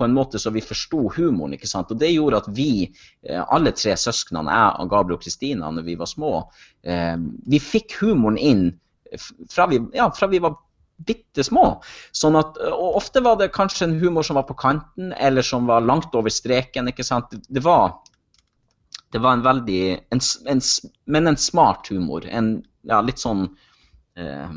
på 0.00 0.06
en 0.06 0.16
måte 0.16 0.40
så 0.40 0.50
vi 0.50 0.64
forsto 0.64 1.10
humoren. 1.16 1.54
ikke 1.54 1.68
sant? 1.68 1.92
Og 1.92 2.00
det 2.00 2.12
gjorde 2.14 2.42
at 2.42 2.50
vi, 2.56 2.88
eh, 3.28 3.42
alle 3.46 3.74
tre 3.76 3.94
søsknene, 4.00 4.50
jeg, 4.58 4.88
Gabriel 4.90 5.18
og 5.18 5.24
Kristina, 5.26 5.70
når 5.70 5.86
vi 5.86 5.98
var 6.00 6.10
små, 6.10 6.32
eh, 6.82 7.16
vi 7.46 7.60
fikk 7.60 8.00
humoren 8.00 8.38
inn 8.38 8.64
fra 9.50 9.66
vi, 9.66 9.80
ja, 9.92 10.06
fra 10.14 10.28
vi 10.30 10.38
var 10.38 10.54
bitte 11.06 11.44
små. 11.46 11.64
Sånn 12.16 12.38
at, 12.40 12.58
og 12.70 12.98
ofte 13.00 13.22
var 13.24 13.38
det 13.40 13.52
kanskje 13.54 13.88
en 13.88 13.98
humor 14.00 14.26
som 14.26 14.38
var 14.38 14.46
på 14.48 14.58
kanten, 14.60 15.12
eller 15.16 15.46
som 15.46 15.68
var 15.70 15.84
langt 15.84 16.14
over 16.18 16.32
streken. 16.32 16.90
ikke 16.92 17.06
sant? 17.06 17.32
Det, 17.48 17.62
var 17.64 17.94
det 19.12 19.22
var 19.22 19.38
en 19.38 19.46
veldig 19.46 19.82
en, 20.10 20.24
en, 20.52 20.62
Men 21.06 21.32
en 21.32 21.40
smart 21.40 21.90
humor. 21.90 22.26
En 22.26 22.58
ja, 22.88 23.00
litt 23.04 23.20
sånn 23.20 23.46
eh, 24.16 24.52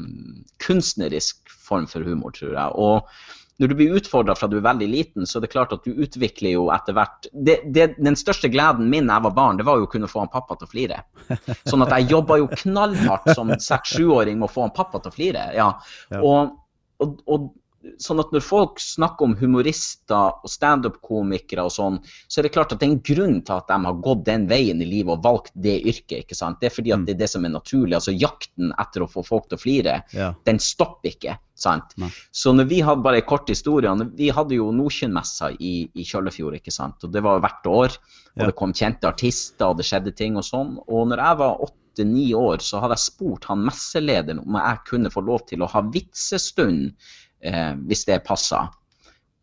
kunstnerisk 0.63 1.56
form 1.67 1.88
for 1.91 2.06
humor, 2.06 2.36
tror 2.36 2.56
jeg. 2.56 2.75
Og 2.79 3.42
når 3.61 3.69
du 3.69 3.75
blir 3.77 3.97
utfordra 3.99 4.35
fra 4.35 4.49
du 4.49 4.57
er 4.57 4.65
veldig 4.65 4.87
liten, 4.89 5.27
så 5.29 5.37
er 5.37 5.45
det 5.45 5.51
klart 5.53 5.73
at 5.75 5.85
du 5.85 5.93
utvikler 5.93 6.55
jo 6.55 6.67
etter 6.73 6.95
hvert 6.97 7.27
det, 7.31 7.59
det, 7.75 7.91
Den 8.01 8.17
største 8.19 8.49
gleden 8.53 8.89
min 8.89 9.09
da 9.09 9.19
jeg 9.19 9.27
var 9.27 9.35
barn, 9.37 9.59
det 9.59 9.67
var 9.67 9.81
jo 9.81 9.87
å 9.87 9.91
kunne 9.91 10.09
få 10.09 10.23
han 10.23 10.31
pappa 10.33 10.57
til 10.57 10.67
å 10.67 10.71
flire. 10.71 11.01
Sånn 11.69 11.85
at 11.85 11.93
jeg 11.97 12.09
jobba 12.15 12.39
jo 12.41 12.49
knallhardt 12.49 13.29
som 13.37 13.53
seks-sjuåring 13.53 14.39
med 14.39 14.49
å 14.49 14.53
få 14.53 14.65
han 14.67 14.75
pappa 14.75 15.03
til 15.03 15.13
å 15.13 15.17
flire. 15.17 15.45
Ja. 15.57 15.69
Ja. 16.13 16.23
Og, 16.25 16.57
og, 17.03 17.19
og 17.29 17.51
sånn 17.99 18.19
at 18.23 18.31
når 18.31 18.43
folk 18.45 18.79
snakker 18.79 19.25
om 19.27 19.35
humorister 19.39 20.37
og 20.43 20.49
standup-komikere 20.49 21.65
og 21.67 21.71
sånn, 21.75 21.97
så 22.27 22.39
er 22.39 22.47
det 22.47 22.53
klart 22.55 22.71
at 22.75 22.79
det 22.79 22.87
er 22.87 22.93
en 22.93 23.01
grunn 23.03 23.41
til 23.45 23.55
at 23.57 23.67
de 23.67 23.77
har 23.85 23.97
gått 24.05 24.23
den 24.27 24.47
veien 24.47 24.81
i 24.81 24.87
livet 24.87 25.17
og 25.17 25.23
valgt 25.25 25.51
det 25.55 25.77
yrket. 25.83 26.23
ikke 26.23 26.35
sant? 26.37 26.59
Det 26.61 26.69
er 26.71 26.75
fordi 26.75 26.93
at 26.95 27.05
det 27.05 27.15
er 27.15 27.21
det 27.23 27.29
som 27.29 27.45
er 27.45 27.53
naturlig. 27.55 27.95
Altså 27.99 28.15
jakten 28.15 28.71
etter 28.79 29.03
å 29.03 29.09
få 29.11 29.25
folk 29.27 29.49
til 29.49 29.57
å 29.57 29.61
flire, 29.61 30.03
Ja. 30.13 30.33
den 30.45 30.59
stopper 30.59 31.09
ikke. 31.11 31.37
sant? 31.55 31.93
Nei. 31.97 32.09
Så 32.31 32.51
når 32.55 32.65
vi 32.67 32.79
hadde 32.81 33.03
bare 33.03 33.17
en 33.21 33.27
kort 33.29 33.47
historie, 33.47 33.87
vi 34.17 34.29
hadde 34.29 34.55
jo 34.55 34.71
Nordkynmessa 34.71 35.51
i, 35.59 35.87
i 35.93 36.03
Kjøllefjord, 36.03 36.55
ikke 36.55 36.71
sant? 36.73 37.03
og 37.03 37.11
det 37.13 37.21
var 37.23 37.39
hvert 37.39 37.63
år. 37.65 37.97
Og 38.35 38.41
Ja. 38.41 38.45
det 38.47 38.55
kom 38.55 38.73
kjente 38.73 39.03
artister, 39.07 39.67
og 39.69 39.77
det 39.77 39.85
skjedde 39.85 40.15
ting 40.15 40.35
og 40.35 40.43
sånn. 40.43 40.77
Og 40.87 41.07
når 41.07 41.17
jeg 41.17 41.37
var 41.37 41.59
åtte-ni 41.61 42.33
år, 42.33 42.57
så 42.57 42.81
hadde 42.81 42.95
jeg 42.97 43.05
spurt 43.13 43.45
han 43.45 43.63
messelederen 43.63 44.39
om 44.39 44.55
jeg 44.55 44.79
kunne 44.89 45.11
få 45.13 45.21
lov 45.23 45.45
til 45.45 45.59
å 45.61 45.69
ha 45.69 45.81
vitsestund, 45.81 46.93
eh, 47.43 47.73
hvis 47.88 48.06
det 48.10 48.23
passer. 48.27 48.71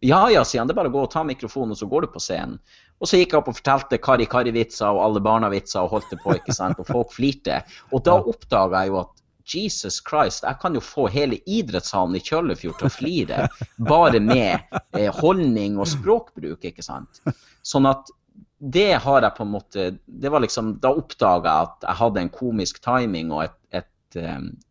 Ja 0.01 0.25
ja, 0.33 0.45
sier 0.49 0.63
han. 0.63 0.69
Det 0.69 0.75
er 0.75 0.81
bare 0.81 0.93
å 0.93 0.97
gå 0.97 1.03
og 1.05 1.13
ta 1.13 1.25
mikrofonen, 1.29 1.75
og 1.75 1.81
så 1.81 1.89
går 1.89 2.07
du 2.07 2.15
på 2.15 2.23
scenen. 2.25 2.59
Og 3.01 3.09
så 3.09 3.21
gikk 3.21 3.33
jeg 3.33 3.41
opp 3.41 3.49
og 3.53 3.57
fortalte 3.57 4.01
Kari-Kari-vitser 4.01 4.93
og 4.93 5.03
alle 5.05 5.23
barna-vitser 5.25 5.85
og 5.85 5.95
holdt 5.97 6.13
det 6.13 6.21
på, 6.25 6.37
ikke 6.37 6.57
sant, 6.57 6.81
og 6.81 6.89
folk 6.89 7.15
flirte. 7.17 7.63
Og 7.93 8.05
da 8.05 8.19
oppdaga 8.21 8.85
jeg 8.85 8.93
jo 8.93 9.01
at 9.05 9.21
Jesus 9.51 9.99
Christ, 10.07 10.45
jeg 10.45 10.61
kan 10.63 10.77
jo 10.77 10.83
få 10.85 11.09
hele 11.11 11.41
idrettshallen 11.49 12.17
i 12.17 12.23
Kjøllefjord 12.23 12.79
til 12.79 12.89
å 12.89 12.93
flire 12.93 13.47
bare 13.91 14.21
med 14.23 14.69
eh, 14.97 15.11
holdning 15.21 15.81
og 15.81 15.89
språkbruk, 15.91 16.65
ikke 16.71 16.85
sant. 16.85 17.23
Sånn 17.67 17.89
at 17.91 18.13
det 18.61 18.93
har 19.01 19.25
jeg 19.25 19.37
på 19.37 19.45
en 19.47 19.55
måte 19.55 19.85
det 20.05 20.29
var 20.29 20.43
liksom, 20.45 20.75
Da 20.83 20.91
oppdaga 20.93 21.49
jeg 21.49 21.69
at 21.69 21.87
jeg 21.87 21.97
hadde 22.03 22.21
en 22.21 22.33
komisk 22.35 22.83
timing 22.85 23.31
og 23.33 23.47
et, 23.47 23.57
et 23.73 23.89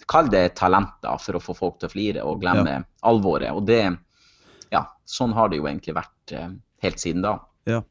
Kall 0.07 0.29
det 0.29 0.55
talent 0.55 0.97
da, 1.01 1.17
for 1.17 1.37
å 1.37 1.41
få 1.43 1.55
folk 1.57 1.79
til 1.79 1.89
å 1.89 1.91
flire 1.93 2.23
og 2.25 2.41
glemme 2.41 2.79
Ja. 2.79 2.83
alvoret. 3.03 3.51
Og 3.55 3.65
det 3.65 3.97
Ja, 4.71 4.83
sånn 5.07 5.33
har 5.33 5.49
det 5.49 5.57
jo 5.57 5.63
egentlig 5.65 5.95
vært 5.95 6.31
eh, 6.31 6.49
helt 6.83 6.99
siden 6.99 7.23
da. 7.23 7.39
Ja. 7.65 7.81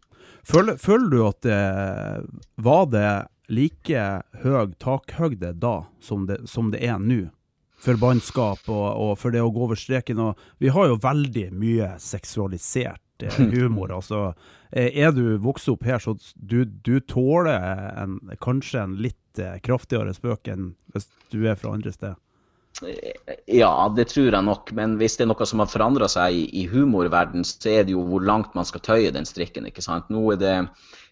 Føler, 0.46 0.76
føler 0.78 1.10
du 1.10 1.26
at 1.26 1.40
det 1.42 2.26
var 2.56 2.86
det 2.86 3.26
like 3.48 4.04
høy 4.42 4.74
takhøyde 4.78 5.58
da 5.58 5.86
som 6.00 6.26
det, 6.28 6.48
som 6.48 6.70
det 6.70 6.82
er 6.84 6.98
nå? 7.02 7.30
For 7.78 7.94
bannskap 7.96 8.68
og, 8.68 8.86
og 8.98 9.18
for 9.18 9.30
det 9.30 9.40
å 9.42 9.50
gå 9.54 9.64
over 9.68 9.78
streken. 9.78 10.18
Og 10.18 10.38
vi 10.58 10.68
har 10.74 10.88
jo 10.88 10.96
veldig 10.98 11.52
mye 11.54 11.92
seksualisert 12.02 13.00
eh, 13.22 13.40
humor. 13.52 13.92
altså, 13.94 14.34
eh, 14.70 14.90
Er 14.94 15.12
du 15.12 15.38
vokst 15.42 15.68
opp 15.68 15.84
her, 15.84 15.98
så 15.98 16.16
du, 16.34 16.64
du 16.64 16.98
tåler 17.00 17.58
en, 17.96 18.18
kanskje 18.44 18.82
en 18.82 18.96
litt 19.02 19.42
eh, 19.42 19.58
kraftigere 19.64 20.14
spøk 20.16 20.48
enn 20.52 20.72
hvis 20.94 21.08
du 21.32 21.44
er 21.46 21.58
fra 21.58 21.74
andre 21.76 21.92
steder. 21.94 22.16
Ja, 23.50 23.72
det 23.90 24.04
tror 24.12 24.28
jeg 24.30 24.44
nok. 24.44 24.70
Men 24.76 24.96
hvis 25.00 25.16
det 25.18 25.24
er 25.24 25.32
noe 25.32 25.46
som 25.48 25.62
har 25.62 25.70
forandra 25.70 26.06
seg 26.10 26.36
i, 26.36 26.44
i 26.62 26.66
humorverden, 26.70 27.42
så 27.46 27.72
er 27.72 27.86
det 27.86 27.96
jo 27.96 28.04
hvor 28.06 28.22
langt 28.22 28.54
man 28.54 28.68
skal 28.68 28.84
tøye 28.84 29.12
den 29.14 29.26
strikken. 29.26 29.66
ikke 29.66 29.82
sant? 29.82 30.10
Nå 30.14 30.22
er 30.34 30.42
det, 30.42 30.56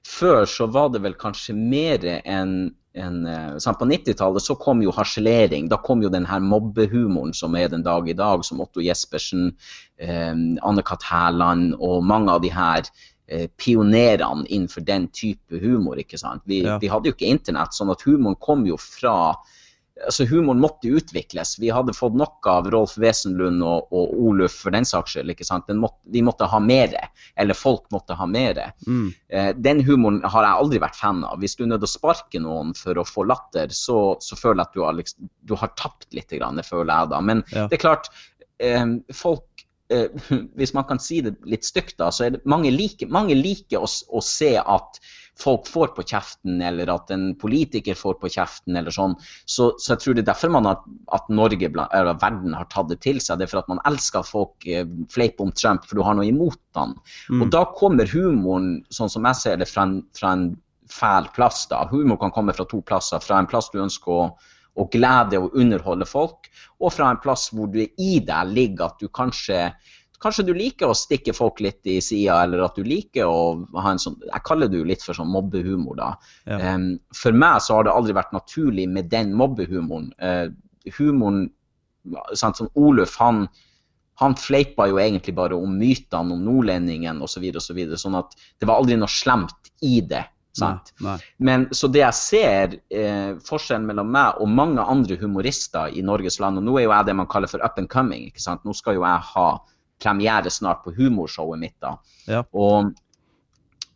Før 0.06 0.44
så 0.46 0.68
var 0.70 0.92
det 0.94 1.02
vel 1.02 1.16
kanskje 1.18 1.56
mer 1.58 2.04
enn 2.22 2.76
en, 2.96 3.26
eh, 3.26 3.72
På 3.78 3.84
90-tallet 3.84 4.42
så 4.42 4.54
kom 4.54 4.82
jo 4.82 4.90
harselering. 4.90 5.68
Da 5.68 5.76
kom 5.76 6.02
jo 6.02 6.08
den 6.08 6.26
her 6.26 6.40
mobbehumoren 6.40 7.34
som 7.34 7.54
er 7.54 7.68
den 7.68 7.82
dag 7.82 8.08
i 8.08 8.16
dag, 8.16 8.44
som 8.44 8.60
Otto 8.60 8.80
Jespersen, 8.80 9.52
eh, 9.98 10.34
Anne-Kat. 10.62 11.02
Hærland 11.02 11.74
og 11.78 12.04
mange 12.04 12.32
av 12.32 12.40
de 12.42 12.50
her 12.50 12.82
eh, 13.28 13.48
pionerene 13.58 14.46
innenfor 14.46 14.84
den 14.86 15.08
type 15.08 15.58
humor. 15.60 15.96
ikke 15.98 16.18
sant? 16.18 16.42
Vi, 16.46 16.62
Ja. 16.62 16.78
vi 16.78 16.86
hadde 16.88 17.06
jo 17.08 17.12
ikke 17.12 17.30
internett, 17.30 17.74
sånn 17.74 17.90
at 17.90 18.02
humoren 18.02 18.36
kom 18.40 18.64
jo 18.66 18.76
fra 18.76 19.34
altså 20.04 20.26
Humoren 20.28 20.60
måtte 20.60 20.90
utvikles. 20.92 21.54
Vi 21.58 21.70
hadde 21.72 21.94
fått 21.96 22.14
nok 22.18 22.44
av 22.52 22.66
Rolf 22.72 22.98
Wesenlund 23.00 23.62
og, 23.64 23.86
og 23.96 24.12
Oluf 24.28 24.58
for 24.66 24.74
den 24.76 24.84
saks 24.84 25.14
skyld. 25.16 25.32
ikke 25.32 25.46
sant? 25.48 25.70
Måtte, 25.72 25.96
vi 26.12 26.20
måtte 26.26 26.48
ha 26.52 26.60
mere, 26.60 27.06
eller 27.40 27.56
folk 27.56 27.86
måtte 27.94 28.16
ha 28.18 28.26
mere. 28.28 28.70
Mm. 28.86 29.06
Eh, 29.32 29.50
den 29.56 29.80
humoren 29.86 30.20
har 30.24 30.44
jeg 30.44 30.60
aldri 30.66 30.82
vært 30.84 31.00
fan 31.00 31.24
av. 31.24 31.40
Hvis 31.40 31.56
du 31.56 31.64
er 31.64 31.72
nødt 31.72 31.80
til 31.84 31.88
å 31.88 31.94
sparke 31.96 32.42
noen 32.44 32.74
for 32.76 33.00
å 33.00 33.06
få 33.08 33.24
latter, 33.24 33.72
så, 33.72 33.98
så 34.20 34.36
føler 34.36 34.60
jeg 34.62 34.68
at 34.68 34.76
du 34.76 34.84
har, 34.84 34.98
liksom, 35.00 35.30
du 35.48 35.56
har 35.62 35.72
tapt 35.80 36.08
litt, 36.12 36.28
grann, 36.36 36.60
det 36.60 36.66
føler 36.68 36.92
jeg 36.92 37.14
da. 37.16 37.20
Men 37.32 37.44
Ja. 37.54 37.66
det 37.70 37.78
er 37.78 37.84
klart, 37.88 38.10
eh, 38.60 38.84
folk 39.16 39.64
eh, 39.88 40.08
Hvis 40.58 40.74
man 40.76 40.84
kan 40.88 40.98
si 41.00 41.22
det 41.24 41.38
litt 41.46 41.64
stygt, 41.64 41.96
da, 42.02 42.10
så 42.12 42.26
er 42.28 42.36
det 42.36 42.44
mange 42.44 42.72
liker, 42.74 43.08
mange 43.08 43.36
liker 43.38 43.80
å, 43.80 43.88
å 43.88 44.20
se 44.24 44.56
at 44.60 45.00
folk 45.40 45.66
får 45.68 45.92
på 45.96 46.04
kjeften, 46.08 46.60
eller 46.64 46.90
at 46.92 47.10
en 47.14 47.26
politiker 47.38 47.96
får 47.98 48.16
på 48.22 48.30
kjeften, 48.32 48.76
eller 48.78 48.94
sånn. 48.94 49.16
Så, 49.44 49.72
så 49.78 49.92
jeg 49.92 50.02
tror 50.02 50.16
det 50.16 50.24
er 50.24 50.30
derfor 50.30 50.52
man 50.54 50.68
har, 50.68 50.82
at 51.16 51.28
Norge, 51.28 51.68
eller 51.68 52.20
verden, 52.22 52.56
har 52.56 52.68
tatt 52.72 52.90
det 52.92 53.00
til 53.04 53.20
seg. 53.22 53.38
Det 53.38 53.46
er 53.46 53.52
for 53.52 53.62
at 53.62 53.72
man 53.72 53.82
elsker 53.88 54.26
folk 54.26 54.68
eh, 54.70 54.86
fleiper 55.12 55.48
om 55.48 55.54
Trump, 55.56 55.84
for 55.84 55.98
du 55.98 56.04
har 56.06 56.16
noe 56.16 56.28
imot 56.28 56.62
han. 56.78 56.96
Og 57.42 57.50
da 57.52 57.66
kommer 57.76 58.08
humoren, 58.10 58.78
sånn 58.92 59.12
som 59.12 59.28
jeg 59.28 59.42
ser 59.42 59.60
det, 59.60 59.68
fra 59.70 59.86
en, 59.88 59.98
fra 60.16 60.32
en 60.36 60.50
fæl 60.92 61.30
plass. 61.36 61.66
da. 61.70 61.84
Humor 61.90 62.20
kan 62.20 62.34
komme 62.34 62.54
fra 62.56 62.66
to 62.68 62.80
plasser. 62.86 63.20
Fra 63.20 63.40
en 63.40 63.50
plass 63.50 63.70
du 63.72 63.80
ønsker 63.82 64.12
å, 64.12 64.28
og 64.76 64.92
glede 64.92 65.40
og 65.40 65.54
underholde 65.56 66.06
folk, 66.08 66.50
og 66.80 66.92
fra 66.92 67.08
en 67.10 67.20
plass 67.22 67.48
hvor 67.54 67.70
du 67.72 67.80
i 67.80 68.18
deg 68.24 68.52
ligger 68.52 68.90
at 68.90 69.00
du 69.00 69.08
kanskje 69.08 69.70
Kanskje 70.22 70.46
du 70.48 70.52
liker 70.56 70.90
å 70.90 70.96
stikke 70.96 71.34
folk 71.36 71.60
litt 71.64 71.86
i 71.88 71.98
sida, 72.04 72.38
eller 72.46 72.64
at 72.64 72.78
du 72.78 72.86
liker 72.86 73.28
å 73.28 73.66
ha 73.76 73.92
en 73.92 74.00
sånn 74.00 74.16
Jeg 74.24 74.44
kaller 74.48 74.70
det 74.72 74.80
jo 74.80 74.88
litt 74.88 75.04
for 75.04 75.18
sånn 75.18 75.32
mobbehumor, 75.32 75.98
da. 75.98 76.12
Ja. 76.48 76.74
Um, 76.74 76.96
for 77.16 77.36
meg 77.36 77.60
så 77.64 77.78
har 77.78 77.86
det 77.86 77.94
aldri 77.94 78.16
vært 78.16 78.34
naturlig 78.36 78.88
med 78.88 79.10
den 79.12 79.34
mobbehumoren. 79.36 80.12
Uh, 80.16 80.48
humoren 80.96 81.48
sant, 82.38 82.58
sånn 82.58 82.70
Oluf, 82.78 83.16
han 83.20 83.46
han 84.16 84.32
fleipa 84.40 84.86
jo 84.88 84.96
egentlig 85.00 85.34
bare 85.36 85.56
om 85.58 85.74
mytene 85.76 86.32
om 86.32 86.44
nordlendingen 86.44 87.20
osv. 87.20 87.36
Så, 87.36 87.42
videre, 87.42 87.60
og 87.60 87.66
så, 87.66 87.74
videre, 87.76 87.98
sånn 88.00 88.16
at 88.16 88.32
det 88.56 88.68
var 88.68 88.80
aldri 88.80 88.96
noe 88.96 89.12
slemt 89.12 89.72
i 89.84 89.98
det. 90.00 90.22
sant? 90.56 90.94
Nei, 91.04 91.10
nei. 91.10 91.16
Men 91.44 91.66
så 91.76 91.90
det 91.92 92.00
jeg 92.00 92.16
ser, 92.16 92.76
eh, 92.88 93.34
forskjellen 93.44 93.84
mellom 93.84 94.08
meg 94.08 94.40
og 94.40 94.48
mange 94.48 94.80
andre 94.80 95.18
humorister 95.20 95.92
i 95.92 96.00
Norges 96.00 96.40
land, 96.40 96.62
og 96.62 96.64
nå 96.64 96.78
er 96.78 96.86
jo 96.86 96.94
jeg 96.94 97.08
det 97.10 97.16
man 97.18 97.28
kaller 97.28 97.52
for 97.52 97.60
up 97.60 97.76
and 97.76 97.92
coming, 97.92 98.30
ikke 98.30 98.40
sant? 98.40 98.64
nå 98.64 98.72
skal 98.72 98.96
jo 98.96 99.04
jeg 99.04 99.28
ha 99.34 99.50
premiere 100.02 100.50
snart 100.50 100.84
på 100.84 100.94
humorshowet 100.96 101.60
mitt. 101.60 101.76
da. 101.80 101.96
Ja. 102.26 102.42
Og, 102.52 102.92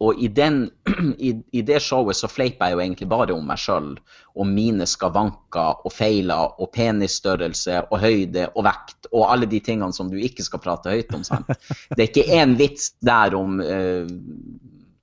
og 0.01 0.23
i, 0.23 0.29
den, 0.33 0.63
i, 1.19 1.35
i 1.53 1.63
det 1.67 1.81
showet 1.85 2.17
så 2.17 2.31
fleiper 2.31 2.71
jeg 2.71 2.77
jo 2.77 2.83
egentlig 2.85 3.09
bare 3.11 3.37
om 3.37 3.47
meg 3.47 3.61
sjøl, 3.61 3.93
og 4.37 4.49
mine 4.49 4.87
skavanker 4.89 5.85
og 5.85 5.93
feiler 5.93 6.57
og 6.61 6.71
penisstørrelse 6.73 7.85
og 7.91 8.01
høyde 8.01 8.49
og 8.55 8.65
vekt 8.69 9.11
og 9.11 9.27
alle 9.27 9.49
de 9.51 9.61
tingene 9.65 9.93
som 9.93 10.11
du 10.11 10.17
ikke 10.21 10.47
skal 10.47 10.63
prate 10.63 10.95
høyt 10.95 11.15
om. 11.17 11.25
sant? 11.27 11.51
Det 11.97 11.99
er 11.99 12.09
ikke 12.09 12.41
én 12.41 12.57
vits 12.59 12.95
der 13.05 13.37
om 13.37 13.61
eh, 13.61 14.09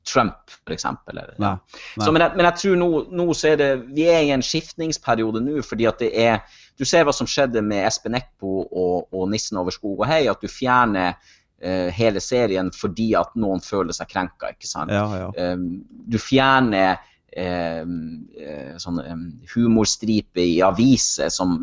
Trump, 0.07 0.51
f.eks. 0.65 0.85
men, 2.13 2.21
jeg, 2.21 2.31
men 2.35 2.45
jeg 2.47 2.53
tror 2.61 2.77
nå, 2.79 2.89
nå 3.19 3.25
så 3.35 3.51
er 3.51 3.57
det 3.59 3.71
Vi 3.95 4.05
er 4.07 4.21
i 4.23 4.31
en 4.35 4.45
skiftningsperiode 4.45 5.41
nå, 5.43 5.59
fordi 5.67 5.87
at 5.89 5.99
det 6.03 6.11
er 6.23 6.61
Du 6.79 6.85
ser 6.87 7.03
hva 7.07 7.15
som 7.15 7.27
skjedde 7.29 7.63
med 7.65 7.83
Espen 7.87 8.15
Eckbo 8.17 8.61
og, 8.63 9.09
og 9.11 9.27
Nissen 9.31 9.59
over 9.59 9.75
skog 9.75 10.05
og 10.05 10.07
hei, 10.09 10.23
at 10.31 10.43
du 10.43 10.47
fjerner 10.51 11.17
uh, 11.17 11.89
hele 11.97 12.23
serien 12.23 12.71
fordi 12.75 13.11
at 13.19 13.35
noen 13.39 13.63
føler 13.65 13.95
seg 13.97 14.11
krenka, 14.13 14.53
ikke 14.55 14.69
sant? 14.69 14.93
Ja, 14.93 15.07
ja. 15.25 15.53
Um, 15.53 15.69
du 15.87 16.19
fjerner 16.21 16.99
um, 17.37 17.95
eh, 18.37 18.75
sånn 18.81 18.99
eh, 19.03 19.23
humorstripe 19.53 20.41
i 20.41 20.59
aviser 20.65 21.31
som, 21.33 21.57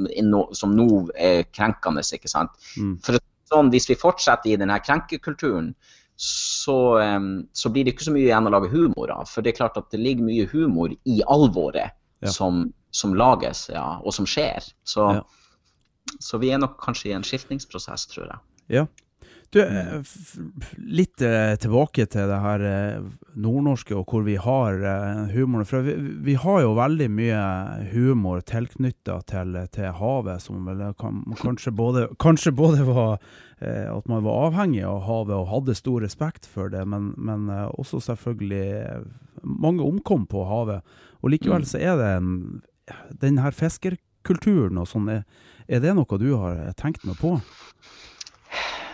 som 0.55 0.75
nå 0.77 0.89
er 1.15 1.47
krenkende, 1.51 2.05
ikke 2.15 2.31
sant? 2.31 2.55
Mm. 2.79 2.97
For 3.05 3.19
sånn, 3.51 3.71
hvis 3.75 3.89
vi 3.91 3.99
fortsetter 3.99 4.53
i 4.53 4.59
denne 4.61 4.79
krenkekulturen, 4.83 5.73
så, 6.17 6.77
så 7.53 7.71
blir 7.75 7.85
det 7.85 7.95
ikke 7.95 8.07
så 8.07 8.13
mye 8.15 8.29
igjen 8.29 8.47
å 8.47 8.53
lage 8.55 8.71
humor 8.71 9.11
av. 9.11 9.27
For 9.31 9.43
det 9.43 9.53
er 9.53 9.59
klart 9.59 9.79
at 9.81 9.91
det 9.91 9.99
ligger 10.03 10.27
mye 10.27 10.47
humor 10.53 10.93
i 11.05 11.21
alvoret 11.27 11.95
Ja. 12.25 12.31
som, 12.33 12.73
som 12.95 13.13
lages, 13.19 13.67
ja, 13.69 13.99
og 14.01 14.15
som 14.17 14.25
skjer. 14.25 14.65
Så, 14.89 15.09
så 16.23 16.39
vi 16.41 16.53
er 16.55 16.59
nok 16.63 16.79
kanskje 16.81 17.11
i 17.11 17.17
en 17.17 17.27
skiftningsprosess, 17.27 18.07
tror 18.13 18.31
jeg. 18.31 18.39
Ja. 18.79 18.87
Du, 19.55 19.61
eh, 19.63 20.03
litt 20.77 21.23
eh, 21.23 21.53
tilbake 21.63 22.09
til 22.11 22.27
det 22.27 22.39
her 22.43 22.63
eh, 22.67 23.05
nordnorske 23.39 23.95
og 23.95 24.11
hvor 24.11 24.25
vi 24.27 24.35
har 24.35 24.81
humoren. 25.31 25.69
For 25.69 25.87
vi, 25.87 25.95
vi 26.27 26.35
har 26.43 26.65
jo 26.65 26.73
veldig 26.75 27.07
mye 27.15 27.43
humor 27.93 28.43
tilknytta 28.51 29.21
til, 29.31 29.55
til 29.71 29.95
havet, 30.01 30.43
som 30.43 30.67
vel 30.67 30.83
kan, 30.99 31.23
kanskje, 31.39 31.71
både, 31.71 32.09
kanskje 32.19 32.55
både 32.57 32.87
var 32.89 33.21
at 33.65 34.09
man 34.11 34.25
var 34.27 34.49
avhengig 34.49 34.83
av 34.85 35.05
havet 35.07 35.37
og 35.39 35.47
hadde 35.49 35.77
stor 35.79 36.03
respekt 36.03 36.49
for 36.51 36.69
det, 36.73 36.83
men, 36.91 37.13
men 37.17 37.47
også 37.79 38.03
selvfølgelig 38.03 39.05
mange 39.47 39.87
omkom 39.87 40.27
på 40.29 40.43
havet. 40.51 40.83
Og 41.23 41.33
likevel 41.33 41.65
så 41.65 41.79
er 41.79 41.95
det 42.01 42.11
en, 42.19 42.35
den 43.23 43.39
her 43.41 43.55
fiskerkulturen 43.55 44.83
og 44.83 44.91
sånn, 44.91 45.09
er, 45.15 45.23
er 45.71 45.81
det 45.87 45.95
noe 45.97 46.21
du 46.21 46.33
har 46.43 46.67
tenkt 46.77 47.07
noe 47.07 47.17
på? 47.23 47.39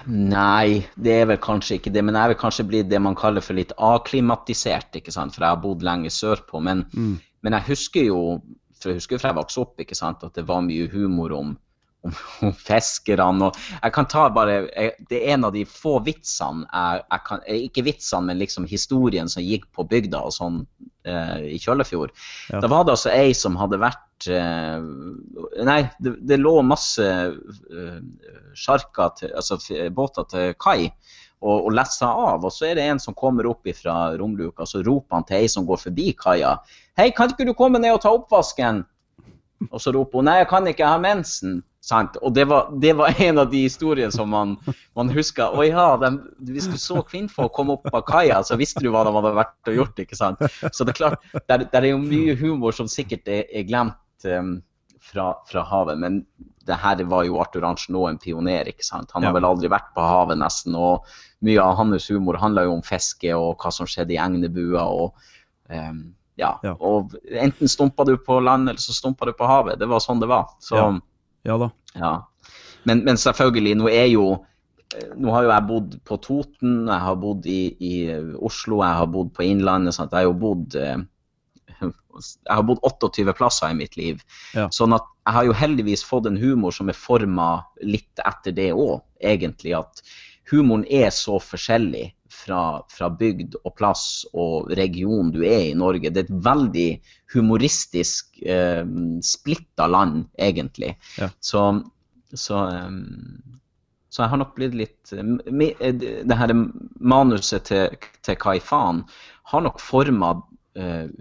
Nei, 0.06 0.86
det 0.96 1.16
er 1.22 1.26
vel 1.28 1.40
kanskje 1.42 1.76
ikke 1.80 1.92
det. 1.92 2.04
Men 2.06 2.16
jeg 2.16 2.22
er 2.22 2.32
vel 2.34 2.40
kanskje 2.40 2.68
blitt 2.68 2.88
det 2.90 3.00
man 3.02 3.18
kaller 3.18 3.44
for 3.44 3.58
litt 3.58 3.74
aklimatisert, 3.76 4.94
ikke 5.00 5.12
sant. 5.14 5.34
For 5.36 5.44
jeg 5.44 5.56
har 5.56 5.60
bodd 5.62 5.84
lenge 5.86 6.12
sørpå. 6.14 6.62
Men, 6.64 6.86
men 7.44 7.56
jeg 7.58 7.68
husker 7.72 8.08
jo 8.08 8.20
for 8.80 8.92
jeg 8.92 9.00
husker 9.00 9.20
fra 9.20 9.34
jeg 9.34 9.40
vokste 9.40 9.64
opp, 9.64 9.74
ikke 9.82 9.98
sant, 9.98 10.24
at 10.24 10.36
det 10.38 10.46
var 10.48 10.62
mye 10.64 10.88
humor 10.92 11.34
om, 11.36 11.52
om, 12.06 12.18
om 12.46 12.52
fiskerne. 12.56 13.50
Og 13.50 13.58
jeg 13.76 13.94
kan 13.96 14.08
ta 14.10 14.26
bare 14.34 14.56
jeg, 14.62 14.94
Det 15.10 15.20
er 15.20 15.34
en 15.36 15.48
av 15.50 15.54
de 15.56 15.66
få 15.68 15.98
vitsene 16.06 16.64
jeg, 16.66 17.04
jeg 17.04 17.26
kan 17.28 17.42
eh, 17.46 17.64
Ikke 17.68 17.84
vitsene, 17.86 18.30
men 18.30 18.40
liksom 18.40 18.68
historien 18.70 19.28
som 19.28 19.44
gikk 19.44 19.68
på 19.76 19.86
bygda 19.90 20.22
og 20.24 20.36
sånn 20.36 20.62
eh, 21.04 21.50
i 21.56 21.58
Kjøllefjord. 21.60 22.14
Ja. 22.54 22.62
Da 22.64 22.72
var 22.72 22.86
det 22.86 22.96
altså 22.96 23.12
ei 23.12 23.34
som 23.36 23.60
hadde 23.60 23.82
vært 23.82 24.06
Nei, 24.28 25.80
det, 25.98 26.12
det 26.28 26.37
lå 26.40 26.52
masse 26.66 27.06
eh, 27.06 27.98
sjarker, 28.54 29.14
til, 29.16 29.33
altså 29.33 29.59
båter 29.96 30.28
til 30.28 30.54
kai 30.61 30.90
og, 31.40 31.56
og 31.66 31.72
lessa 31.74 32.11
av. 32.12 32.44
Og 32.44 32.52
så 32.52 32.70
er 32.70 32.78
det 32.78 32.87
en 32.90 33.00
som 33.02 33.16
kommer 33.16 33.48
opp 33.50 33.68
fra 33.76 34.12
romluka, 34.20 34.66
så 34.68 34.83
roper 34.85 35.18
han 35.18 35.28
til 35.28 35.40
ei 35.40 35.48
som 35.48 35.66
går 35.68 35.80
forbi 35.87 36.12
kaia. 36.18 36.59
Hei, 36.98 37.11
kan 37.16 37.33
ikke 37.33 37.48
du 37.48 37.54
komme 37.56 37.80
ned 37.80 37.96
og 37.96 38.02
ta 38.04 38.12
oppvasken? 38.14 38.85
Og 39.70 39.80
så 39.80 39.92
roper 39.92 40.20
hun 40.20 40.24
'nei, 40.24 40.38
jeg 40.40 40.48
kan 40.48 40.66
ikke, 40.66 40.85
jeg 40.85 40.88
har 40.88 41.02
mensen'. 41.04 41.61
Sant? 41.80 42.18
Og 42.20 42.35
det 42.37 42.44
var, 42.44 42.68
det 42.76 42.92
var 42.96 43.14
en 43.24 43.38
av 43.40 43.48
de 43.50 43.62
historiene 43.64 44.12
som 44.12 44.28
man, 44.28 44.59
man 44.96 45.09
huska. 45.09 45.48
Å 45.48 45.64
ja, 45.64 45.87
de, 45.96 46.11
hvis 46.52 46.68
du 46.68 46.76
så 46.76 47.00
kvinnfolk 47.00 47.54
komme 47.56 47.78
opp 47.78 47.88
av 47.96 48.04
kaia, 48.04 48.42
så 48.44 48.59
visste 48.61 48.85
du 48.85 48.90
hva 48.92 49.00
de 49.06 49.14
hadde 49.16 49.33
vært 49.38 49.70
og 49.72 49.78
gjort. 49.78 50.02
ikke 50.04 50.18
sant? 50.18 50.44
Så 50.76 50.85
det 50.85 50.92
er 50.92 50.98
klart, 50.98 51.24
der, 51.48 51.64
der 51.72 51.80
er 51.80 51.94
jo 51.94 52.02
mye 52.02 52.37
humor 52.37 52.76
som 52.76 52.88
sikkert 52.88 53.28
er, 53.33 53.46
er 53.48 53.64
glemt 53.64 53.96
um, 54.24 54.62
fra, 55.00 55.35
fra, 55.48 55.62
havet. 55.64 55.98
Men 55.98 56.24
det 56.66 56.76
her 56.76 57.02
var 57.09 57.24
jo 57.24 57.38
Arthur 57.40 57.64
Arntzen 57.66 57.96
òg 57.96 58.09
en 58.11 58.18
pioner. 58.18 58.68
ikke 58.68 58.85
sant? 58.85 59.11
Han 59.14 59.22
har 59.24 59.33
Ja. 59.33 59.38
vel 59.40 59.44
aldri 59.48 59.68
vært 59.68 59.94
på 59.96 60.00
havet, 60.04 60.38
nesten. 60.38 60.74
Og 60.76 61.04
mye 61.42 61.59
av 61.62 61.76
hans 61.76 62.09
humor 62.09 62.37
handler 62.38 62.64
jo 62.64 62.74
om 62.74 62.83
fiske 62.83 63.33
og 63.35 63.56
hva 63.59 63.72
som 63.72 63.87
skjedde 63.87 64.12
i 64.12 64.18
Egnebua. 64.20 64.83
og 64.85 65.14
um, 65.70 66.14
ja, 66.38 66.59
Ja. 66.62 66.74
og 66.80 67.14
enten 67.30 67.68
stumpa 67.68 68.04
du 68.06 68.16
på 68.16 68.40
land, 68.42 68.68
eller 68.68 68.78
så 68.80 68.92
stumpa 68.92 69.26
du 69.26 69.33
på 69.33 69.46
havet. 69.46 69.78
Det 69.78 69.88
var 69.88 69.98
sånn 70.00 70.20
det 70.20 70.28
var. 70.28 70.46
Så, 70.61 70.76
Ja. 70.76 71.00
Ja 71.44 71.56
da. 71.59 71.70
ja. 71.96 72.22
Men, 72.85 73.04
men 73.04 73.16
selvfølgelig, 73.16 73.76
nå 73.76 73.88
er 73.88 74.06
jo 74.12 74.44
eh, 74.94 75.14
Nå 75.16 75.30
har 75.33 75.42
jo 75.44 75.50
jeg 75.50 75.66
bodd 75.68 76.04
på 76.04 76.16
Toten, 76.20 76.87
jeg 76.88 77.00
har 77.00 77.16
bodd 77.16 77.46
i, 77.46 77.76
i 77.80 78.35
Oslo, 78.40 78.80
jeg 78.83 78.96
har 78.96 79.06
bodd 79.06 79.33
på 79.35 79.44
Innlandet. 79.44 79.94
Sant? 79.94 80.11
Jeg 80.12 80.18
har 80.26 80.33
jo 80.33 80.38
bodd 80.40 80.74
jeg 81.80 82.54
har 82.54 82.64
bodd 82.68 82.82
28 82.86 83.34
plasser 83.36 83.72
i 83.72 83.76
mitt 83.78 83.96
liv. 83.98 84.22
Ja. 84.56 84.68
Sånn 84.74 84.94
at 84.96 85.06
jeg 85.26 85.36
har 85.36 85.48
jo 85.48 85.56
heldigvis 85.56 86.04
fått 86.06 86.28
en 86.30 86.38
humor 86.40 86.74
som 86.74 86.90
er 86.90 86.98
forma 86.98 87.50
litt 87.82 88.24
etter 88.24 88.54
det 88.56 88.70
òg, 88.74 89.00
egentlig. 89.22 89.76
At 89.78 90.02
humoren 90.50 90.86
er 90.90 91.12
så 91.14 91.38
forskjellig 91.42 92.10
fra, 92.30 92.80
fra 92.90 93.10
bygd 93.20 93.56
og 93.62 93.74
plass 93.78 94.24
og 94.32 94.70
region 94.78 95.32
du 95.34 95.42
er 95.44 95.70
i 95.70 95.78
Norge. 95.78 96.10
Det 96.10 96.24
er 96.24 96.28
et 96.28 96.44
veldig 96.46 96.88
humoristisk 97.34 98.42
eh, 98.42 98.84
splitta 99.24 99.88
land, 99.90 100.26
egentlig. 100.38 100.96
Ja. 101.20 101.30
Så, 101.40 101.64
så, 102.34 102.66
um 102.88 103.50
så 104.10 104.24
jeg 104.24 104.32
har 104.32 104.40
nok 104.42 104.56
blitt 104.56 104.74
litt 104.74 105.12
eh, 105.14 105.66
eh, 105.78 106.00
Det 106.26 106.38
her 106.38 106.54
manuset 106.98 107.68
til, 107.70 108.08
til 108.26 108.38
Kai 108.42 108.58
Fan 108.62 109.04
har 109.52 109.62
nok 109.64 109.78
forma 109.82 110.34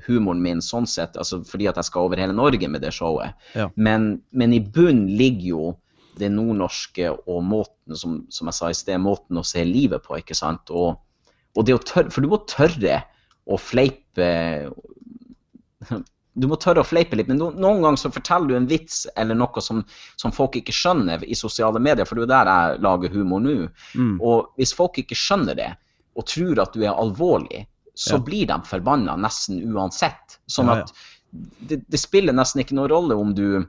humoren 0.06 0.42
min 0.44 0.60
sånn 0.62 0.86
sett, 0.88 1.18
altså 1.18 1.40
fordi 1.48 1.68
at 1.72 1.80
jeg 1.80 1.88
skal 1.88 2.06
over 2.06 2.22
hele 2.22 2.36
Norge 2.38 2.68
med 2.70 2.84
det 2.86 2.92
showet. 2.94 3.38
Ja. 3.58 3.70
Men, 3.76 4.22
men 4.30 4.54
i 4.54 4.62
bunn 4.62 5.08
ligger 5.18 5.48
jo 5.48 5.64
det 6.20 6.30
nordnorske 6.34 7.10
og 7.16 7.44
måten, 7.48 7.98
som, 7.98 8.20
som 8.34 8.50
jeg 8.50 8.58
sa 8.58 8.70
i 8.70 8.78
sted, 8.78 9.00
måten 9.02 9.40
å 9.40 9.46
se 9.48 9.64
livet 9.66 10.04
på, 10.06 10.20
ikke 10.20 10.38
sant. 10.38 10.70
Og, 10.70 11.00
og 11.56 11.66
det 11.66 11.78
å 11.78 11.82
tørre, 11.82 12.12
for 12.14 12.26
du 12.26 12.32
må 12.32 12.42
tørre 12.50 13.02
å 13.50 13.58
fleipe 13.58 14.30
Du 16.40 16.46
må 16.48 16.56
tørre 16.62 16.84
å 16.84 16.88
fleipe 16.88 17.18
litt, 17.18 17.28
men 17.28 17.40
no, 17.40 17.50
noen 17.52 17.82
ganger 17.84 18.00
så 18.00 18.12
forteller 18.14 18.52
du 18.52 18.56
en 18.56 18.68
vits 18.70 19.02
eller 19.20 19.36
noe 19.36 19.64
som, 19.64 19.82
som 20.20 20.32
folk 20.32 20.56
ikke 20.60 20.76
skjønner 20.76 21.26
i 21.26 21.36
sosiale 21.36 21.82
medier, 21.84 22.08
for 22.08 22.16
det 22.16 22.22
er 22.22 22.28
jo 22.28 22.32
der 22.32 22.52
jeg 22.52 22.84
lager 22.86 23.16
humor 23.16 23.42
nå. 23.44 23.56
Mm. 23.98 24.14
Og 24.24 24.54
hvis 24.60 24.72
folk 24.78 25.02
ikke 25.02 25.18
skjønner 25.20 25.58
det, 25.58 25.72
og 26.16 26.28
tror 26.30 26.62
at 26.64 26.76
du 26.76 26.86
er 26.86 26.94
alvorlig, 26.94 27.66
så 28.00 28.16
Ja. 28.16 28.24
blir 28.24 28.48
de 28.48 28.56
forbanna 28.64 29.18
nesten 29.20 29.60
uansett. 29.76 30.38
Sånn 30.48 30.70
at 30.72 30.94
det, 31.32 31.82
det 31.92 32.00
spiller 32.00 32.34
nesten 32.34 32.62
ikke 32.64 32.78
noen 32.78 32.90
rolle 32.90 33.18
om 33.20 33.34
du, 33.36 33.66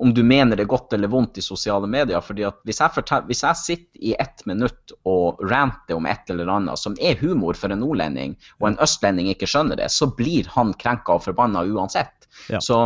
om 0.00 0.14
du 0.14 0.22
mener 0.26 0.56
det 0.58 0.66
godt 0.68 0.92
eller 0.96 1.08
vondt 1.12 1.38
i 1.38 1.44
sosiale 1.44 1.86
medier. 1.86 2.20
fordi 2.20 2.42
at 2.48 2.58
hvis 2.66 2.80
jeg, 2.82 2.90
fortel, 2.96 3.22
hvis 3.28 3.42
jeg 3.46 3.56
sitter 3.60 4.00
i 4.10 4.14
ett 4.18 4.42
minutt 4.50 4.92
og 5.06 5.38
ranter 5.46 5.94
om 6.00 6.06
et 6.10 6.32
eller 6.34 6.50
annet 6.50 6.78
som 6.82 6.96
er 7.00 7.14
humor 7.22 7.54
for 7.54 7.70
en 7.70 7.78
nordlending, 7.84 8.34
og 8.58 8.68
en 8.72 8.80
østlending 8.82 9.30
ikke 9.30 9.46
skjønner 9.46 9.76
det, 9.78 9.90
så 9.94 10.10
blir 10.16 10.48
han 10.56 10.74
krenka 10.74 11.14
og 11.14 11.22
forbanna 11.28 11.62
uansett. 11.62 12.26
Ja. 12.50 12.58
Så, 12.58 12.80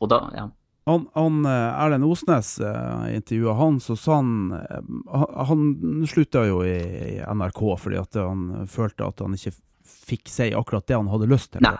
og 0.00 0.08
da, 0.08 0.22
ja. 0.34 0.48
Han, 0.88 1.04
han 1.14 1.44
eh, 1.44 1.82
Erlend 1.84 2.06
Osnes 2.08 2.54
jeg 2.62 3.18
intervjua 3.20 3.52
han, 3.58 3.76
så 3.84 3.96
sa 4.00 4.16
han 4.18 4.32
eh, 4.56 5.26
Han, 5.50 5.66
slutta 6.08 6.46
jo 6.48 6.62
i, 6.64 7.20
NRK 7.20 7.60
fordi 7.82 8.00
at 8.00 8.16
han 8.20 8.64
følte 8.70 9.10
at 9.10 9.20
han 9.20 9.36
ikke 9.36 9.52
fikk 10.10 10.30
si 10.32 10.50
akkurat 10.56 10.86
det 10.88 10.96
han 10.96 11.10
hadde 11.12 11.28
lyst 11.30 11.52
til. 11.54 11.64
Nei. 11.66 11.76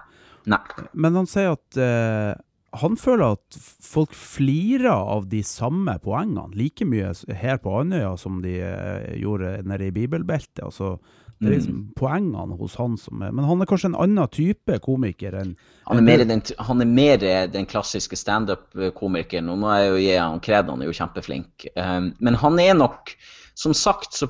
Nei. 0.48 0.60
Men 0.92 1.18
han 1.18 1.28
sier 1.28 1.54
at 1.56 1.78
eh, 1.80 2.32
han 2.80 2.96
føler 2.98 3.34
at 3.34 3.56
folk 3.82 4.12
flirer 4.14 4.92
av 4.92 5.26
de 5.30 5.42
samme 5.46 5.96
poengene 6.02 6.46
like 6.54 6.86
mye 6.86 7.10
her 7.40 7.58
på 7.62 7.72
Andøya 7.80 8.12
som 8.20 8.38
de 8.44 8.60
eh, 8.62 9.16
gjorde 9.20 9.58
nede 9.66 9.88
i 9.88 9.94
bibelbeltet. 9.94 10.62
Altså, 10.68 10.98
det 11.40 11.48
er 11.48 11.54
liksom 11.54 11.76
poengene 11.96 12.56
hos 12.60 12.74
han 12.76 12.98
som 13.00 13.22
er 13.24 13.32
Men 13.32 13.46
han 13.48 13.62
er 13.62 13.68
kanskje 13.68 13.88
en 13.94 14.00
annen 14.02 14.28
type 14.28 14.76
komiker 14.84 15.38
enn 15.40 15.54
Han 15.88 16.02
er 16.02 16.04
mer 16.04 16.24
den, 16.28 16.42
han 16.58 16.84
er 16.84 16.90
mer 16.90 17.24
den 17.48 17.66
klassiske 17.66 18.18
standup-komikeren. 18.20 19.48
Og 19.48 19.62
nå 19.62 19.70
er 19.72 19.80
jeg 19.80 19.90
jo 19.90 20.02
gi 20.04 20.12
han 20.18 20.44
kred, 20.44 20.68
han 20.68 20.84
er 20.84 20.90
jo 20.90 20.98
kjempeflink. 21.00 21.66
Um, 21.74 22.12
men 22.20 22.36
han 22.42 22.60
er 22.60 22.76
nok, 22.76 23.14
som 23.58 23.74
sagt, 23.74 24.14
så 24.14 24.28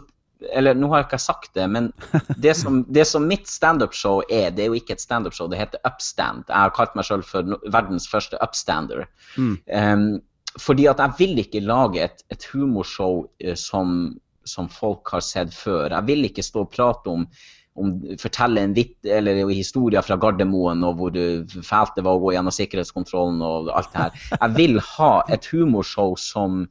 Eller 0.56 0.72
nå 0.72 0.88
har 0.88 1.02
jeg 1.02 1.10
ikke 1.10 1.18
sagt 1.20 1.50
det, 1.52 1.66
men 1.68 1.90
det 2.44 2.54
som, 2.56 2.78
det 2.88 3.04
som 3.04 3.26
mitt 3.28 3.50
standup-show 3.50 4.22
er, 4.30 4.48
det 4.54 4.62
er 4.64 4.70
jo 4.70 4.78
ikke 4.78 4.94
et 4.96 5.02
standup-show, 5.02 5.50
det 5.52 5.58
heter 5.60 5.82
Upstand. 5.84 6.46
Jeg 6.48 6.56
har 6.56 6.72
kalt 6.72 6.94
meg 6.96 7.04
sjøl 7.04 7.26
for 7.26 7.58
verdens 7.68 8.08
første 8.08 8.38
upstander. 8.40 9.04
Um, 9.36 10.22
fordi 10.58 10.86
at 10.90 10.98
jeg 10.98 11.18
vil 11.18 11.38
ikke 11.42 11.60
lage 11.60 12.06
et, 12.06 12.24
et 12.32 12.46
humorshow 12.54 13.26
eh, 13.40 13.56
som, 13.58 14.16
som 14.48 14.68
folk 14.72 15.10
har 15.14 15.24
sett 15.24 15.54
før. 15.54 15.90
Jeg 15.90 16.06
vil 16.08 16.28
ikke 16.28 16.44
stå 16.44 16.66
og 16.66 16.70
prate 16.74 17.12
om 17.12 17.26
om, 17.78 17.94
fortelle 18.20 18.64
en 18.64 18.74
vitt, 18.74 18.98
eller 19.06 19.40
historier 19.52 20.04
fra 20.04 20.18
Gardermoen 20.20 20.84
og 20.86 20.98
hvor 20.98 21.14
det 21.14 21.26
fælt 21.66 21.96
det 21.96 22.04
var 22.06 22.18
å 22.18 22.22
gå 22.24 22.34
gjennom 22.34 22.54
sikkerhetskontrollen 22.54 23.42
og 23.46 23.72
alt 23.74 23.90
det 23.94 24.04
her. 24.04 24.22
Jeg 24.36 24.56
vil 24.58 24.80
ha 24.96 25.10
et 25.32 25.50
humorshow 25.52 26.16
som 26.20 26.64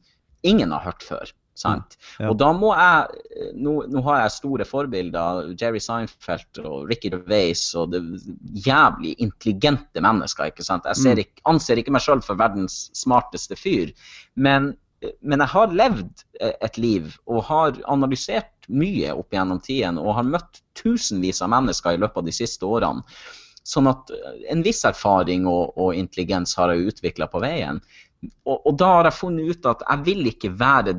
ingen 0.46 0.74
har 0.76 0.84
hørt 0.86 1.06
før. 1.06 1.32
Sant? 1.60 1.98
Og 2.24 2.38
da 2.40 2.48
må 2.56 2.70
jeg 2.72 3.50
nå, 3.60 3.74
nå 3.92 4.02
har 4.06 4.22
jeg 4.22 4.32
store 4.38 4.64
forbilder. 4.64 5.50
Jerry 5.60 5.80
Seinfeld 5.82 6.60
og 6.62 6.88
Ricky 6.88 7.10
Gervais 7.12 7.66
og 7.76 7.90
det 7.92 8.00
jævlig 8.64 9.12
intelligente 9.20 10.00
mennesker. 10.00 10.48
ikke 10.48 10.64
sant? 10.64 10.88
Jeg 10.88 11.02
ser 11.02 11.20
ikke, 11.20 11.42
anser 11.50 11.82
ikke 11.82 11.92
meg 11.92 12.04
sjøl 12.06 12.22
for 12.24 12.40
verdens 12.40 12.86
smarteste 12.96 13.58
fyr, 13.60 13.92
men, 14.40 14.72
men 15.20 15.40
jeg 15.40 15.52
har 15.54 15.76
levd 15.76 16.24
eh, 16.40 16.56
et 16.60 16.78
liv 16.80 17.12
og 17.26 17.44
har 17.48 17.78
analysert 17.88 18.68
mye 18.68 19.14
opp 19.16 19.32
gjennom 19.32 19.60
tiden 19.64 20.00
og 20.00 20.14
har 20.18 20.28
møtt 20.28 20.60
tusenvis 20.78 21.40
av 21.44 21.52
mennesker 21.54 21.96
i 21.96 22.00
løpet 22.02 22.20
av 22.20 22.28
de 22.28 22.34
siste 22.36 22.68
årene. 22.68 23.04
Sånn 23.66 23.88
at 23.90 24.12
eh, 24.12 24.42
en 24.52 24.64
viss 24.66 24.82
erfaring 24.88 25.46
og, 25.48 25.76
og 25.80 25.96
intelligens 25.96 26.56
har 26.60 26.74
jeg 26.74 26.92
utvikla 26.92 27.30
på 27.32 27.40
veien. 27.44 27.80
Og, 28.44 28.58
og 28.58 28.74
da 28.80 28.90
har 28.98 29.08
jeg 29.08 29.20
funnet 29.20 29.54
ut 29.54 29.70
at 29.72 29.86
jeg 29.86 30.06
vil 30.10 30.28
ikke 30.34 30.52
være 30.60 30.98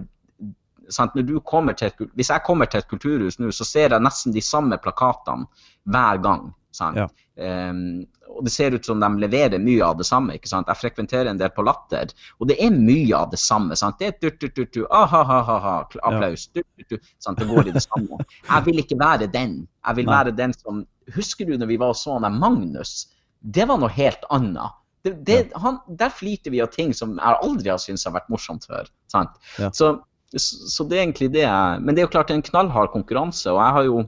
sant? 0.89 1.15
Et, 1.15 2.01
Hvis 2.17 2.33
jeg 2.33 2.45
kommer 2.45 2.65
til 2.65 2.81
et 2.81 2.89
kulturhus 2.89 3.37
nå, 3.39 3.51
så 3.53 3.67
ser 3.67 3.93
jeg 3.93 4.03
nesten 4.03 4.33
de 4.33 4.41
samme 4.41 4.81
plakatene 4.81 5.45
hver 5.85 6.21
gang. 6.25 6.49
Ja. 6.79 7.07
Um, 7.41 8.05
og 8.31 8.45
det 8.45 8.51
ser 8.53 8.75
ut 8.75 8.85
som 8.85 8.99
de 9.01 9.09
leverer 9.19 9.59
mye 9.59 9.83
av 9.85 9.97
det 9.99 10.05
samme. 10.07 10.35
ikke 10.37 10.49
sant? 10.51 10.69
Jeg 10.71 10.79
frekventerer 10.79 11.29
en 11.31 11.39
del 11.39 11.51
på 11.55 11.65
Latter, 11.67 12.11
og 12.39 12.49
det 12.51 12.57
er 12.63 12.73
mye 12.75 13.15
av 13.17 13.31
det 13.33 13.39
samme. 13.41 13.75
sant? 13.79 13.99
Det 13.99 14.07
er 14.07 14.17
du, 14.21 14.29
du, 14.39 14.47
du, 14.55 14.63
du, 14.65 14.81
ah-ha-ha-ha, 14.87 15.77
applaus. 16.07 16.47
Du, 16.53 16.63
du, 16.77 16.85
du, 16.93 16.97
sant? 17.19 17.39
Det 17.39 17.49
går 17.49 17.71
i 17.71 17.75
det 17.75 17.83
samme. 17.83 18.21
Jeg 18.47 18.67
vil 18.67 18.83
ikke 18.83 18.99
være 18.99 19.27
den. 19.31 19.61
Jeg 19.87 19.99
vil 19.99 20.07
Nei. 20.07 20.17
være 20.17 20.35
den 20.37 20.55
som 20.57 20.85
Husker 21.11 21.49
du 21.49 21.57
når 21.57 21.67
vi 21.67 21.79
var 21.81 21.91
og 21.91 21.97
så 21.97 22.13
han 22.21 22.37
Magnus? 22.39 23.09
Det 23.41 23.65
var 23.67 23.79
noe 23.81 23.89
helt 23.91 24.21
annet. 24.31 24.77
Det, 25.03 25.15
det, 25.25 25.39
han, 25.57 25.79
der 25.97 26.13
flirte 26.13 26.53
vi 26.53 26.61
av 26.61 26.69
ting 26.71 26.93
som 26.93 27.17
jeg 27.17 27.41
aldri 27.41 27.71
har 27.73 27.81
syntes 27.81 28.05
har 28.05 28.13
vært 28.15 28.29
morsomt 28.31 28.67
før. 28.69 28.87
sant? 29.11 29.33
Ja. 29.59 29.71
Så, 29.73 29.95
så 30.37 30.85
det 30.87 30.99
er 30.99 31.03
egentlig 31.03 31.31
det 31.33 31.41
jeg 31.43 31.81
Men 31.81 31.95
det 31.95 32.03
er 32.03 32.05
jo 32.05 32.11
klart 32.13 32.29
det 32.29 32.37
er 32.37 32.39
en 32.39 32.45
knallhard 32.47 32.93
konkurranse, 32.93 33.49
og 33.51 33.59
jeg 33.59 33.77
har 33.77 33.87
jo 33.89 34.03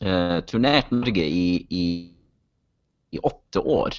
eh, 0.00 0.40
turnert 0.48 0.90
Norge 0.94 1.24
i, 1.24 1.66
i, 1.70 1.86
i 3.12 3.22
åtte 3.22 3.60
år. 3.60 3.96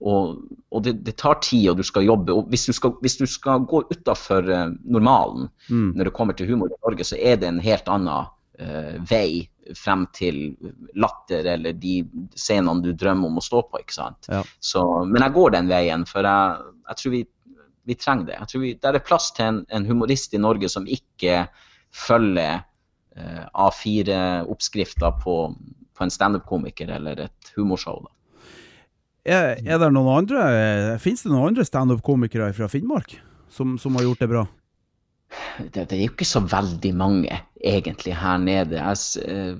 Og, 0.00 0.36
og 0.72 0.82
det, 0.84 0.94
det 1.04 1.18
tar 1.20 1.42
tid, 1.44 1.66
og 1.70 1.80
du 1.80 1.84
skal 1.84 2.06
jobbe. 2.06 2.32
og 2.32 2.48
Hvis 2.48 2.64
du 2.70 2.72
skal, 2.72 2.94
hvis 3.04 3.18
du 3.20 3.26
skal 3.28 3.66
gå 3.68 3.82
utafor 3.92 4.48
eh, 4.48 4.68
normalen 4.84 5.50
Mm. 5.70 5.92
når 5.94 6.08
det 6.08 6.12
kommer 6.16 6.34
til 6.34 6.48
humor 6.48 6.66
i 6.66 6.78
Norge, 6.82 7.04
så 7.04 7.16
er 7.20 7.36
det 7.36 7.46
en 7.46 7.60
helt 7.62 7.86
annen 7.86 8.26
uh, 8.58 8.96
vei 9.06 9.48
frem 9.78 10.06
til 10.16 10.56
latter 10.98 11.46
eller 11.52 11.76
de 11.78 12.00
scenene 12.34 12.82
du 12.82 12.90
drømmer 12.92 13.28
om 13.30 13.38
å 13.38 13.44
stå 13.44 13.60
på. 13.68 13.78
ikke 13.78 13.94
sant? 13.94 14.26
Ja. 14.32 14.40
Så, 14.58 14.82
men 15.06 15.22
jeg 15.22 15.36
går 15.36 15.54
den 15.54 15.70
veien, 15.70 16.06
for 16.10 16.26
jeg, 16.26 16.72
jeg 16.88 17.00
tror 17.02 17.14
vi, 17.14 17.20
vi 17.86 17.94
trenger 17.94 18.26
det. 18.26 18.38
Jeg 18.40 18.50
tror 18.50 18.64
vi, 18.64 18.72
Det 18.74 18.90
er 18.90 19.06
plass 19.06 19.30
til 19.36 19.46
en, 19.46 19.60
en 19.70 19.86
humorist 19.86 20.34
i 20.34 20.42
Norge 20.42 20.72
som 20.72 20.88
ikke 20.90 21.44
følger 21.94 22.64
A4-oppskrifter 23.16 25.16
på, 25.22 25.36
på 25.96 26.06
en 26.06 26.14
standup-komiker 26.14 26.92
eller 26.94 27.26
et 27.26 27.52
humorshow. 27.56 28.04
Er, 29.26 29.58
er 29.60 29.80
det 29.82 29.90
noen 29.92 30.22
andre 30.22 30.44
Fins 31.02 31.26
det 31.26 31.28
noen 31.28 31.50
andre 31.50 31.66
standup-komikere 31.68 32.54
fra 32.56 32.70
Finnmark 32.72 33.18
som, 33.52 33.74
som 33.82 33.98
har 33.98 34.06
gjort 34.06 34.22
det 34.22 34.30
bra? 34.30 34.46
det, 35.58 35.90
det 35.90 35.96
er 35.96 36.04
jo 36.04 36.12
ikke 36.12 36.28
så 36.28 36.40
veldig 36.44 36.92
mange 36.96 37.40
egentlig 37.56 38.14
her 38.18 38.38
nede. 38.42 38.80
Jeg, 38.80 38.96
eh, 39.24 39.56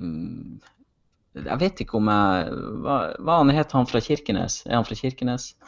jeg 1.41 1.59
vet 1.61 1.81
ikke 1.85 1.99
om 2.01 2.07
jeg 2.11 2.29
Hva, 2.85 2.97
hva 3.23 3.35
han 3.41 3.53
heter 3.55 3.75
han 3.79 3.91
fra 3.91 4.01
Kirkenes? 4.05 4.55
Er 4.67 4.75
han 4.79 4.89
fra 4.89 4.99
Kirkenes? 4.99 5.45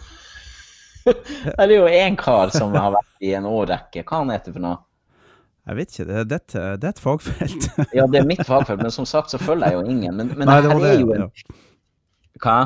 Det 1.03 1.59
er 1.59 1.73
jo 1.75 1.87
én 1.91 2.15
kar 2.19 2.49
som 2.55 2.75
har 2.79 2.93
vært 2.95 3.25
i 3.27 3.33
en 3.35 3.47
årrekke. 3.49 4.05
Hva 4.07 4.17
han 4.23 4.31
heter 4.35 4.53
for 4.55 4.63
noe? 4.63 4.79
Jeg 5.69 5.77
vet 5.79 5.93
ikke, 5.95 6.05
det, 6.09 6.23
det, 6.31 6.37
et- 6.43 6.55
det 6.83 6.85
er 6.89 6.95
et 6.97 7.01
fagfelt. 7.03 7.67
Ja, 7.99 8.07
det 8.11 8.19
er 8.23 8.27
mitt 8.27 8.43
fagfelt, 8.49 8.83
men 8.83 8.91
som 8.91 9.07
sagt 9.07 9.31
så 9.31 9.39
følger 9.39 9.69
jeg 9.71 9.79
jo 9.79 9.83
ingen. 9.87 10.17
Men, 10.19 10.33
men 10.37 10.49
Nei, 10.51 10.61
det 10.65 10.73
her 10.73 10.87
er 10.89 11.01
jo 11.01 11.13
en. 11.15 11.29
Hva? 12.43 12.57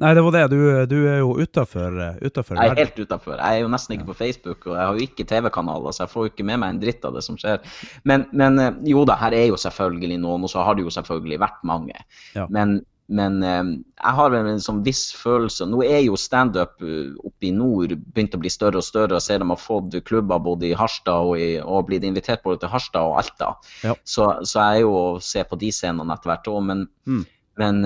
Nei, 0.00 0.14
det 0.16 0.22
var 0.24 0.32
det. 0.32 0.42
Du, 0.48 0.56
du 0.88 0.96
er 1.10 1.18
jo 1.20 1.34
utafor 1.36 1.90
verden. 1.92 2.30
Jeg 2.32 2.70
er 2.72 2.78
helt 2.80 3.00
utafor. 3.02 3.34
Jeg 3.36 3.58
er 3.58 3.60
jo 3.66 3.68
nesten 3.68 3.92
ikke 3.98 4.06
på 4.08 4.16
Facebook, 4.16 4.64
og 4.70 4.78
jeg 4.78 4.86
har 4.88 4.96
jo 4.96 5.04
ikke 5.04 5.26
TV-kanaler, 5.28 5.92
så 5.92 6.06
jeg 6.06 6.12
får 6.14 6.24
jo 6.24 6.30
ikke 6.32 6.46
med 6.48 6.62
meg 6.62 6.72
en 6.72 6.80
dritt 6.80 7.04
av 7.04 7.12
det 7.18 7.24
som 7.26 7.36
skjer. 7.40 7.60
Men, 8.08 8.24
men 8.32 8.56
eh, 8.62 8.78
jo 8.88 9.04
da, 9.08 9.18
her 9.20 9.36
er 9.36 9.50
jo 9.50 9.58
selvfølgelig 9.60 10.16
noen, 10.24 10.46
og 10.48 10.52
så 10.54 10.64
har 10.64 10.78
det 10.80 10.86
jo 10.86 10.94
selvfølgelig 10.96 11.40
vært 11.44 11.60
mange. 11.68 12.00
Ja. 12.38 12.46
Men, 12.48 12.78
men 13.12 13.42
eh, 13.44 13.60
jeg 14.00 14.16
har 14.18 14.34
en 14.38 14.62
sånn 14.62 14.80
viss 14.86 15.10
følelse 15.18 15.66
Nå 15.68 15.82
er 15.84 16.00
jo 16.00 16.16
standup 16.18 16.80
eh, 16.80 17.10
oppe 17.20 17.48
i 17.48 17.52
nord 17.54 17.92
begynt 18.14 18.36
å 18.36 18.40
bli 18.40 18.50
større 18.52 18.80
og 18.80 18.86
større. 18.86 19.18
og 19.18 19.22
ser 19.24 19.42
de 19.42 19.48
har 19.50 19.60
fått 19.60 19.98
klubber 20.08 20.40
både 20.42 20.70
i 20.70 20.76
Harstad 20.78 21.28
og, 21.28 21.36
i, 21.36 21.58
og 21.60 21.86
blitt 21.90 22.06
invitert 22.08 22.42
både 22.46 22.62
til 22.62 22.72
Harstad 22.72 23.10
og 23.10 23.18
Alta. 23.20 23.52
Ja. 23.84 23.94
Så, 24.04 24.30
så 24.48 24.58
jeg 24.64 24.80
er 24.80 24.86
jo 24.86 24.96
å 24.96 25.20
se 25.20 25.44
på 25.44 25.58
de 25.60 25.70
scenene 25.74 26.16
etter 26.16 26.32
hvert 26.32 26.50
òg. 26.52 26.60
Men, 26.72 26.88
Mm. 27.06 27.24
men 27.58 27.78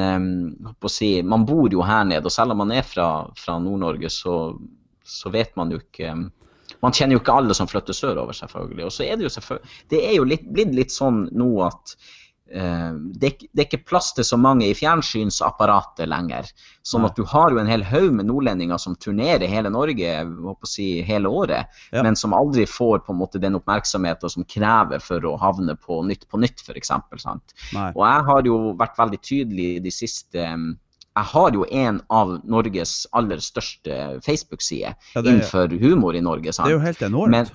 å 0.79 0.91
si, 0.93 1.23
man 1.27 1.47
bor 1.49 1.73
jo 1.73 1.83
her 1.83 2.05
nede, 2.05 2.29
og 2.29 2.35
selv 2.35 2.53
om 2.53 2.61
man 2.63 2.75
er 2.77 2.85
fra, 2.87 3.07
fra 3.35 3.57
Nord-Norge, 3.59 4.11
så, 4.13 4.35
så 5.03 5.33
vet 5.35 5.57
man 5.57 5.73
jo 5.75 5.81
ikke 5.83 6.13
Man 6.83 6.93
kjenner 6.93 7.17
jo 7.17 7.23
ikke 7.23 7.35
alle 7.35 7.55
som 7.57 7.69
flytter 7.71 7.97
sørover, 7.97 8.37
selvfølgelig. 8.37 8.85
Og 8.85 8.93
så 8.93 9.07
er 9.07 9.17
det 9.17 9.25
jo 9.25 9.33
selvfølgelig 9.33 9.71
Det 9.91 10.01
er 10.05 10.15
jo 10.19 10.27
litt, 10.29 10.45
blitt 10.53 10.75
litt 10.77 10.93
sånn 10.93 11.25
nå 11.33 11.49
at 11.65 11.95
det, 12.49 13.23
er 13.27 13.31
ikke- 13.35 13.49
det 13.55 13.61
er 13.63 13.67
ikke 13.67 13.87
plass 13.87 14.13
til 14.15 14.25
så 14.25 14.37
mange 14.39 14.69
i 14.71 14.75
fjernsynsapparatet 14.75 16.07
lenger. 16.09 16.47
Sånn 16.87 17.05
at 17.05 17.17
du 17.17 17.25
har 17.25 17.51
jo 17.51 17.59
en 17.59 17.67
hel 17.67 17.83
haug 17.83 18.13
med 18.13 18.27
nordlendinger 18.29 18.79
som 18.79 18.95
turnerer 18.95 19.49
hele 19.51 19.71
Norge 19.71 20.13
håper 20.25 20.63
å 20.63 20.71
si, 20.71 21.03
hele 21.03 21.27
året, 21.29 21.67
Ja. 21.93 22.03
men 22.03 22.15
som 22.17 22.33
aldri 22.33 22.67
får 22.67 23.05
på 23.05 23.11
en 23.11 23.19
måte 23.19 23.41
den 23.41 23.55
oppmerksomheten 23.59 24.31
som 24.31 24.45
krever 24.45 25.01
for 25.03 25.21
å 25.21 25.39
havne 25.41 25.75
på 25.77 26.05
Nytt 26.07 26.29
på 26.29 26.39
Nytt, 26.39 26.63
f.eks. 26.63 26.91
Nei. 27.73 27.93
Og 27.97 28.05
jeg 28.07 28.25
har 28.25 28.43
jo 28.43 28.75
vært 28.75 28.97
veldig 28.97 29.21
tydelig 29.23 29.83
de 29.83 29.91
siste 29.91 30.37
um, 30.53 30.79
Jeg 31.17 31.25
har 31.25 31.51
jo 31.51 31.65
en 31.73 32.03
av 32.11 32.43
Norges 32.45 33.07
aller 33.15 33.39
største 33.39 34.21
Facebook-sider 34.23 34.95
Ja, 35.15 35.23
innenfor 35.23 35.69
humor 35.81 36.15
i 36.15 36.21
Norge. 36.21 36.53
Sant? 36.53 36.69
Det 36.69 36.75
er 36.75 36.79
jo 36.79 36.85
helt 36.85 36.99
enormt. 37.03 37.31
Men, 37.31 37.47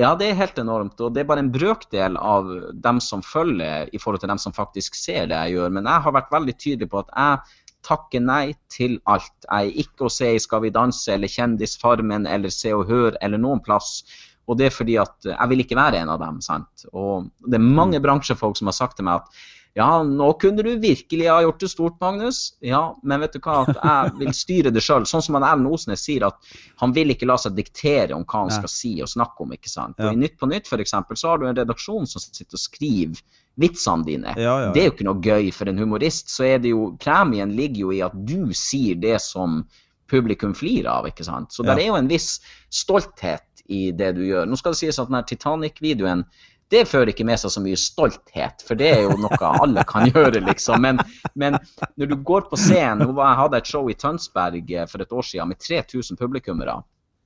ja, 0.00 0.14
det 0.18 0.28
er 0.30 0.38
helt 0.38 0.58
enormt. 0.58 0.98
Og 1.00 1.14
det 1.14 1.22
er 1.22 1.28
bare 1.28 1.44
en 1.44 1.52
brøkdel 1.54 2.16
av 2.18 2.48
dem 2.86 3.00
som 3.04 3.22
følger, 3.22 3.90
i 3.94 4.00
forhold 4.02 4.24
til 4.24 4.32
dem 4.32 4.40
som 4.42 4.54
faktisk 4.56 4.96
ser 4.98 5.28
det 5.30 5.38
jeg 5.38 5.58
gjør. 5.58 5.74
Men 5.76 5.86
jeg 5.90 6.06
har 6.06 6.16
vært 6.16 6.34
veldig 6.34 6.56
tydelig 6.58 6.90
på 6.90 7.04
at 7.04 7.12
jeg 7.14 7.60
takker 7.84 8.24
nei 8.24 8.44
til 8.72 8.98
alt. 9.10 9.34
Jeg 9.44 9.70
er 9.70 9.82
ikke 9.84 10.08
å 10.08 10.12
se 10.12 10.32
i 10.34 10.42
Skal 10.42 10.64
vi 10.64 10.74
danse 10.74 11.14
eller 11.14 11.30
Kjendisfarmen 11.30 12.26
eller 12.26 12.52
Se 12.52 12.72
og 12.74 12.88
Hør 12.90 13.18
eller 13.20 13.40
noen 13.40 13.62
plass. 13.64 14.02
Og 14.48 14.58
det 14.58 14.68
er 14.68 14.76
fordi 14.76 14.96
at 15.00 15.28
jeg 15.28 15.50
vil 15.52 15.64
ikke 15.64 15.78
være 15.78 16.02
en 16.02 16.12
av 16.12 16.20
dem. 16.20 16.40
sant? 16.44 16.86
Og 16.92 17.30
det 17.46 17.60
er 17.60 17.74
mange 17.80 18.00
bransjefolk 18.02 18.58
som 18.58 18.68
har 18.72 18.76
sagt 18.76 18.98
til 18.98 19.08
meg 19.08 19.22
at 19.22 19.44
ja, 19.74 20.02
nå 20.06 20.28
kunne 20.38 20.62
du 20.62 20.76
virkelig 20.78 21.26
ha 21.28 21.40
gjort 21.42 21.58
det 21.64 21.68
stort, 21.72 21.96
Magnus. 22.00 22.52
Ja, 22.62 22.94
men 23.02 23.20
vet 23.24 23.32
du 23.34 23.40
hva, 23.42 23.64
at 23.66 23.74
jeg 23.82 24.12
vil 24.20 24.32
styre 24.38 24.70
det 24.70 24.82
sjøl. 24.86 25.02
Sånn 25.10 25.22
som 25.26 25.34
Erlend 25.40 25.66
Osnes 25.66 26.04
sier, 26.06 26.26
at 26.28 26.36
han 26.78 26.92
vil 26.94 27.10
ikke 27.10 27.26
la 27.26 27.34
seg 27.42 27.56
diktere 27.58 28.14
om 28.14 28.22
hva 28.24 28.44
han 28.44 28.52
skal 28.54 28.70
si 28.70 28.92
og 29.02 29.08
snakke 29.10 29.42
om. 29.42 29.52
ikke 29.56 29.68
sant? 29.72 29.98
Og 29.98 30.12
I 30.12 30.20
Nytt 30.20 30.36
på 30.38 30.46
Nytt 30.46 30.70
for 30.70 30.78
eksempel, 30.78 31.18
så 31.18 31.32
har 31.32 31.38
du 31.42 31.48
en 31.48 31.56
redaksjon 31.58 32.06
som 32.06 32.22
sitter 32.22 32.54
og 32.54 32.62
skriver 32.62 33.18
vitsene 33.58 34.06
dine. 34.06 34.34
Ja, 34.38 34.54
ja, 34.66 34.70
Det 34.74 34.80
er 34.82 34.86
jo 34.88 34.94
ikke 34.94 35.08
noe 35.10 35.20
gøy 35.22 35.50
for 35.52 35.68
en 35.68 35.78
humorist. 35.78 36.30
så 36.30 36.44
er 36.54 36.58
det 36.62 36.70
jo, 36.70 36.96
Premien 37.02 37.56
ligger 37.56 37.80
jo 37.88 37.90
i 37.92 38.00
at 38.02 38.14
du 38.26 38.52
sier 38.54 38.94
det 38.94 39.20
som 39.22 39.64
publikum 40.06 40.54
flirer 40.54 40.86
av. 40.90 41.06
ikke 41.06 41.24
sant? 41.24 41.50
Så 41.50 41.64
Ja. 41.66 41.74
det 41.74 41.82
er 41.84 41.86
jo 41.88 41.96
en 41.96 42.08
viss 42.08 42.40
stolthet 42.70 43.42
i 43.68 43.90
det 43.96 44.14
du 44.16 44.22
gjør. 44.26 44.46
Nå 44.46 44.56
skal 44.60 44.72
det 44.72 44.78
sies 44.78 44.98
at 44.98 45.08
den 45.10 45.24
Titanic-videoen 45.24 46.24
det 46.72 46.84
fører 46.88 47.10
ikke 47.12 47.26
med 47.28 47.38
seg 47.38 47.52
så 47.52 47.60
mye 47.62 47.76
stolthet, 47.78 48.62
for 48.66 48.78
det 48.80 48.88
er 48.96 49.02
jo 49.04 49.16
noe 49.20 49.50
alle 49.60 49.84
kan 49.88 50.08
gjøre, 50.14 50.40
liksom. 50.46 50.80
Men, 50.82 50.98
men 51.38 51.58
når 52.00 52.10
du 52.12 52.16
går 52.26 52.46
på 52.50 52.56
scenen 52.58 53.12
Jeg 53.16 53.38
hadde 53.40 53.60
et 53.60 53.68
show 53.70 53.90
i 53.90 53.94
Tønsberg 53.98 54.70
eh, 54.72 54.86
for 54.90 55.04
et 55.04 55.12
år 55.12 55.22
siden 55.28 55.52
med 55.52 55.60
3000 55.60 56.16
publikummere. 56.20 56.78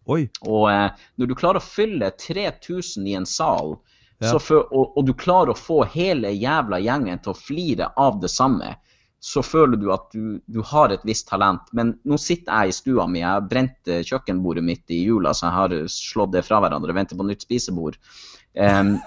Oi. 0.09 0.25
Og 0.49 0.67
eh, 0.73 0.91
når 1.21 1.31
du 1.31 1.37
klarer 1.39 1.61
å 1.63 1.65
fylle 1.69 2.11
3000 2.19 3.07
i 3.13 3.15
en 3.21 3.27
sal, 3.29 3.77
Ja. 4.19 4.33
så 4.33 4.39
fø- 4.43 4.65
og, 4.75 4.97
og 4.99 5.05
du 5.07 5.13
klarer 5.15 5.53
å 5.53 5.55
få 5.55 5.85
hele 5.93 6.33
jævla 6.35 6.81
gjengen 6.83 7.21
til 7.23 7.31
å 7.31 7.39
flire 7.39 7.93
av 8.03 8.17
det 8.19 8.27
samme, 8.33 8.73
så 9.23 9.45
føler 9.47 9.79
du 9.79 9.93
at 9.95 10.09
du, 10.15 10.41
du 10.47 10.59
har 10.67 10.91
et 10.95 11.05
visst 11.07 11.29
talent. 11.31 11.71
Men 11.75 11.93
nå 12.03 12.19
sitter 12.19 12.65
jeg 12.65 12.73
i 12.73 12.75
stua 12.81 13.07
mi, 13.07 13.21
jeg 13.23 13.47
brente 13.51 14.01
eh, 14.01 14.03
kjøkkenbordet 14.09 14.65
mitt 14.67 14.91
i 14.91 15.05
jula, 15.05 15.31
så 15.35 15.47
jeg 15.47 15.55
har 15.61 15.77
slått 15.95 16.35
det 16.35 16.43
fra 16.47 16.59
hverandre 16.65 16.91
og 16.91 16.99
venter 16.99 17.19
på 17.21 17.27
nytt 17.31 17.47
spisebord. 17.47 17.95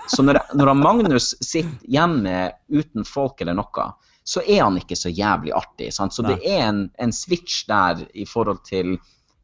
Så 0.07 0.23
når, 0.23 0.37
når 0.55 0.73
Magnus 0.79 1.33
sitter 1.43 1.89
hjemme 1.91 2.51
uten 2.71 3.03
folk 3.07 3.41
eller 3.41 3.57
noe, 3.57 3.87
så 4.23 4.43
er 4.45 4.61
han 4.63 4.77
ikke 4.79 4.95
så 4.95 5.09
jævlig 5.09 5.53
artig. 5.57 5.89
Sant? 5.93 6.13
Så 6.15 6.23
Nei. 6.23 6.35
det 6.35 6.53
er 6.53 6.65
en, 6.69 6.85
en 7.01 7.13
switch 7.15 7.65
der 7.67 8.03
i 8.13 8.25
forhold 8.29 8.61
til 8.67 8.95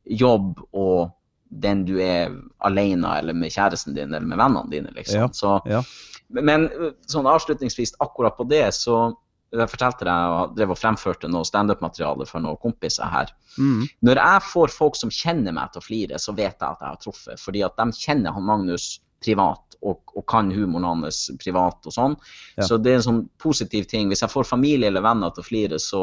jobb 0.08 0.62
og 0.72 1.10
den 1.48 1.86
du 1.88 1.98
er 2.04 2.34
alene 2.68 3.14
eller 3.20 3.36
med 3.36 3.52
kjæresten 3.54 3.96
din 3.96 4.14
eller 4.14 4.28
med 4.28 4.40
vennene 4.40 4.72
dine. 4.72 4.92
liksom. 4.96 5.22
Ja, 5.26 5.30
Så, 5.32 5.58
ja. 5.68 5.82
Men 6.28 6.68
sånn 7.08 7.28
avslutningsvis 7.30 7.96
akkurat 8.04 8.36
på 8.38 8.44
det, 8.52 8.66
så 8.76 9.16
jeg 9.56 9.72
fortalte 9.72 10.04
deg 10.04 10.34
og 10.36 10.56
drev 10.58 10.74
og 10.74 10.80
fremførte 10.80 11.30
noe 11.32 11.48
standup-materiale 11.48 12.26
for 12.28 12.44
noen 12.44 12.60
kompiser 12.60 13.08
her. 13.08 13.32
Mm. 13.56 13.86
Når 14.04 14.20
jeg 14.20 14.44
får 14.50 14.74
folk 14.76 14.98
som 15.00 15.14
kjenner 15.14 15.56
meg 15.56 15.72
til 15.72 15.80
å 15.80 15.86
flire, 15.86 16.20
så 16.20 16.36
vet 16.36 16.58
jeg 16.60 16.68
at 16.68 16.84
jeg 16.84 16.90
har 16.90 17.00
truffet. 17.00 17.40
Fordi 17.40 17.64
at 17.64 17.80
de 17.80 17.88
kjenner 17.96 18.36
han 18.36 18.44
Magnus 18.48 18.90
privat 19.24 19.78
og, 19.82 20.02
og 20.18 20.26
kan 20.30 20.50
humoren 20.52 20.88
hans 20.90 21.28
privat 21.42 21.86
og 21.86 21.94
sånn. 21.94 22.16
Ja. 22.58 22.66
Så 22.70 22.80
det 22.82 22.94
er 22.94 23.00
en 23.00 23.08
sånn 23.08 23.24
positiv 23.42 23.88
ting. 23.90 24.10
Hvis 24.12 24.24
jeg 24.26 24.34
får 24.34 24.50
familie 24.50 24.90
eller 24.92 25.06
venner 25.06 25.34
til 25.34 25.44
å 25.44 25.48
flire, 25.48 25.82
så, 25.82 26.02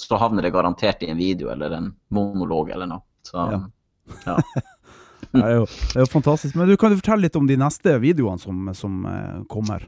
så 0.00 0.20
havner 0.20 0.46
det 0.46 0.54
garantert 0.54 1.04
i 1.04 1.10
en 1.12 1.20
video 1.20 1.52
eller 1.52 1.76
en 1.76 1.90
monolog 2.14 2.72
eller 2.74 2.90
noe. 2.94 3.04
Så, 3.26 3.50
Ja. 3.52 3.60
ja. 4.24 4.40
Det 5.32 5.42
er, 5.42 5.54
jo, 5.58 5.64
det 5.66 5.98
er 5.98 6.04
jo 6.04 6.08
fantastisk. 6.12 6.56
Men 6.56 6.68
du 6.70 6.76
kan 6.80 6.92
jo 6.92 6.98
fortelle 7.00 7.26
litt 7.26 7.36
om 7.36 7.48
de 7.48 7.56
neste 7.60 7.96
videoene 8.00 8.40
som, 8.40 8.68
som 8.76 9.00
eh, 9.10 9.38
kommer. 9.50 9.84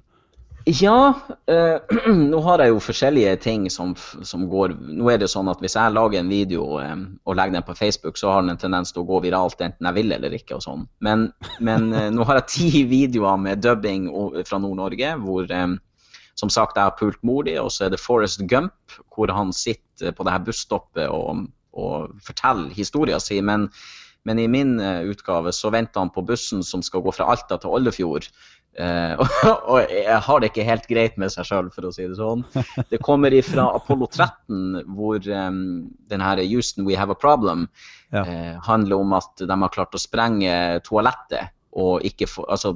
Ja, 0.69 1.15
eh, 1.47 1.81
nå 2.13 2.41
har 2.45 2.61
jeg 2.61 2.75
jo 2.75 2.81
forskjellige 2.83 3.37
ting 3.41 3.63
som, 3.73 3.95
som 3.97 4.43
går 4.51 4.75
Nå 4.77 5.07
er 5.09 5.21
det 5.23 5.31
sånn 5.33 5.49
at 5.49 5.63
hvis 5.65 5.79
jeg 5.79 5.95
lager 5.95 6.21
en 6.21 6.29
video 6.29 6.67
eh, 6.83 6.97
og 7.25 7.39
legger 7.39 7.57
den 7.57 7.65
på 7.65 7.77
Facebook, 7.79 8.19
så 8.21 8.35
har 8.35 8.43
den 8.43 8.53
en 8.53 8.61
tendens 8.61 8.93
til 8.93 9.01
å 9.01 9.09
gå 9.09 9.23
viralt 9.25 9.63
enten 9.65 9.89
jeg 9.89 9.97
vil 9.97 10.13
eller 10.13 10.35
ikke 10.37 10.59
og 10.59 10.65
sånn. 10.67 10.85
Men, 11.05 11.31
men 11.65 11.89
eh, 11.97 12.11
nå 12.13 12.27
har 12.29 12.43
jeg 12.43 12.51
ti 12.53 12.83
videoer 12.99 13.41
med 13.41 13.63
dubbing 13.65 14.11
fra 14.45 14.61
Nord-Norge 14.61 15.15
hvor 15.23 15.49
som 16.39 16.53
sagt 16.53 16.77
jeg 16.77 16.85
har 16.85 16.99
pult 16.99 17.23
mor 17.27 17.49
di, 17.49 17.57
og 17.59 17.73
så 17.73 17.87
er 17.87 17.95
det 17.95 18.03
Forest 18.03 18.45
Gump, 18.51 18.99
hvor 19.15 19.33
han 19.33 19.55
sitter 19.57 20.13
på 20.13 20.27
det 20.27 20.37
her 20.37 20.45
busstoppet 20.47 21.09
og, 21.09 21.49
og 21.73 22.21
forteller 22.23 22.77
historien 22.77 23.25
sin. 23.25 23.49
Men, 23.49 23.67
men 24.29 24.39
i 24.39 24.47
min 24.53 24.77
utgave 24.79 25.51
så 25.57 25.73
venter 25.75 26.05
han 26.05 26.13
på 26.15 26.23
bussen 26.29 26.63
som 26.63 26.85
skal 26.85 27.03
gå 27.03 27.17
fra 27.17 27.27
Alta 27.33 27.59
til 27.59 27.75
Oldefjord. 27.81 28.29
Eh, 28.79 29.15
og 29.73 29.91
jeg 29.91 30.19
har 30.25 30.41
det 30.41 30.51
ikke 30.53 30.67
helt 30.69 30.89
greit 30.91 31.19
med 31.21 31.33
seg 31.35 31.49
sjøl, 31.49 31.71
for 31.75 31.89
å 31.89 31.93
si 31.95 32.07
det 32.07 32.19
sånn. 32.19 32.45
Det 32.93 33.01
kommer 33.05 33.35
ifra 33.35 33.69
Apollo 33.75 34.11
13, 34.13 34.83
hvor 34.95 35.19
um, 35.19 35.61
den 36.11 36.25
her 36.25 36.43
Houston 36.47 36.87
We 36.89 36.99
Have 36.99 37.15
a 37.15 37.19
Problem 37.19 37.69
Ja. 38.09 38.23
uh, 38.25 38.55
handler 38.65 39.03
om 39.03 39.13
at 39.19 39.43
de 39.45 39.53
har 39.53 39.73
klart 39.75 39.93
å 39.93 40.01
sprenge 40.01 40.81
toalettet 40.87 41.53
og 41.77 42.07
ikke 42.09 42.25
få 42.25 42.47
Altså, 42.49 42.71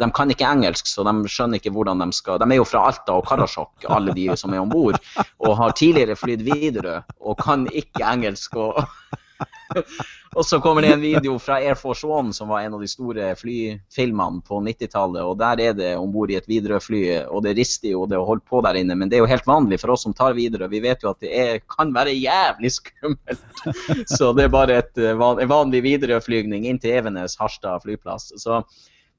de 0.00 0.06
kan 0.14 0.30
ikke 0.30 0.46
engelsk, 0.46 0.86
så 0.86 1.02
de 1.04 1.12
skjønner 1.28 1.58
ikke 1.58 1.72
hvordan 1.74 2.00
de 2.04 2.06
skal 2.14 2.38
De 2.40 2.46
er 2.46 2.60
jo 2.60 2.68
fra 2.68 2.84
Alta 2.88 3.16
og 3.18 3.26
Karasjok, 3.28 3.88
alle 3.90 4.14
de 4.16 4.28
som 4.38 4.54
er 4.54 4.62
om 4.62 4.70
bord, 4.70 5.00
og 5.42 5.58
har 5.58 5.74
tidligere 5.76 6.16
flydd 6.16 6.46
Widerøe 6.46 7.02
og 7.20 7.40
kan 7.42 7.66
ikke 7.66 8.06
engelsk. 8.06 8.56
og 8.56 8.78
og 10.36 10.46
så 10.46 10.60
kommer 10.62 10.82
det 10.82 10.92
en 10.92 11.00
video 11.00 11.32
fra 11.42 11.56
Air 11.58 11.74
Force 11.74 12.06
One, 12.06 12.32
som 12.32 12.48
var 12.48 12.62
en 12.62 12.74
av 12.76 12.82
de 12.82 12.88
store 12.88 13.32
flyfilmene 13.34 14.44
på 14.46 14.60
90-tallet. 14.62 15.24
og 15.26 15.38
Der 15.40 15.62
er 15.64 15.72
det 15.74 15.88
om 15.98 16.12
bord 16.14 16.30
i 16.30 16.36
et 16.38 16.46
Widerøe-fly, 16.46 17.00
og 17.26 17.42
det 17.42 17.56
rister 17.58 17.90
jo, 17.90 18.04
det 18.06 18.20
å 18.20 18.28
holde 18.28 18.46
på 18.46 18.60
der 18.62 18.78
inne. 18.78 18.94
Men 18.94 19.10
det 19.10 19.18
er 19.18 19.24
jo 19.24 19.30
helt 19.32 19.48
vanlig 19.50 19.80
for 19.82 19.96
oss 19.96 20.06
som 20.06 20.14
tar 20.14 20.36
Widerøe. 20.38 20.70
Vi 20.70 20.82
vet 20.84 21.02
jo 21.02 21.10
at 21.10 21.18
det 21.24 21.32
er, 21.34 21.58
kan 21.66 21.90
være 21.96 22.14
jævlig 22.14 22.70
skummelt. 22.76 23.42
Så 24.16 24.30
det 24.38 24.46
er 24.46 24.54
bare 24.54 24.78
et, 24.84 24.92
eh, 25.02 25.18
en 25.18 25.50
vanlig 25.50 25.82
Widerøe-flygning 25.88 26.68
inn 26.70 26.78
til 26.78 26.94
Evenes, 27.00 27.34
Harstad 27.40 27.82
flyplass. 27.82 28.30
Så 28.38 28.62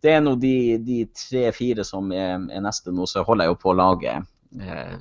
det 0.01 0.15
er 0.15 0.23
nå 0.23 0.37
de, 0.39 0.79
de 0.79 1.03
tre-fire 1.11 1.83
som 1.87 2.07
er, 2.15 2.39
er 2.39 2.63
neste 2.63 2.95
nå, 2.95 3.03
så 3.09 3.25
holder 3.27 3.49
jeg 3.49 3.57
jo 3.57 3.61
på 3.65 3.73
å 3.73 3.79
lage 3.81 4.15
eh, 4.15 4.95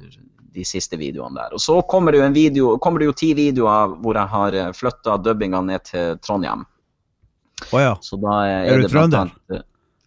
de 0.55 0.65
siste 0.67 0.97
videoene 1.01 1.37
der. 1.39 1.55
Og 1.57 1.61
så 1.63 1.79
kommer 1.89 2.13
det 2.13 2.21
jo 2.21 2.27
en 2.27 2.37
video, 2.37 2.77
kommer 2.83 2.99
det 3.03 3.07
jo 3.11 3.17
ti 3.21 3.33
videoer 3.39 3.97
hvor 4.03 4.19
jeg 4.19 4.29
har 4.35 4.59
flytta 4.77 5.17
dubbinga 5.23 5.61
ned 5.67 5.85
til 5.91 6.17
Trondheim. 6.25 6.65
Å 7.73 7.81
ja. 7.83 7.93
Så 8.01 8.17
da 8.23 8.39
eh, 8.49 8.71
Er 8.73 8.81
du 8.81 8.87
det 8.89 8.93
trønder? 8.95 9.29
annet, 9.29 9.59
eh, 9.61 9.67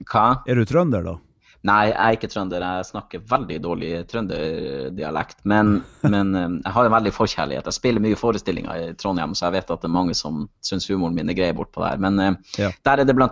Hva? 0.09 0.25
Er 0.49 0.55
du 0.59 0.65
trønder, 0.65 1.03
da? 1.05 1.17
Nei, 1.63 1.85
jeg 1.87 1.95
er 1.95 2.15
ikke 2.17 2.27
trønder. 2.27 2.63
Jeg 2.65 2.87
snakker 2.89 3.21
veldig 3.29 3.57
dårlig 3.63 3.91
trønderdialekt. 4.11 5.37
Men, 5.47 5.77
men 6.03 6.33
eh, 6.35 6.49
jeg 6.65 6.73
har 6.75 6.89
en 6.89 6.95
veldig 6.97 7.13
forkjærlighet. 7.15 7.69
Jeg 7.69 7.77
spiller 7.77 8.03
mye 8.03 8.17
forestillinger 8.19 8.81
i 8.89 8.89
Trondheim, 8.99 9.35
så 9.37 9.47
jeg 9.47 9.55
vet 9.59 9.71
at 9.71 9.81
det 9.85 9.87
er 9.89 9.93
mange 9.95 10.15
som 10.17 10.43
syns 10.65 10.89
humoren 10.91 11.15
min 11.15 11.31
er 11.31 11.37
grei 11.37 11.51
bortpå 11.55 11.85
der. 11.85 12.01
Men 12.03 12.19
eh, 12.19 12.33
Ja. 12.65 12.71
der 12.83 13.03
er 13.03 13.07
det 13.07 13.15
bl.a. 13.15 13.29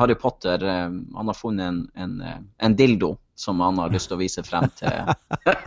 Harry 0.00 0.16
Potter. 0.16 0.62
eh, 0.64 0.88
Han 1.18 1.26
har 1.32 1.36
funnet 1.36 1.66
en, 1.68 1.82
en, 1.96 2.16
eh, 2.22 2.38
en 2.64 2.76
dildo 2.78 3.16
som 3.36 3.60
han 3.60 3.78
har 3.78 3.92
lyst 3.92 4.08
til 4.08 4.16
å 4.16 4.20
vise 4.20 4.42
frem 4.46 4.64
til 4.78 4.90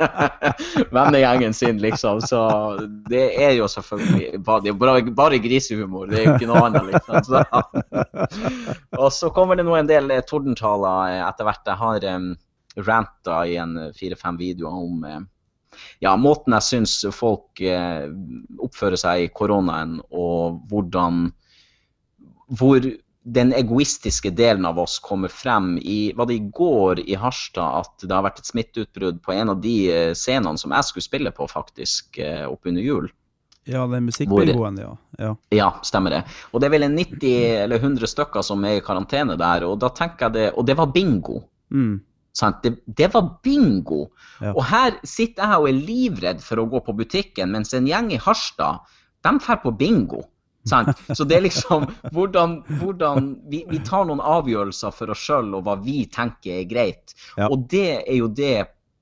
vennegjengen 0.96 1.54
sin, 1.54 1.78
liksom. 1.84 2.22
Så 2.26 2.42
det 3.10 3.28
er 3.38 3.54
jo 3.60 3.70
selvfølgelig 3.70 4.42
bare, 4.46 5.04
bare, 5.14 5.42
grisehumor. 5.44 6.10
Det 6.10 6.20
er 6.20 6.26
jo 6.26 6.36
ikke 6.36 6.50
noe 6.50 6.64
annet, 6.66 6.90
liksom. 6.96 7.24
Så. 7.30 7.44
Og 9.02 9.12
så 9.14 9.30
kommer 9.36 9.60
det 9.60 9.68
nå 9.70 9.78
en 9.78 9.90
del 9.90 10.10
eh, 10.16 10.26
tordentaler 10.26 11.14
eh, 11.14 11.26
etter 11.28 11.46
hvert. 11.46 11.70
Jeg 11.70 11.82
har 11.84 12.08
um, 12.18 12.32
ranta 12.90 13.44
i 13.46 13.58
en 13.58 13.78
eh, 13.78 13.92
fire-fem 13.96 14.40
videoer 14.40 14.74
om 14.74 15.04
eh, 15.04 15.20
ja, 16.04 16.16
måten 16.18 16.56
jeg 16.58 16.66
syns 16.66 16.96
folk 17.16 17.62
eh, 17.62 18.10
oppfører 18.60 19.00
seg 19.00 19.26
i 19.26 19.30
koronaen, 19.34 20.00
og 20.10 20.64
hvordan 20.72 21.30
Hvor 22.50 22.82
den 23.34 23.54
egoistiske 23.54 24.32
delen 24.34 24.66
av 24.66 24.80
oss 24.80 24.98
kommer 25.04 25.32
frem 25.32 25.78
i 25.78 26.14
Var 26.16 26.26
det 26.30 26.38
i 26.40 26.50
går 26.56 27.02
i 27.06 27.18
Harstad 27.20 27.84
at 27.84 28.06
det 28.06 28.16
har 28.16 28.26
vært 28.26 28.42
et 28.42 28.50
smitteutbrudd 28.50 29.22
på 29.26 29.36
en 29.36 29.54
av 29.54 29.62
de 29.64 29.76
eh, 29.94 30.12
scenene 30.18 30.58
som 30.58 30.74
jeg 30.74 30.88
skulle 30.88 31.06
spille 31.06 31.34
på, 31.36 31.48
faktisk, 31.52 32.18
eh, 32.24 32.46
oppunder 32.50 32.86
jul? 32.86 33.10
Ja, 33.70 33.84
den 33.88 34.08
musikkbingoen, 34.08 34.80
ja. 34.82 34.94
ja. 35.20 35.32
Ja, 35.54 35.70
stemmer 35.86 36.16
det. 36.16 36.24
Og 36.54 36.62
det 36.62 36.70
er 36.70 36.74
vel 36.74 36.88
90 36.90 37.34
eller 37.66 37.84
100 37.84 38.10
stykker 38.10 38.46
som 38.46 38.64
er 38.66 38.80
i 38.80 38.86
karantene 38.86 39.38
der, 39.38 39.68
og 39.68 39.78
da 39.84 39.92
tenker 39.94 40.28
jeg 40.30 40.38
det 40.38 40.48
Og 40.56 40.66
det 40.66 40.78
var 40.80 40.90
bingo. 40.94 41.44
Mm. 41.70 42.00
Det, 42.64 42.72
det 42.86 43.10
var 43.14 43.28
bingo. 43.44 44.08
Ja. 44.40 44.56
Og 44.56 44.64
her 44.72 44.98
sitter 45.04 45.44
jeg 45.44 45.62
og 45.62 45.70
er 45.70 45.86
livredd 45.92 46.42
for 46.46 46.62
å 46.62 46.68
gå 46.72 46.82
på 46.86 46.96
butikken, 46.98 47.52
mens 47.54 47.76
en 47.78 47.90
gjeng 47.90 48.14
i 48.16 48.22
Harstad, 48.22 48.86
de 49.26 49.36
drar 49.38 49.62
på 49.62 49.76
bingo. 49.76 50.24
Sant? 50.68 50.98
Så 51.16 51.24
det 51.24 51.38
er 51.38 51.46
liksom 51.46 51.86
hvordan, 52.12 52.60
hvordan 52.82 53.30
vi, 53.52 53.64
vi 53.70 53.80
tar 53.88 54.08
noen 54.10 54.20
avgjørelser 54.24 54.92
for 54.96 55.14
oss 55.14 55.22
sjøl 55.24 55.54
og 55.58 55.64
hva 55.68 55.78
vi 55.84 56.04
tenker 56.12 56.60
er 56.60 56.68
greit. 56.70 57.16
Ja. 57.38 57.48
Og 57.48 57.70
det 57.72 58.02
er 58.02 58.18
jo 58.20 58.28
det 58.28 58.58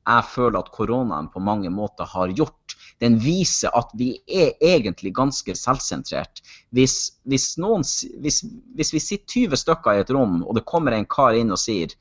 jeg 0.08 0.28
føler 0.32 0.62
at 0.62 0.72
koronaen 0.72 1.28
på 1.34 1.42
mange 1.44 1.70
måter 1.74 2.08
har 2.08 2.32
gjort. 2.32 2.78
Den 3.04 3.18
viser 3.22 3.74
at 3.76 3.92
vi 4.00 4.14
er 4.26 4.54
egentlig 4.64 5.12
ganske 5.18 5.56
selvsentrert. 5.58 6.40
Hvis, 6.72 6.96
hvis, 7.28 7.50
noen, 7.62 7.84
hvis, 8.24 8.40
hvis 8.78 8.94
vi 8.96 9.04
sitter 9.04 9.50
20 9.52 9.62
stykker 9.64 9.98
i 9.98 10.06
et 10.06 10.14
rom, 10.16 10.40
og 10.46 10.56
det 10.56 10.68
kommer 10.70 10.96
en 10.96 11.10
kar 11.10 11.36
inn 11.38 11.52
og 11.52 11.60
sier 11.62 11.92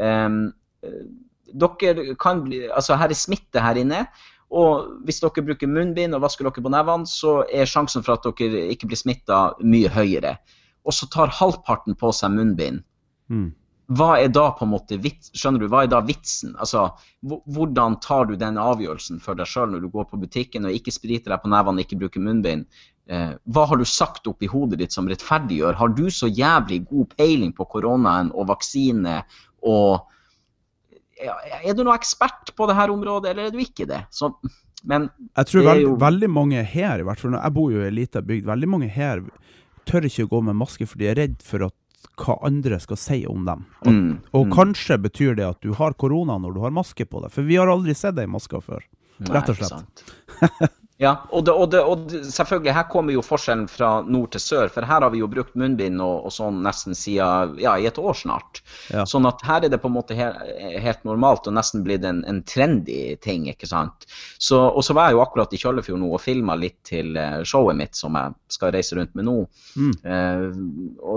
ehm, 0.00 0.48
eh, 0.82 1.04
dere 1.52 2.16
kan 2.20 2.42
bli, 2.46 2.64
altså 2.72 2.96
Her 2.96 3.12
er 3.12 3.18
smitte 3.18 3.62
her 3.62 3.78
inne. 3.78 4.06
Og 4.52 5.00
hvis 5.06 5.22
dere 5.22 5.44
bruker 5.46 5.70
munnbind 5.70 6.16
og 6.16 6.24
vasker 6.26 6.44
dere 6.44 6.64
på 6.64 6.72
nevene, 6.72 7.08
så 7.08 7.40
er 7.48 7.68
sjansen 7.68 8.04
for 8.04 8.18
at 8.18 8.28
dere 8.38 8.66
ikke 8.74 8.90
blir 8.90 9.00
smitta, 9.00 9.40
mye 9.64 9.90
høyere. 9.92 10.36
Og 10.84 10.94
så 10.96 11.08
tar 11.08 11.32
halvparten 11.32 11.96
på 11.98 12.10
seg 12.16 12.34
munnbind. 12.34 12.82
Mm. 13.32 13.50
Hva 13.92 14.14
er 14.22 14.30
da 14.32 14.46
på 14.56 14.64
en 14.64 14.72
måte 14.72 14.96
vits, 15.02 15.32
skjønner 15.36 15.62
du, 15.64 15.68
hva 15.72 15.82
er 15.84 15.90
da 15.90 16.00
vitsen? 16.06 16.54
Altså, 16.60 16.86
Hvordan 17.22 17.98
tar 18.04 18.28
du 18.28 18.36
den 18.40 18.60
avgjørelsen 18.60 19.20
for 19.24 19.38
deg 19.38 19.48
sjøl 19.48 19.72
når 19.72 19.84
du 19.84 19.90
går 19.92 20.06
på 20.10 20.20
butikken 20.22 20.68
og 20.68 20.76
ikke 20.76 20.94
spriter 20.94 21.34
deg 21.34 21.42
på 21.42 21.50
nevene, 21.52 21.84
ikke 21.84 21.98
bruker 22.04 22.24
munnbind? 22.24 22.68
Eh, 23.10 23.34
hva 23.50 23.66
har 23.68 23.80
du 23.80 23.84
sagt 23.88 24.28
oppi 24.30 24.48
hodet 24.50 24.78
ditt 24.80 24.94
som 24.94 25.08
rettferdiggjør? 25.10 25.76
Har 25.80 25.92
du 25.96 26.06
så 26.14 26.30
jævlig 26.30 26.84
god 26.90 27.16
peiling 27.18 27.52
på 27.56 27.66
koronaen 27.72 28.30
og 28.32 28.48
vaksine 28.52 29.20
og 29.66 30.06
Er 31.20 31.74
du 31.76 31.82
noe 31.84 31.94
ekspert 31.98 32.54
på 32.56 32.66
det 32.70 32.76
her 32.78 32.90
området, 32.92 33.30
eller 33.32 33.50
er 33.50 33.54
du 33.54 33.58
ikke 33.62 33.86
det? 33.88 34.00
Så, 34.10 34.32
men 34.88 35.10
Jeg 35.36 35.46
tror 35.50 35.66
veld, 35.68 35.82
jo- 35.84 35.96
veldig 36.00 36.30
mange 36.30 36.62
her, 36.66 36.98
i 36.98 37.06
hvert 37.06 37.20
fall 37.20 37.36
jeg 37.36 37.54
bor 37.54 37.70
jo 37.70 37.82
i 37.82 37.86
ei 37.90 37.94
lita 37.94 38.22
bygd, 38.22 38.46
veldig 38.48 38.68
mange 38.68 38.88
her 38.90 39.22
tør 39.86 40.06
ikke 40.08 40.24
å 40.26 40.32
gå 40.36 40.42
med 40.48 40.56
maske 40.58 40.86
for 40.86 40.98
de 40.98 41.08
er 41.10 41.18
redd 41.18 41.40
for 41.42 41.66
at 41.68 41.74
hva 42.18 42.36
andre 42.46 42.78
skal 42.82 42.98
si 42.98 43.20
om 43.30 43.44
dem. 43.46 43.64
Og, 43.86 43.92
mm, 43.92 44.10
og 44.34 44.46
mm, 44.48 44.52
kanskje 44.54 44.98
betyr 45.02 45.36
det 45.38 45.46
at 45.46 45.60
du 45.62 45.72
har 45.78 45.94
korona 45.94 46.36
når 46.38 46.54
du 46.56 46.60
har 46.64 46.74
maske 46.74 47.06
på 47.06 47.22
deg, 47.22 47.30
for 47.34 47.46
vi 47.46 47.56
har 47.60 47.70
aldri 47.70 47.94
sett 47.94 48.18
ei 48.18 48.26
maske 48.30 48.58
før. 48.62 48.82
nei, 49.22 49.32
rett 49.36 49.48
og 49.52 49.56
ikke 49.58 49.70
slett. 49.70 50.72
Ja, 51.02 51.16
og, 51.34 51.42
det, 51.46 51.52
og, 51.52 51.70
det, 51.72 51.80
og 51.82 52.04
det, 52.10 52.20
selvfølgelig, 52.30 52.74
her 52.76 52.84
kommer 52.90 53.14
jo 53.16 53.24
forskjellen 53.26 53.64
fra 53.70 53.90
nord 54.06 54.30
til 54.36 54.42
sør. 54.44 54.70
For 54.70 54.86
her 54.86 55.02
har 55.02 55.10
vi 55.10 55.22
jo 55.22 55.28
brukt 55.30 55.56
munnbind 55.58 55.98
og, 56.04 56.28
og 56.28 56.34
sånn 56.34 56.60
nesten 56.62 56.94
siden 56.98 57.56
ja, 57.62 57.74
i 57.80 57.88
et 57.90 57.98
år 57.98 58.14
snart. 58.18 58.60
Ja. 58.92 59.02
Sånn 59.08 59.26
at 59.26 59.42
her 59.46 59.66
er 59.66 59.72
det 59.72 59.80
på 59.82 59.90
en 59.90 59.96
måte 59.96 60.14
helt, 60.18 60.38
helt 60.84 61.02
normalt 61.08 61.48
og 61.50 61.56
nesten 61.56 61.82
blitt 61.86 62.06
en, 62.06 62.22
en 62.30 62.38
trendy 62.46 63.16
ting. 63.24 63.48
ikke 63.50 63.66
sant? 63.66 64.06
Så, 64.38 64.60
og 64.62 64.86
så 64.86 64.94
var 64.94 65.10
jeg 65.10 65.18
jo 65.18 65.24
akkurat 65.24 65.56
i 65.56 65.60
Kjøllefjord 65.64 66.02
nå 66.04 66.12
og 66.14 66.22
filma 66.22 66.56
litt 66.58 66.78
til 66.86 67.18
eh, 67.18 67.42
showet 67.48 67.78
mitt 67.82 67.98
som 67.98 68.14
jeg 68.18 68.38
skal 68.54 68.74
reise 68.76 68.98
rundt 68.98 69.18
med 69.18 69.26
nå. 69.26 69.36
Mm. 69.74 69.92
Eh, 70.06 70.46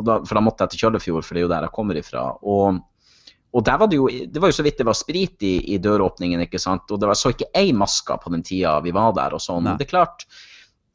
da, 0.10 0.20
for 0.26 0.34
da 0.34 0.46
måtte 0.48 0.66
jeg 0.66 0.74
til 0.74 0.86
Kjøllefjord, 0.86 1.28
for 1.28 1.38
det 1.38 1.44
er 1.44 1.48
jo 1.48 1.54
der 1.54 1.70
jeg 1.70 1.78
kommer 1.78 2.02
ifra. 2.02 2.26
Og, 2.42 2.82
og 3.56 3.64
der 3.64 3.78
var 3.80 3.88
det 3.88 4.00
jo 4.00 4.10
det 4.10 4.42
var 4.42 4.52
jo 4.52 4.58
så 4.58 4.66
vidt 4.66 4.82
det 4.82 4.88
var 4.88 4.98
sprit 5.00 5.44
i, 5.48 5.56
i 5.76 5.80
døråpningen, 5.80 6.44
ikke 6.44 6.60
sant. 6.60 6.92
Og 6.92 7.00
det 7.00 7.08
var 7.08 7.16
så 7.20 7.32
ikke 7.32 7.48
ei 7.56 7.72
maske 7.76 8.18
på 8.20 8.34
den 8.34 8.44
tida 8.44 8.78
vi 8.84 8.92
var 8.96 9.16
der 9.16 9.38
og 9.38 9.44
sånn. 9.44 9.70
Det 9.80 9.88
er 9.88 9.92
klart, 9.94 10.26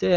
det, 0.00 0.10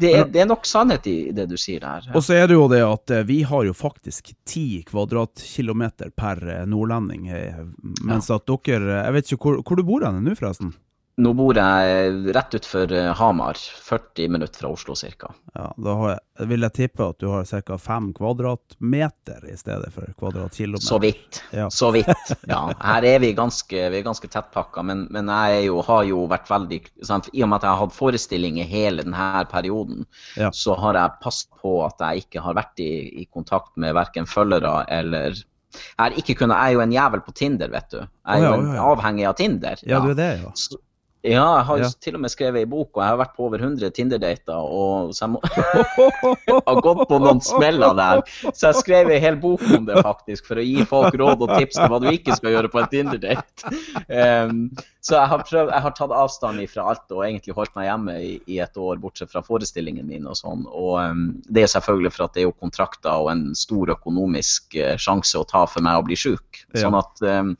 det, 0.00 0.12
er, 0.12 0.24
det 0.32 0.42
er 0.42 0.48
nok 0.48 0.64
sannhet 0.68 1.06
i 1.08 1.16
det 1.36 1.46
du 1.50 1.56
sier 1.60 1.80
der. 1.84 2.08
Og 2.16 2.24
så 2.24 2.36
er 2.36 2.48
det 2.48 2.56
jo 2.56 2.66
det 2.72 2.82
at 2.84 3.12
eh, 3.12 3.26
vi 3.28 3.42
har 3.48 3.64
jo 3.68 3.76
faktisk 3.76 4.32
ti 4.48 4.82
kvadratkilometer 4.88 6.12
per 6.16 6.42
eh, 6.52 6.64
nordlending, 6.68 7.28
mens 7.28 8.02
mens 8.04 8.32
at 8.32 8.48
dere 8.48 9.02
Jeg 9.02 9.14
vet 9.16 9.32
ikke 9.32 9.42
hvor, 9.44 9.62
hvor 9.62 9.80
du 9.80 9.84
bor 9.88 10.04
hen 10.04 10.20
nå, 10.24 10.36
forresten? 10.38 10.74
Nå 11.16 11.30
bor 11.32 11.56
jeg 11.56 12.32
rett 12.36 12.54
utfor 12.58 12.90
eh, 12.92 13.06
Hamar, 13.16 13.56
40 13.56 14.28
minutter 14.34 14.60
fra 14.60 14.68
Oslo 14.68 14.92
ca. 14.94 15.30
Ja, 15.54 15.70
da 15.80 15.94
har 15.96 16.10
jeg, 16.10 16.48
vil 16.50 16.66
jeg 16.66 16.74
tippe 16.76 17.06
at 17.06 17.22
du 17.22 17.30
har 17.32 17.46
ca. 17.48 17.78
5 17.80 18.10
kvadratmeter 18.18 19.46
i 19.48 19.56
stedet 19.56 19.88
for 19.94 20.10
kvadratkilometer. 20.20 20.84
Så 20.84 20.98
vidt. 21.00 21.40
Ja. 21.56 21.70
Så 21.78 21.90
vidt. 21.96 22.12
Ja, 22.52 22.60
her 22.82 23.06
er 23.08 23.22
vi 23.24 23.32
ganske, 23.36 23.86
vi 23.92 24.00
er 24.02 24.04
ganske 24.04 24.28
tettpakka, 24.28 24.84
men, 24.84 25.06
men 25.10 25.32
jeg 25.32 25.70
jo, 25.70 25.80
har 25.88 26.04
jo 26.04 26.26
vært 26.28 26.50
veldig 26.52 26.82
sant? 27.08 27.30
I 27.32 27.46
og 27.46 27.48
med 27.48 27.62
at 27.62 27.66
jeg 27.66 27.72
har 27.72 27.84
hatt 27.86 27.96
forestillinger 27.96 28.68
hele 28.68 29.06
denne 29.06 29.44
perioden, 29.50 30.04
Ja. 30.36 30.50
så 30.52 30.76
har 30.84 31.00
jeg 31.00 31.16
passet 31.24 31.48
på 31.62 31.78
at 31.86 32.02
jeg 32.10 32.26
ikke 32.26 32.44
har 32.44 32.60
vært 32.60 32.84
i, 32.84 32.92
i 33.22 33.28
kontakt 33.32 33.72
med 33.80 33.96
verken 33.96 34.28
følgere 34.28 34.82
eller 34.92 35.32
jeg, 35.32 36.00
er 36.00 36.14
ikke 36.20 36.36
kunnet, 36.42 36.56
jeg 36.60 36.72
er 36.72 36.76
jo 36.76 36.84
en 36.84 36.92
jævel 36.92 37.24
på 37.24 37.32
Tinder, 37.36 37.72
vet 37.72 37.88
du. 37.92 37.98
Jeg 38.04 38.36
er 38.36 38.36
oh, 38.36 38.44
ja, 38.44 38.50
jo 38.52 38.60
en, 38.60 38.68
å, 38.68 38.76
ja. 38.76 38.84
avhengig 38.92 39.26
av 39.28 39.34
Tinder. 39.40 39.80
Ja, 39.88 40.00
du 40.04 40.12
er 40.12 40.20
det, 40.20 40.28
ja. 40.44 40.52
Så- 40.60 40.82
Ja, 41.26 41.46
jeg 41.58 41.64
har 41.68 41.78
Ja. 41.82 41.88
til 42.00 42.14
og 42.16 42.22
med 42.22 42.30
skrevet 42.30 42.62
i 42.62 42.68
bok, 42.70 42.90
og 42.94 43.02
jeg 43.02 43.10
har 43.10 43.18
vært 43.20 43.34
på 43.36 43.46
over 43.48 43.58
100 43.62 43.90
Tinder-dater. 43.96 44.56
Og 44.56 45.12
så 45.16 45.26
jeg 45.26 45.32
må, 45.34 45.40
har 46.68 46.80
gått 46.84 47.02
på 47.10 47.18
noen 47.22 47.40
smeller 47.44 47.96
der. 47.98 48.22
Så 48.52 48.70
jeg 48.70 48.80
skrev 48.82 49.10
ei 49.10 49.18
hel 49.22 49.38
bok 49.42 49.64
om 49.74 49.86
det, 49.88 49.98
faktisk, 50.06 50.46
for 50.46 50.60
å 50.60 50.66
gi 50.66 50.84
folk 50.88 51.16
råd 51.18 51.42
og 51.46 51.54
tips 51.56 51.80
til 51.80 51.90
hva 51.92 52.00
du 52.02 52.08
ikke 52.12 52.36
skal 52.38 52.54
gjøre 52.56 52.70
på 52.72 52.82
en 52.82 52.90
Tinder-date. 52.92 53.72
Um, 54.06 54.60
så 55.06 55.18
jeg 55.20 55.30
har, 55.30 55.42
prøvd, 55.46 55.70
jeg 55.70 55.84
har 55.84 55.94
tatt 55.94 56.14
avstand 56.14 56.62
fra 56.70 56.86
alt 56.90 57.12
og 57.14 57.20
egentlig 57.26 57.54
holdt 57.54 57.74
meg 57.78 57.86
hjemme 57.86 58.14
i, 58.22 58.32
i 58.50 58.58
et 58.64 58.78
år, 58.80 58.98
bortsett 59.02 59.30
fra 59.30 59.42
forestillingen 59.46 60.06
min 60.08 60.26
og 60.26 60.38
sånn. 60.38 60.64
Og 60.66 60.96
um, 61.02 61.26
det 61.46 61.66
er 61.66 61.74
selvfølgelig 61.76 62.14
for 62.14 62.26
at 62.26 62.34
det 62.34 62.42
er 62.42 62.48
jo 62.48 62.56
kontrakter 62.58 63.22
og 63.22 63.30
en 63.34 63.44
stor 63.58 63.92
økonomisk 63.94 64.74
eh, 64.80 64.96
sjanse 64.98 65.38
å 65.38 65.46
ta 65.46 65.66
for 65.70 65.84
meg 65.86 66.00
å 66.00 66.06
bli 66.06 66.18
sjuk. 66.18 66.64
Sånn 66.74 66.96
at 66.98 67.22
um, 67.22 67.54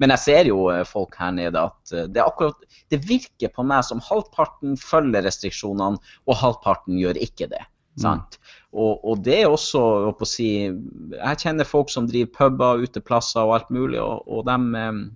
men 0.00 0.14
jeg 0.14 0.22
ser 0.24 0.48
jo 0.50 0.64
eh, 0.72 0.84
folk 0.88 1.18
her 1.20 1.34
nede 1.36 1.66
at 1.70 1.92
eh, 1.94 2.08
det 2.08 2.22
akkurat 2.24 2.64
Det 2.90 2.98
virker 3.06 3.52
på 3.54 3.62
meg 3.62 3.84
som 3.86 4.00
halvparten 4.02 4.78
følger 4.80 5.22
restriksjonene, 5.26 6.00
og 6.26 6.40
halvparten 6.40 6.98
gjør 6.98 7.20
ikke 7.20 7.50
det. 7.52 7.62
Sant? 8.00 8.38
Og, 8.72 9.02
og 9.04 9.22
det 9.26 9.42
er 9.42 9.50
også 9.50 9.80
å 10.08 10.10
på 10.16 10.26
si 10.28 10.50
Jeg 10.64 11.40
kjenner 11.42 11.68
folk 11.68 11.90
som 11.92 12.06
driver 12.08 12.32
puber, 12.38 12.84
uteplasser 12.86 13.42
og 13.44 13.56
alt 13.58 13.72
mulig, 13.74 14.00
og, 14.02 14.24
og 14.30 14.46
de 14.48 15.10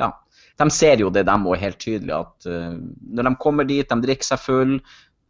ja, 0.00 0.10
de 0.60 0.70
ser 0.72 1.02
jo 1.02 1.10
det, 1.12 1.26
og 1.28 1.54
er 1.54 1.62
helt 1.64 1.80
tydelig 1.80 2.16
at 2.16 2.48
eh, 2.48 2.74
når 3.14 3.28
de 3.28 3.36
kommer 3.42 3.68
dit, 3.68 3.86
de 3.86 4.06
drikker 4.06 4.32
seg 4.32 4.42
full, 4.42 4.74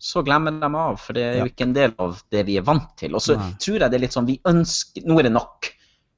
så 0.00 0.22
glemmer 0.24 0.56
de 0.56 0.68
av, 0.68 0.96
for 1.00 1.16
det 1.16 1.26
er 1.26 1.38
jo 1.42 1.50
ikke 1.50 1.66
en 1.66 1.76
del 1.76 1.92
av 2.00 2.22
det 2.32 2.46
vi 2.48 2.56
er 2.56 2.64
vant 2.64 2.88
til. 2.96 3.14
Og 3.18 3.22
så 3.24 3.36
tror 3.60 3.76
jeg 3.76 3.92
det 3.92 3.98
er 3.98 4.04
litt 4.06 4.16
sånn 4.16 4.28
vi 4.30 4.38
ønsker 4.48 5.04
Nå 5.04 5.18
er 5.20 5.28
det 5.28 5.34
nok. 5.34 5.68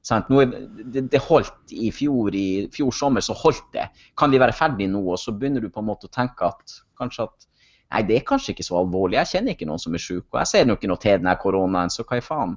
Sant? 0.02 0.28
Nå 0.32 0.40
er, 0.42 0.52
det, 0.82 1.04
det 1.12 1.20
holdt 1.22 1.72
i 1.74 1.92
fjor, 1.94 2.34
i 2.34 2.66
fjor 2.74 2.90
sommer, 2.96 3.22
så 3.22 3.36
holdt 3.38 3.68
det. 3.76 3.86
Kan 4.18 4.32
vi 4.34 4.40
være 4.42 4.54
ferdig 4.56 4.88
nå? 4.90 5.02
Og 5.14 5.20
så 5.22 5.34
begynner 5.36 5.62
du 5.62 5.70
på 5.70 5.82
en 5.82 5.88
måte 5.92 6.08
å 6.10 6.12
tenke 6.12 6.48
at 6.48 6.78
kanskje 6.98 7.28
at 7.28 7.48
Nei, 7.92 8.00
det 8.08 8.14
er 8.16 8.22
kanskje 8.24 8.54
ikke 8.54 8.64
så 8.64 8.78
alvorlig. 8.78 9.18
Jeg 9.18 9.28
kjenner 9.34 9.52
ikke 9.52 9.66
noen 9.68 9.80
som 9.82 9.92
er 9.92 10.00
syk, 10.00 10.24
og 10.32 10.38
jeg 10.40 10.48
ser 10.48 10.62
nok 10.64 10.78
ikke 10.80 10.88
noe 10.88 11.00
til 11.02 11.18
denne 11.18 11.34
koronaen, 11.36 11.90
så 11.92 12.06
hva 12.08 12.16
i 12.16 12.22
faen? 12.24 12.54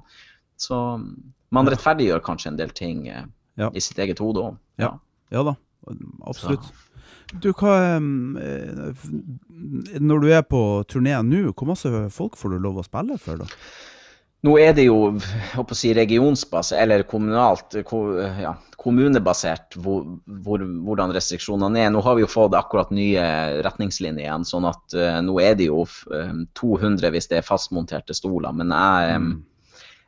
Så 0.56 0.78
man 1.52 1.68
rettferdiggjør 1.68 2.22
kanskje 2.24 2.54
en 2.54 2.56
del 2.56 2.72
ting 2.72 3.02
eh, 3.12 3.26
Ja. 3.60 3.68
i 3.68 3.82
sitt 3.84 4.00
eget 4.00 4.22
hode 4.24 4.40
òg. 4.40 4.56
Ja. 4.80 4.94
Ja 5.32 5.42
da, 5.44 5.52
absolutt. 6.24 6.64
Du, 7.42 7.50
hva 7.52 7.74
eh, 7.98 9.04
Når 10.00 10.24
du 10.24 10.28
er 10.32 10.42
på 10.46 10.62
turné 10.88 11.18
nå, 11.26 11.50
hvor 11.52 11.68
masse 11.68 11.90
folk 12.16 12.36
får 12.40 12.54
du 12.54 12.58
lov 12.62 12.80
å 12.80 12.86
spille 12.86 13.18
for, 13.20 13.44
da? 13.44 13.48
Nå 14.44 14.52
er 14.60 14.74
det 14.76 14.84
jo 14.86 14.96
å 15.16 15.64
si, 15.74 15.90
regionsbasert, 15.96 16.78
eller 16.82 17.06
kommunalt, 17.08 17.78
ko- 17.88 18.18
ja, 18.20 18.52
kommunebasert 18.78 19.74
hvor, 19.82 20.04
hvor, 20.44 20.62
hvordan 20.86 21.14
restriksjonene 21.16 21.86
er. 21.86 21.90
Nå 21.90 22.02
har 22.04 22.18
vi 22.18 22.22
jo 22.22 22.30
fått 22.30 22.54
akkurat 22.54 22.92
nye 22.94 23.24
retningslinjer 23.66 24.26
igjen, 24.26 24.46
sånn 24.46 24.68
at 24.68 24.94
uh, 24.94 25.18
nå 25.24 25.38
er 25.42 25.56
det 25.58 25.70
jo 25.70 25.82
uh, 25.82 26.36
200 26.60 27.10
hvis 27.14 27.30
det 27.32 27.40
er 27.40 27.48
fastmonterte 27.48 28.14
stoler. 28.14 28.54
Men 28.54 28.70
jeg, 28.76 29.16
um, 29.16 29.32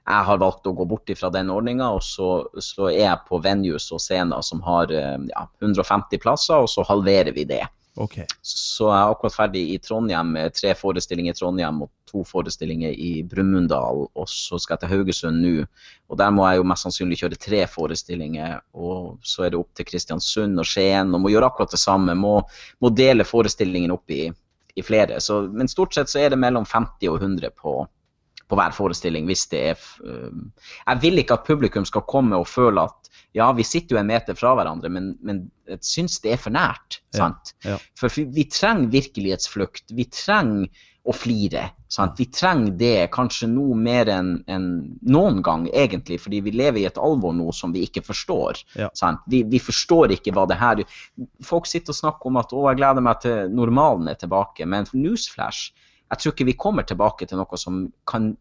jeg 0.05 0.29
har 0.29 0.45
valgt 0.45 0.69
å 0.71 0.77
gå 0.77 0.87
bort 0.93 1.11
fra 1.19 1.33
den 1.35 1.51
ordninga, 1.51 1.91
og 1.97 2.05
så, 2.05 2.31
så 2.63 2.93
er 2.93 3.01
jeg 3.01 3.27
på 3.27 3.43
venues 3.43 3.89
og 3.97 4.05
scener 4.05 4.45
som 4.47 4.63
har 4.69 4.93
uh, 4.93 5.17
ja, 5.33 5.49
150 5.65 6.23
plasser, 6.23 6.63
og 6.63 6.71
så 6.71 6.87
halverer 6.87 7.35
vi 7.35 7.49
det. 7.49 7.65
Ok. 7.99 8.21
Så 8.47 8.87
jeg 8.87 8.95
er 8.95 9.11
akkurat 9.11 9.35
ferdig 9.35 9.65
i 9.73 9.79
Trondheim 9.83 10.29
med 10.37 10.55
tre 10.55 10.71
forestillinger 10.79 11.35
i 11.35 11.39
Trondheim 11.39 11.81
og 11.83 11.91
to 12.07 12.23
forestillinger 12.27 12.95
i 12.95 13.25
Brumunddal. 13.27 14.05
Og 14.15 14.29
så 14.31 14.61
skal 14.63 14.77
jeg 14.77 14.85
til 14.85 14.93
Haugesund 14.93 15.43
nå. 15.43 15.65
Og 16.07 16.21
der 16.21 16.31
må 16.35 16.47
jeg 16.47 16.61
jo 16.61 16.69
mest 16.71 16.87
sannsynlig 16.87 17.19
kjøre 17.19 17.41
tre 17.43 17.65
forestillinger. 17.71 18.61
Og 18.79 19.19
så 19.27 19.47
er 19.47 19.53
det 19.53 19.59
opp 19.59 19.73
til 19.75 19.89
Kristiansund 19.89 20.63
og 20.63 20.71
Skien 20.71 21.11
og 21.11 21.25
må 21.25 21.33
gjøre 21.35 21.51
akkurat 21.51 21.75
det 21.75 21.83
samme. 21.83 22.15
Må, 22.15 22.37
må 22.79 22.93
dele 22.95 23.27
forestillingen 23.27 23.97
opp 23.97 24.15
i, 24.15 24.29
i 24.79 24.87
flere. 24.87 25.19
Så, 25.25 25.43
men 25.51 25.71
stort 25.71 25.99
sett 25.99 26.13
så 26.13 26.23
er 26.23 26.31
det 26.35 26.39
mellom 26.39 26.69
50 26.71 27.11
og 27.11 27.19
100 27.19 27.51
på, 27.59 27.81
på 28.49 28.57
hver 28.59 28.73
forestilling 28.77 29.29
hvis 29.29 29.47
det 29.53 29.61
er 29.73 29.83
Jeg 30.01 31.01
vil 31.03 31.21
ikke 31.21 31.37
at 31.37 31.47
publikum 31.47 31.85
skal 31.89 32.07
komme 32.09 32.39
og 32.41 32.49
føle 32.49 32.87
at 32.89 33.09
ja, 33.37 33.53
vi 33.53 33.65
sitter 33.67 33.97
jo 33.97 34.01
en 34.01 34.09
meter 34.09 34.37
fra 34.39 34.55
hverandre, 34.57 34.91
men, 34.93 35.13
men 35.23 35.43
jeg 35.69 35.85
syns 35.85 36.19
det 36.25 36.35
er 36.35 36.41
for 36.41 36.55
nært. 36.55 37.01
Ja, 37.13 37.27
sant? 37.27 37.53
ja. 37.65 37.77
For 37.99 38.13
vi, 38.13 38.47
trenger 38.51 38.89
virkelighetsflukt. 38.95 39.93
Vi 39.95 40.07
trenger 40.13 40.87
å 41.09 41.15
flire. 41.17 41.69
Sant? 41.93 42.19
Vi 42.21 42.27
trenger 42.33 42.75
det 42.81 43.09
kanskje 43.15 43.49
nå 43.49 43.67
mer 43.81 44.11
enn 44.13 44.33
en 44.51 44.67
noen 45.09 45.41
gang, 45.45 45.67
egentlig, 45.73 46.19
fordi 46.21 46.43
vi 46.45 46.53
lever 46.57 46.83
i 46.83 46.89
et 46.89 47.01
alvor 47.01 47.37
nå 47.37 47.53
som 47.57 47.73
vi 47.73 47.87
ikke 47.87 48.05
forstår. 48.05 48.61
Ja. 48.81 48.91
Sant? 48.99 49.23
Vi, 49.31 49.43
vi 49.49 49.61
forstår 49.63 50.17
ikke 50.19 50.35
hva 50.37 50.45
det 50.49 50.59
her 50.61 50.85
Folk 51.45 51.69
sitter 51.69 51.95
og 51.95 52.01
snakker 52.01 52.31
om 52.31 52.41
at 52.41 52.53
å, 52.53 52.67
jeg 52.69 52.81
gleder 52.81 53.05
meg 53.05 53.23
til 53.25 53.55
normalen 53.55 54.11
er 54.13 54.19
tilbake, 54.21 54.69
men 54.69 54.89
newsflash, 54.93 55.73
jeg 56.09 56.21
tror 56.21 56.35
ikke 56.35 56.49
vi 56.49 56.57
kommer 56.61 56.87
tilbake 56.89 57.27
til 57.29 57.41
noe 57.41 57.59
som 57.61 57.83
kan 58.09 58.33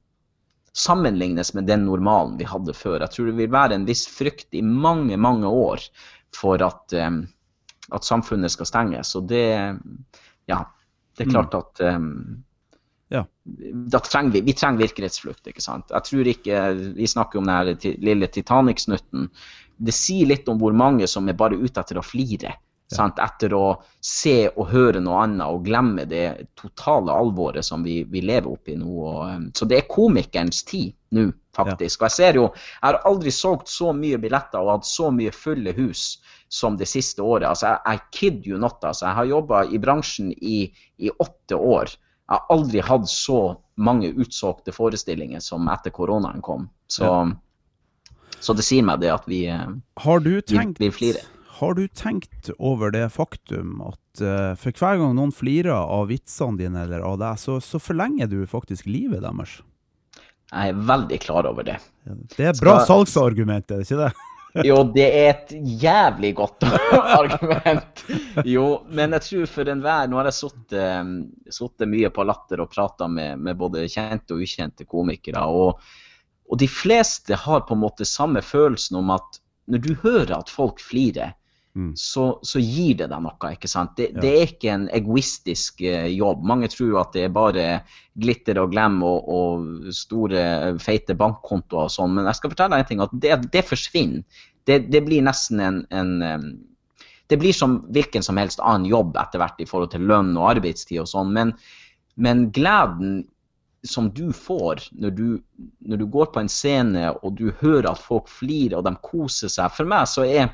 sammenlignes 0.77 1.53
med 1.57 1.65
den 1.67 1.85
normalen 1.87 2.37
vi 2.37 2.47
hadde 2.47 2.75
før. 2.77 3.01
Jeg 3.01 3.13
tror 3.13 3.29
det 3.31 3.37
vil 3.39 3.53
være 3.53 3.77
en 3.77 3.87
viss 3.87 4.05
frykt 4.11 4.53
i 4.55 4.61
mange, 4.61 5.17
mange 5.17 5.49
år 5.49 5.83
for 6.35 6.61
at, 6.63 6.93
um, 6.93 7.23
at 7.91 8.05
samfunnet 8.05 8.53
skal 8.53 8.69
stenges. 8.69 9.15
Og 9.17 9.29
det 9.31 9.47
Ja, 10.47 10.61
det 11.17 11.25
er 11.25 11.31
klart 11.33 11.55
at 11.57 11.81
um, 11.95 12.43
Ja. 13.09 13.23
da 13.43 13.99
trenger 14.03 14.31
vi, 14.31 14.41
vi 14.41 14.53
trenger 14.53 14.83
virkelighetsflukt. 14.83 15.47
ikke 15.47 15.63
sant? 15.63 15.89
Jeg 15.89 16.03
tror 16.03 16.27
ikke, 16.27 16.93
Vi 16.95 17.07
snakker 17.07 17.39
om 17.39 17.45
den 17.45 17.77
lille 18.03 18.27
Titanic-snutten. 18.27 19.29
Det 19.77 19.93
sier 19.93 20.27
litt 20.27 20.47
om 20.49 20.59
hvor 20.59 20.73
mange 20.73 21.07
som 21.07 21.27
er 21.29 21.33
bare 21.33 21.55
ute 21.55 21.79
etter 21.79 21.97
å 21.97 22.05
flire. 22.05 22.53
Sant? 22.87 23.19
Etter 23.19 23.51
å 23.57 23.65
se 23.99 24.47
og 24.47 24.69
høre 24.71 25.01
noe 25.03 25.19
annet 25.25 25.51
og 25.51 25.65
glemme 25.65 26.05
det 26.07 26.53
totale 26.55 27.11
alvoret 27.11 27.65
som 27.65 27.83
vi, 27.83 27.99
vi 28.07 28.21
lever 28.23 28.47
oppi 28.47 28.77
nå. 28.79 28.87
Og, 28.87 29.19
um, 29.27 29.49
så 29.55 29.67
det 29.67 29.81
er 29.81 29.89
komikerens 29.91 30.63
tid 30.67 30.95
nå, 31.17 31.27
faktisk. 31.57 32.01
Og 32.01 32.07
jeg 32.07 32.15
ser 32.15 32.39
jo, 32.39 32.47
jeg 32.55 32.85
har 32.87 33.01
aldri 33.09 33.33
solgt 33.35 33.71
så 33.71 33.91
mye 33.95 34.19
billetter 34.23 34.63
og 34.63 34.77
hatt 34.77 34.87
så 34.87 35.11
mye 35.11 35.35
fulle 35.35 35.75
hus 35.75 36.07
som 36.47 36.79
det 36.79 36.87
siste 36.87 37.23
året. 37.23 37.49
Altså, 37.51 37.73
jeg, 37.75 37.99
I 37.99 38.15
kid 38.15 38.47
you 38.47 38.59
not. 38.61 38.79
Altså. 38.79 39.09
Jeg 39.09 39.19
har 39.19 39.31
jobba 39.35 39.63
i 39.67 39.83
bransjen 39.83 40.31
i, 40.31 40.59
i 40.97 41.11
åtte 41.11 41.59
år. 41.59 41.91
Jeg 41.91 42.35
har 42.35 42.51
aldri 42.55 42.83
hatt 42.83 43.11
så 43.11 43.41
mange 43.83 44.09
utsolgte 44.15 44.71
forestillinger 44.75 45.43
som 45.43 45.67
etter 45.71 45.91
koronaen 45.95 46.39
kom. 46.43 46.69
Så, 46.87 47.11
så 48.39 48.55
det 48.55 48.63
sier 48.63 48.85
meg 48.87 49.03
det 49.03 49.11
at 49.11 49.27
vi 49.27 49.45
eh, 49.51 49.67
Har 50.03 50.23
du 50.23 50.37
tenkt, 50.41 50.79
vi 50.79 50.91
flirer. 50.91 51.27
Har 51.59 51.73
du 51.77 51.87
tenkt 51.87 52.49
over 52.59 52.91
det 52.93 53.05
faktum 53.13 53.81
at 53.85 54.21
uh, 54.21 54.53
for 54.59 54.75
hver 54.77 54.99
gang 55.01 55.15
noen 55.17 55.33
flirer 55.35 55.73
av 55.73 56.07
vitsene 56.11 56.59
dine 56.59 56.83
eller 56.85 57.05
av 57.05 57.17
deg, 57.21 57.39
så, 57.41 57.57
så 57.63 57.81
forlenger 57.81 58.29
du 58.31 58.39
faktisk 58.49 58.87
livet 58.89 59.25
deres? 59.25 59.59
Jeg 60.47 60.71
er 60.71 60.81
veldig 60.87 61.19
klar 61.25 61.47
over 61.49 61.65
det. 61.67 61.77
Det 62.37 62.45
er 62.45 62.53
et 62.53 62.61
bra 62.63 62.77
Skal- 62.79 62.87
salgsargument, 63.05 63.71
er 63.71 63.81
det 63.81 63.89
ikke 63.89 64.07
det? 64.07 64.13
Jo, 64.65 64.77
det 64.89 65.03
er 65.05 65.27
et 65.29 65.51
jævlig 65.83 66.31
godt 66.39 66.63
argument. 67.19 67.99
Jo, 68.47 68.63
men 68.89 69.13
jeg 69.13 69.25
tror 69.25 69.49
for 69.51 69.69
enhver 69.69 70.07
Nå 70.09 70.17
har 70.17 70.29
jeg 70.31 70.37
sittet, 70.39 71.11
sittet 71.53 71.91
mye 71.91 72.09
på 72.15 72.25
Latter 72.25 72.63
og 72.63 72.71
prata 72.71 73.09
med, 73.11 73.37
med 73.43 73.59
både 73.59 73.83
kjente 73.91 74.33
og 74.33 74.41
ukjente 74.41 74.87
komikere. 74.89 75.43
Og, 75.45 75.83
og 76.47 76.61
de 76.63 76.69
fleste 76.71 77.37
har 77.43 77.67
på 77.67 77.75
en 77.77 77.83
måte 77.83 78.07
samme 78.07 78.41
følelsen 78.41 78.97
om 79.03 79.11
at 79.13 79.37
når 79.67 79.83
du 79.83 79.91
hører 80.01 80.33
at 80.39 80.49
folk 80.49 80.81
flirer, 80.81 81.35
Mm. 81.77 81.91
så, 81.93 82.39
så 82.41 82.57
gir 82.57 82.95
det 82.97 83.07
deg 83.11 83.21
noe. 83.21 83.49
ikke 83.53 83.69
sant? 83.69 83.91
Det, 83.99 84.07
Ja. 84.15 84.21
det 84.23 84.29
er 84.33 84.45
ikke 84.47 84.69
en 84.73 84.87
egoistisk 84.97 85.83
eh, 85.85 86.07
jobb. 86.09 86.41
Mange 86.49 86.71
tror 86.73 86.95
at 87.03 87.13
det 87.13 87.27
er 87.27 87.35
bare 87.35 87.65
glitter 88.17 88.57
og 88.63 88.71
glam 88.73 88.95
og, 89.05 89.27
og 89.29 89.91
store, 89.93 90.41
feite 90.81 91.13
bankkontoer 91.19 91.85
og 91.85 91.93
sånn, 91.93 92.15
men 92.17 92.25
jeg 92.25 92.39
skal 92.39 92.53
fortelle 92.55 92.79
deg 92.79 92.85
en 92.85 92.89
ting, 92.89 93.03
at 93.05 93.13
det, 93.13 93.37
det 93.53 93.63
forsvinner. 93.67 94.41
Det, 94.65 94.79
det 94.89 95.03
blir 95.05 95.21
nesten 95.23 95.61
en, 95.63 95.77
en 95.93 96.15
em, 96.25 96.47
Det 97.29 97.37
blir 97.37 97.53
som 97.53 97.81
hvilken 97.91 98.23
som 98.23 98.37
helst 98.39 98.59
annen 98.63 98.87
jobb 98.87 99.17
etter 99.19 99.41
hvert 99.41 99.59
i 99.59 99.65
forhold 99.67 99.91
til 99.91 100.05
lønn 100.07 100.33
og 100.37 100.47
arbeidstid 100.55 101.01
og 101.03 101.09
sånn, 101.11 101.33
men, 101.35 101.51
men 102.15 102.47
gleden 102.55 103.25
som 103.83 104.09
du 104.15 104.31
får 104.33 104.87
når 104.97 105.11
du, 105.11 105.25
når 105.85 106.01
du 106.01 106.05
går 106.07 106.31
på 106.33 106.39
en 106.41 106.49
scene 106.49 107.11
og 107.21 107.35
du 107.37 107.51
hører 107.61 107.91
at 107.91 108.01
folk 108.01 108.31
flirer 108.31 108.79
og 108.79 108.87
de 108.87 108.95
koser 109.03 109.51
seg 109.51 109.71
For 109.75 109.85
meg 109.87 110.07
så 110.09 110.25
er 110.25 110.49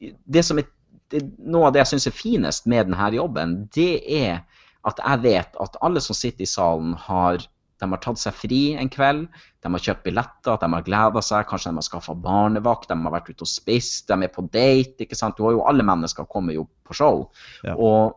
det 0.00 0.44
som 0.46 0.60
er 0.60 0.68
det, 1.12 1.20
Noe 1.38 1.68
av 1.68 1.74
det 1.74 1.84
jeg 1.84 1.92
syns 1.92 2.08
er 2.10 2.14
finest 2.16 2.64
med 2.66 2.88
denne 2.88 3.10
jobben, 3.14 3.58
det 3.74 4.00
er 4.10 4.40
at 4.86 4.98
jeg 5.02 5.22
vet 5.22 5.60
at 5.62 5.76
alle 5.86 6.02
som 6.02 6.16
sitter 6.18 6.42
i 6.42 6.50
salen, 6.50 6.94
har 7.06 7.44
de 7.76 7.88
har 7.92 8.00
tatt 8.00 8.20
seg 8.20 8.36
fri 8.36 8.60
en 8.80 8.88
kveld, 8.92 9.26
de 9.62 9.70
har 9.72 9.82
kjøpt 9.86 10.06
billetter, 10.06 10.56
de 10.62 10.68
har 10.72 10.84
gleda 10.86 11.22
seg, 11.24 11.44
kanskje 11.48 11.72
de 11.72 11.80
har 11.80 11.84
skaffa 11.84 12.14
barnevakt, 12.24 12.88
de 12.88 12.96
har 13.02 13.12
vært 13.12 13.28
ute 13.28 13.44
og 13.44 13.50
spist, 13.50 14.06
de 14.08 14.16
er 14.24 14.32
på 14.32 14.46
date. 14.48 15.04
ikke 15.04 15.18
sant? 15.18 15.36
Du 15.36 15.44
har 15.44 15.56
jo 15.58 15.64
Alle 15.68 15.84
mennesker 15.84 16.28
kommer 16.30 16.56
jo 16.56 16.66
på 16.86 16.96
show. 16.96 17.26
Ja. 17.66 17.74
Og, 17.76 18.16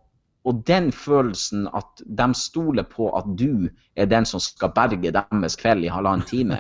og 0.50 0.64
den 0.66 0.90
følelsen 0.96 1.68
at 1.78 2.02
de 2.02 2.26
stoler 2.38 2.88
på 2.90 3.12
at 3.18 3.28
du 3.38 3.68
er 4.00 4.10
den 4.10 4.26
som 4.26 4.42
skal 4.42 4.72
berge 4.74 5.12
deres 5.14 5.58
kveld 5.60 5.86
i 5.86 5.92
halvannen 5.94 6.26
time, 6.26 6.58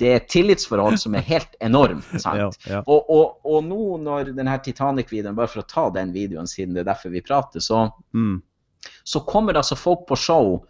det 0.00 0.08
er 0.08 0.16
et 0.18 0.28
tillitsforhold 0.32 0.98
som 0.98 1.14
er 1.14 1.22
helt 1.28 1.54
enormt. 1.62 2.08
sant? 2.24 2.58
Ja, 2.66 2.74
ja. 2.74 2.82
Og, 2.90 3.06
og, 3.14 3.38
og 3.46 3.64
nå 3.68 4.00
når 4.02 4.32
denne 4.34 4.56
Titanic-videoen, 4.64 5.38
bare 5.38 5.52
for 5.52 5.62
å 5.62 5.68
ta 5.70 5.86
den 5.94 6.10
videoen 6.16 6.50
siden 6.50 6.74
det 6.74 6.82
er 6.84 6.90
derfor 6.92 7.14
vi 7.14 7.22
prater, 7.24 7.62
så, 7.62 7.86
Mm. 8.16 8.40
så 9.04 9.20
kommer 9.28 9.52
det 9.54 9.60
altså 9.62 9.76
folk 9.78 10.06
på 10.08 10.16
show 10.18 10.64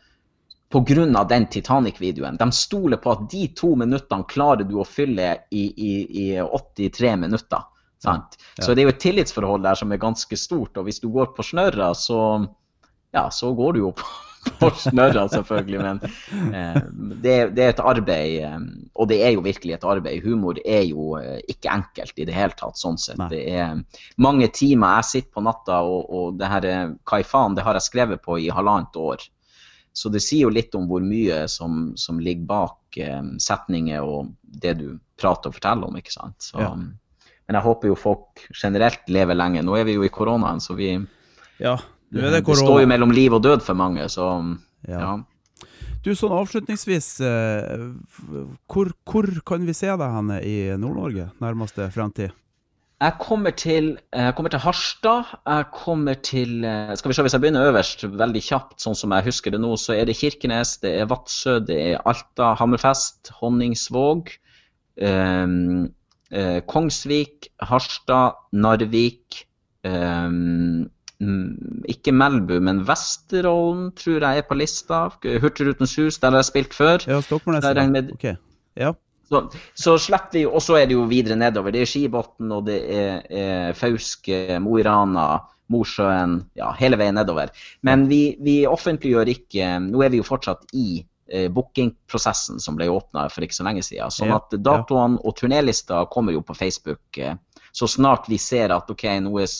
pga. 0.71 1.25
den 1.25 1.47
Titanic-videoen. 1.47 2.37
De 2.37 2.53
stoler 2.53 2.97
på 2.97 3.13
at 3.13 3.31
de 3.31 3.49
to 3.57 3.75
minuttene 3.77 4.27
klarer 4.29 4.65
du 4.69 4.77
å 4.79 4.85
fylle 4.87 5.33
i, 5.51 5.65
i, 5.77 5.93
i 6.27 6.27
83 6.39 7.17
minutter. 7.17 7.65
Sant? 8.01 8.39
Ja. 8.57 8.65
Så 8.65 8.75
det 8.75 8.83
er 8.83 8.89
jo 8.89 8.95
et 8.95 9.03
tillitsforhold 9.03 9.67
der 9.67 9.77
som 9.77 9.93
er 9.93 10.01
ganske 10.01 10.37
stort. 10.41 10.77
Og 10.81 10.89
hvis 10.89 11.03
du 11.03 11.11
går 11.13 11.35
på 11.37 11.45
snørra, 11.45 11.93
så 11.99 12.19
ja, 13.13 13.29
så 13.35 13.53
går 13.55 13.77
du 13.77 13.81
jo 13.83 13.91
på, 13.99 14.07
på 14.61 14.71
snørra, 14.79 15.27
selvfølgelig. 15.29 15.81
Men 15.85 16.55
eh, 16.55 16.79
det, 17.25 17.35
det 17.57 17.65
er 17.65 17.75
et 17.75 17.83
arbeid, 17.93 18.37
eh, 18.47 18.63
og 18.95 19.11
det 19.11 19.21
er 19.27 19.35
jo 19.35 19.45
virkelig 19.45 19.77
et 19.77 19.85
arbeid. 19.85 20.23
Humor 20.25 20.61
er 20.65 20.87
jo 20.89 21.17
eh, 21.21 21.43
ikke 21.53 21.75
enkelt 21.75 22.23
i 22.23 22.29
det 22.29 22.37
hele 22.37 22.57
tatt, 22.57 22.81
sånn 22.81 22.97
sett. 23.01 23.21
Nei. 23.21 23.29
Det 23.35 23.43
er 23.59 23.83
mange 24.23 24.49
timer 24.55 25.01
jeg 25.01 25.11
sitter 25.11 25.37
på 25.37 25.45
natta, 25.45 25.83
og, 25.85 26.09
og 26.09 26.41
det 26.41 26.49
her 26.55 26.71
Kai 27.05 27.21
i 27.25 27.29
faen, 27.29 27.59
det 27.59 27.67
har 27.67 27.77
jeg 27.77 27.89
skrevet 27.91 28.25
på 28.25 28.39
i 28.41 28.49
halvannet 28.55 28.97
år. 28.97 29.29
Så 29.93 30.09
det 30.09 30.23
sier 30.23 30.47
jo 30.47 30.55
litt 30.55 30.75
om 30.79 30.87
hvor 30.89 31.03
mye 31.03 31.43
som, 31.51 31.91
som 31.99 32.21
ligger 32.23 32.47
bak 32.49 33.01
eh, 33.03 33.23
setninger 33.43 34.07
og 34.07 34.33
det 34.41 34.77
du 34.79 34.89
prater 35.21 35.51
og 35.51 35.59
forteller 35.59 35.91
om, 35.91 36.01
ikke 36.01 36.15
sant. 36.17 36.39
Så, 36.41 36.63
Ja. 36.63 36.73
Men 37.51 37.59
jeg 37.59 37.67
håper 37.67 37.91
jo 37.91 37.97
folk 37.99 38.45
generelt 38.55 39.09
lever 39.11 39.35
lenge. 39.35 39.65
Nå 39.67 39.75
er 39.75 39.89
vi 39.89 39.97
jo 39.97 40.05
i 40.07 40.13
koronaen, 40.15 40.61
så 40.63 40.77
vi 40.79 40.93
ja. 41.59 41.73
Er 42.15 42.37
det 42.37 42.45
står 42.47 42.85
jo 42.85 42.91
mellom 42.91 43.11
liv 43.11 43.35
og 43.35 43.43
død 43.43 43.65
for 43.67 43.75
mange, 43.75 44.07
så 44.07 44.31
Ja. 44.87 45.01
ja. 45.01 45.17
Du, 46.01 46.15
sånn 46.15 46.33
avslutningsvis, 46.33 47.09
eh, 47.27 47.83
hvor, 48.71 48.93
hvor 49.05 49.27
kan 49.45 49.67
vi 49.67 49.75
se 49.75 49.91
deg 49.91 50.15
henne 50.15 50.39
i 50.47 50.55
Nord-Norge 50.79 51.27
nærmeste 51.43 51.91
fremtid? 51.93 52.31
Jeg 53.01 53.17
kommer 53.19 53.51
til, 53.57 53.99
jeg 54.15 54.35
kommer 54.39 54.55
til 54.55 54.63
Harstad. 54.63 55.35
Jeg 55.43 55.69
kommer 55.75 56.15
til 56.23 56.65
eh, 56.65 56.95
Skal 56.95 57.11
vi 57.11 57.19
se, 57.19 57.27
hvis 57.27 57.35
jeg 57.35 57.43
begynner 57.43 57.69
øverst, 57.73 58.07
veldig 58.07 58.47
kjapt, 58.47 58.79
sånn 58.81 58.97
som 58.97 59.13
jeg 59.19 59.27
husker 59.27 59.51
det 59.51 59.61
nå, 59.61 59.75
så 59.75 59.99
er 59.99 60.07
det 60.07 60.21
Kirkenes, 60.23 60.79
det 60.87 60.95
er 61.03 61.11
Vadsø, 61.11 61.59
det 61.67 61.83
er 61.91 62.03
Alta, 62.07 62.55
Hammerfest, 62.63 63.35
Honningsvåg. 63.43 64.37
eh, 65.03 65.91
eh, 66.33 66.61
Kongsvik, 66.67 67.49
Harstad, 67.63 68.37
Narvik, 68.53 69.45
eh, 69.85 70.27
mm, 70.29 71.85
ikke 71.89 72.13
Melbu, 72.17 72.61
men 72.65 72.83
Vesterålen 72.89 73.91
tror 73.99 74.21
jeg 74.25 74.39
er 74.39 74.49
på 74.49 74.57
lista. 74.59 75.03
Hurtigrutens 75.43 75.97
hus, 76.01 76.19
der 76.19 76.31
har 76.31 76.39
jeg 76.39 76.51
spilt 76.53 76.75
før. 76.75 76.99
Ja, 77.07 77.21
da. 77.75 77.87
med- 77.91 78.13
Okay. 78.15 78.37
Ja. 78.77 78.93
Så, 79.31 79.45
så 79.79 79.97
slipper 79.99 80.33
vi, 80.33 80.47
og 80.47 80.61
så 80.63 80.75
er 80.81 80.87
det 80.87 80.97
jo 80.97 81.05
videre 81.07 81.37
nedover. 81.37 81.71
Det 81.71 81.83
er 81.83 81.87
Skibotn, 81.87 82.51
og 82.53 82.65
det 82.67 82.81
er, 82.91 83.21
er 83.31 83.73
Fauske, 83.79 84.59
Mo 84.61 84.77
i 84.79 84.83
Rana, 84.83 85.39
Mosjøen, 85.71 86.41
ja, 86.59 86.73
hele 86.81 86.97
veien 86.99 87.15
nedover. 87.15 87.53
Men 87.87 88.09
vi, 88.11 88.37
vi 88.43 88.67
offentliggjør 88.67 89.29
ikke 89.31 89.69
Nå 89.85 90.03
er 90.03 90.09
vi 90.11 90.19
jo 90.19 90.27
fortsatt 90.27 90.67
i 90.75 91.05
eh, 91.31 91.49
bookingprosessen 91.53 92.61
som 92.61 92.77
ble 92.77 92.89
åpna 92.91 93.29
for 93.31 93.47
ikke 93.47 93.55
så 93.61 93.65
lenge 93.67 93.83
siden. 93.87 94.11
Sånn 94.11 94.35
at 94.35 94.51
datoene 94.59 95.21
og 95.25 95.37
turnélista 95.39 96.03
kommer 96.11 96.35
jo 96.37 96.43
på 96.43 96.55
Facebook 96.59 97.19
eh, 97.19 97.37
så 97.73 97.87
snart 97.89 98.29
vi 98.29 98.39
ser 98.39 98.73
at 98.75 98.91
ok, 98.91 99.05
nå 99.23 99.33
er, 99.43 99.51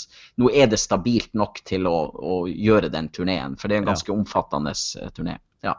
nå 0.41 0.51
er 0.51 0.71
det 0.71 0.81
stabilt 0.83 1.35
nok 1.39 1.61
til 1.67 1.87
å, 1.87 1.97
å 2.11 2.39
gjøre 2.51 2.91
den 2.91 3.09
turneen. 3.15 3.57
For 3.57 3.69
det 3.69 3.77
er 3.77 3.83
en 3.85 3.87
Ja. 3.89 3.93
ganske 3.95 4.13
omfattende 4.13 4.73
eh, 4.75 5.11
turné. 5.15 5.39
Ja. 5.63 5.77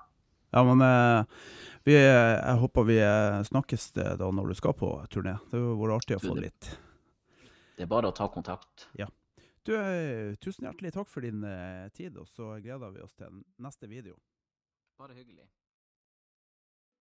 Ja, 0.51 0.63
men 0.63 0.81
eh, 0.81 1.25
vi, 1.83 1.95
jeg 1.97 2.57
håper 2.61 2.87
vi 2.87 2.99
snakkes 3.47 3.91
da 3.95 4.29
når 4.31 4.51
du 4.51 4.55
skal 4.55 4.73
på 4.77 4.93
turné. 5.11 5.37
Det 5.51 5.59
hadde 5.59 5.77
vært 5.81 5.97
artig 5.97 6.19
å 6.19 6.23
få 6.23 6.37
litt. 6.39 6.71
Det 7.75 7.87
er 7.87 7.89
bare 7.91 8.11
å 8.11 8.15
ta 8.15 8.27
kontakt. 8.31 8.87
Du, 9.63 9.75
eh, 9.77 10.35
tusen 10.41 10.65
hjertelig 10.65 10.93
takk 10.95 11.09
for 11.09 11.21
din 11.21 11.43
tid, 11.93 12.15
og 12.17 12.27
så 12.27 12.55
gleder 12.63 12.93
vi 12.95 13.01
oss 13.03 13.13
til 13.13 13.43
neste 13.61 13.89
video. 13.89 14.15
Bare 14.97 15.13
hyggelig. 15.17 15.45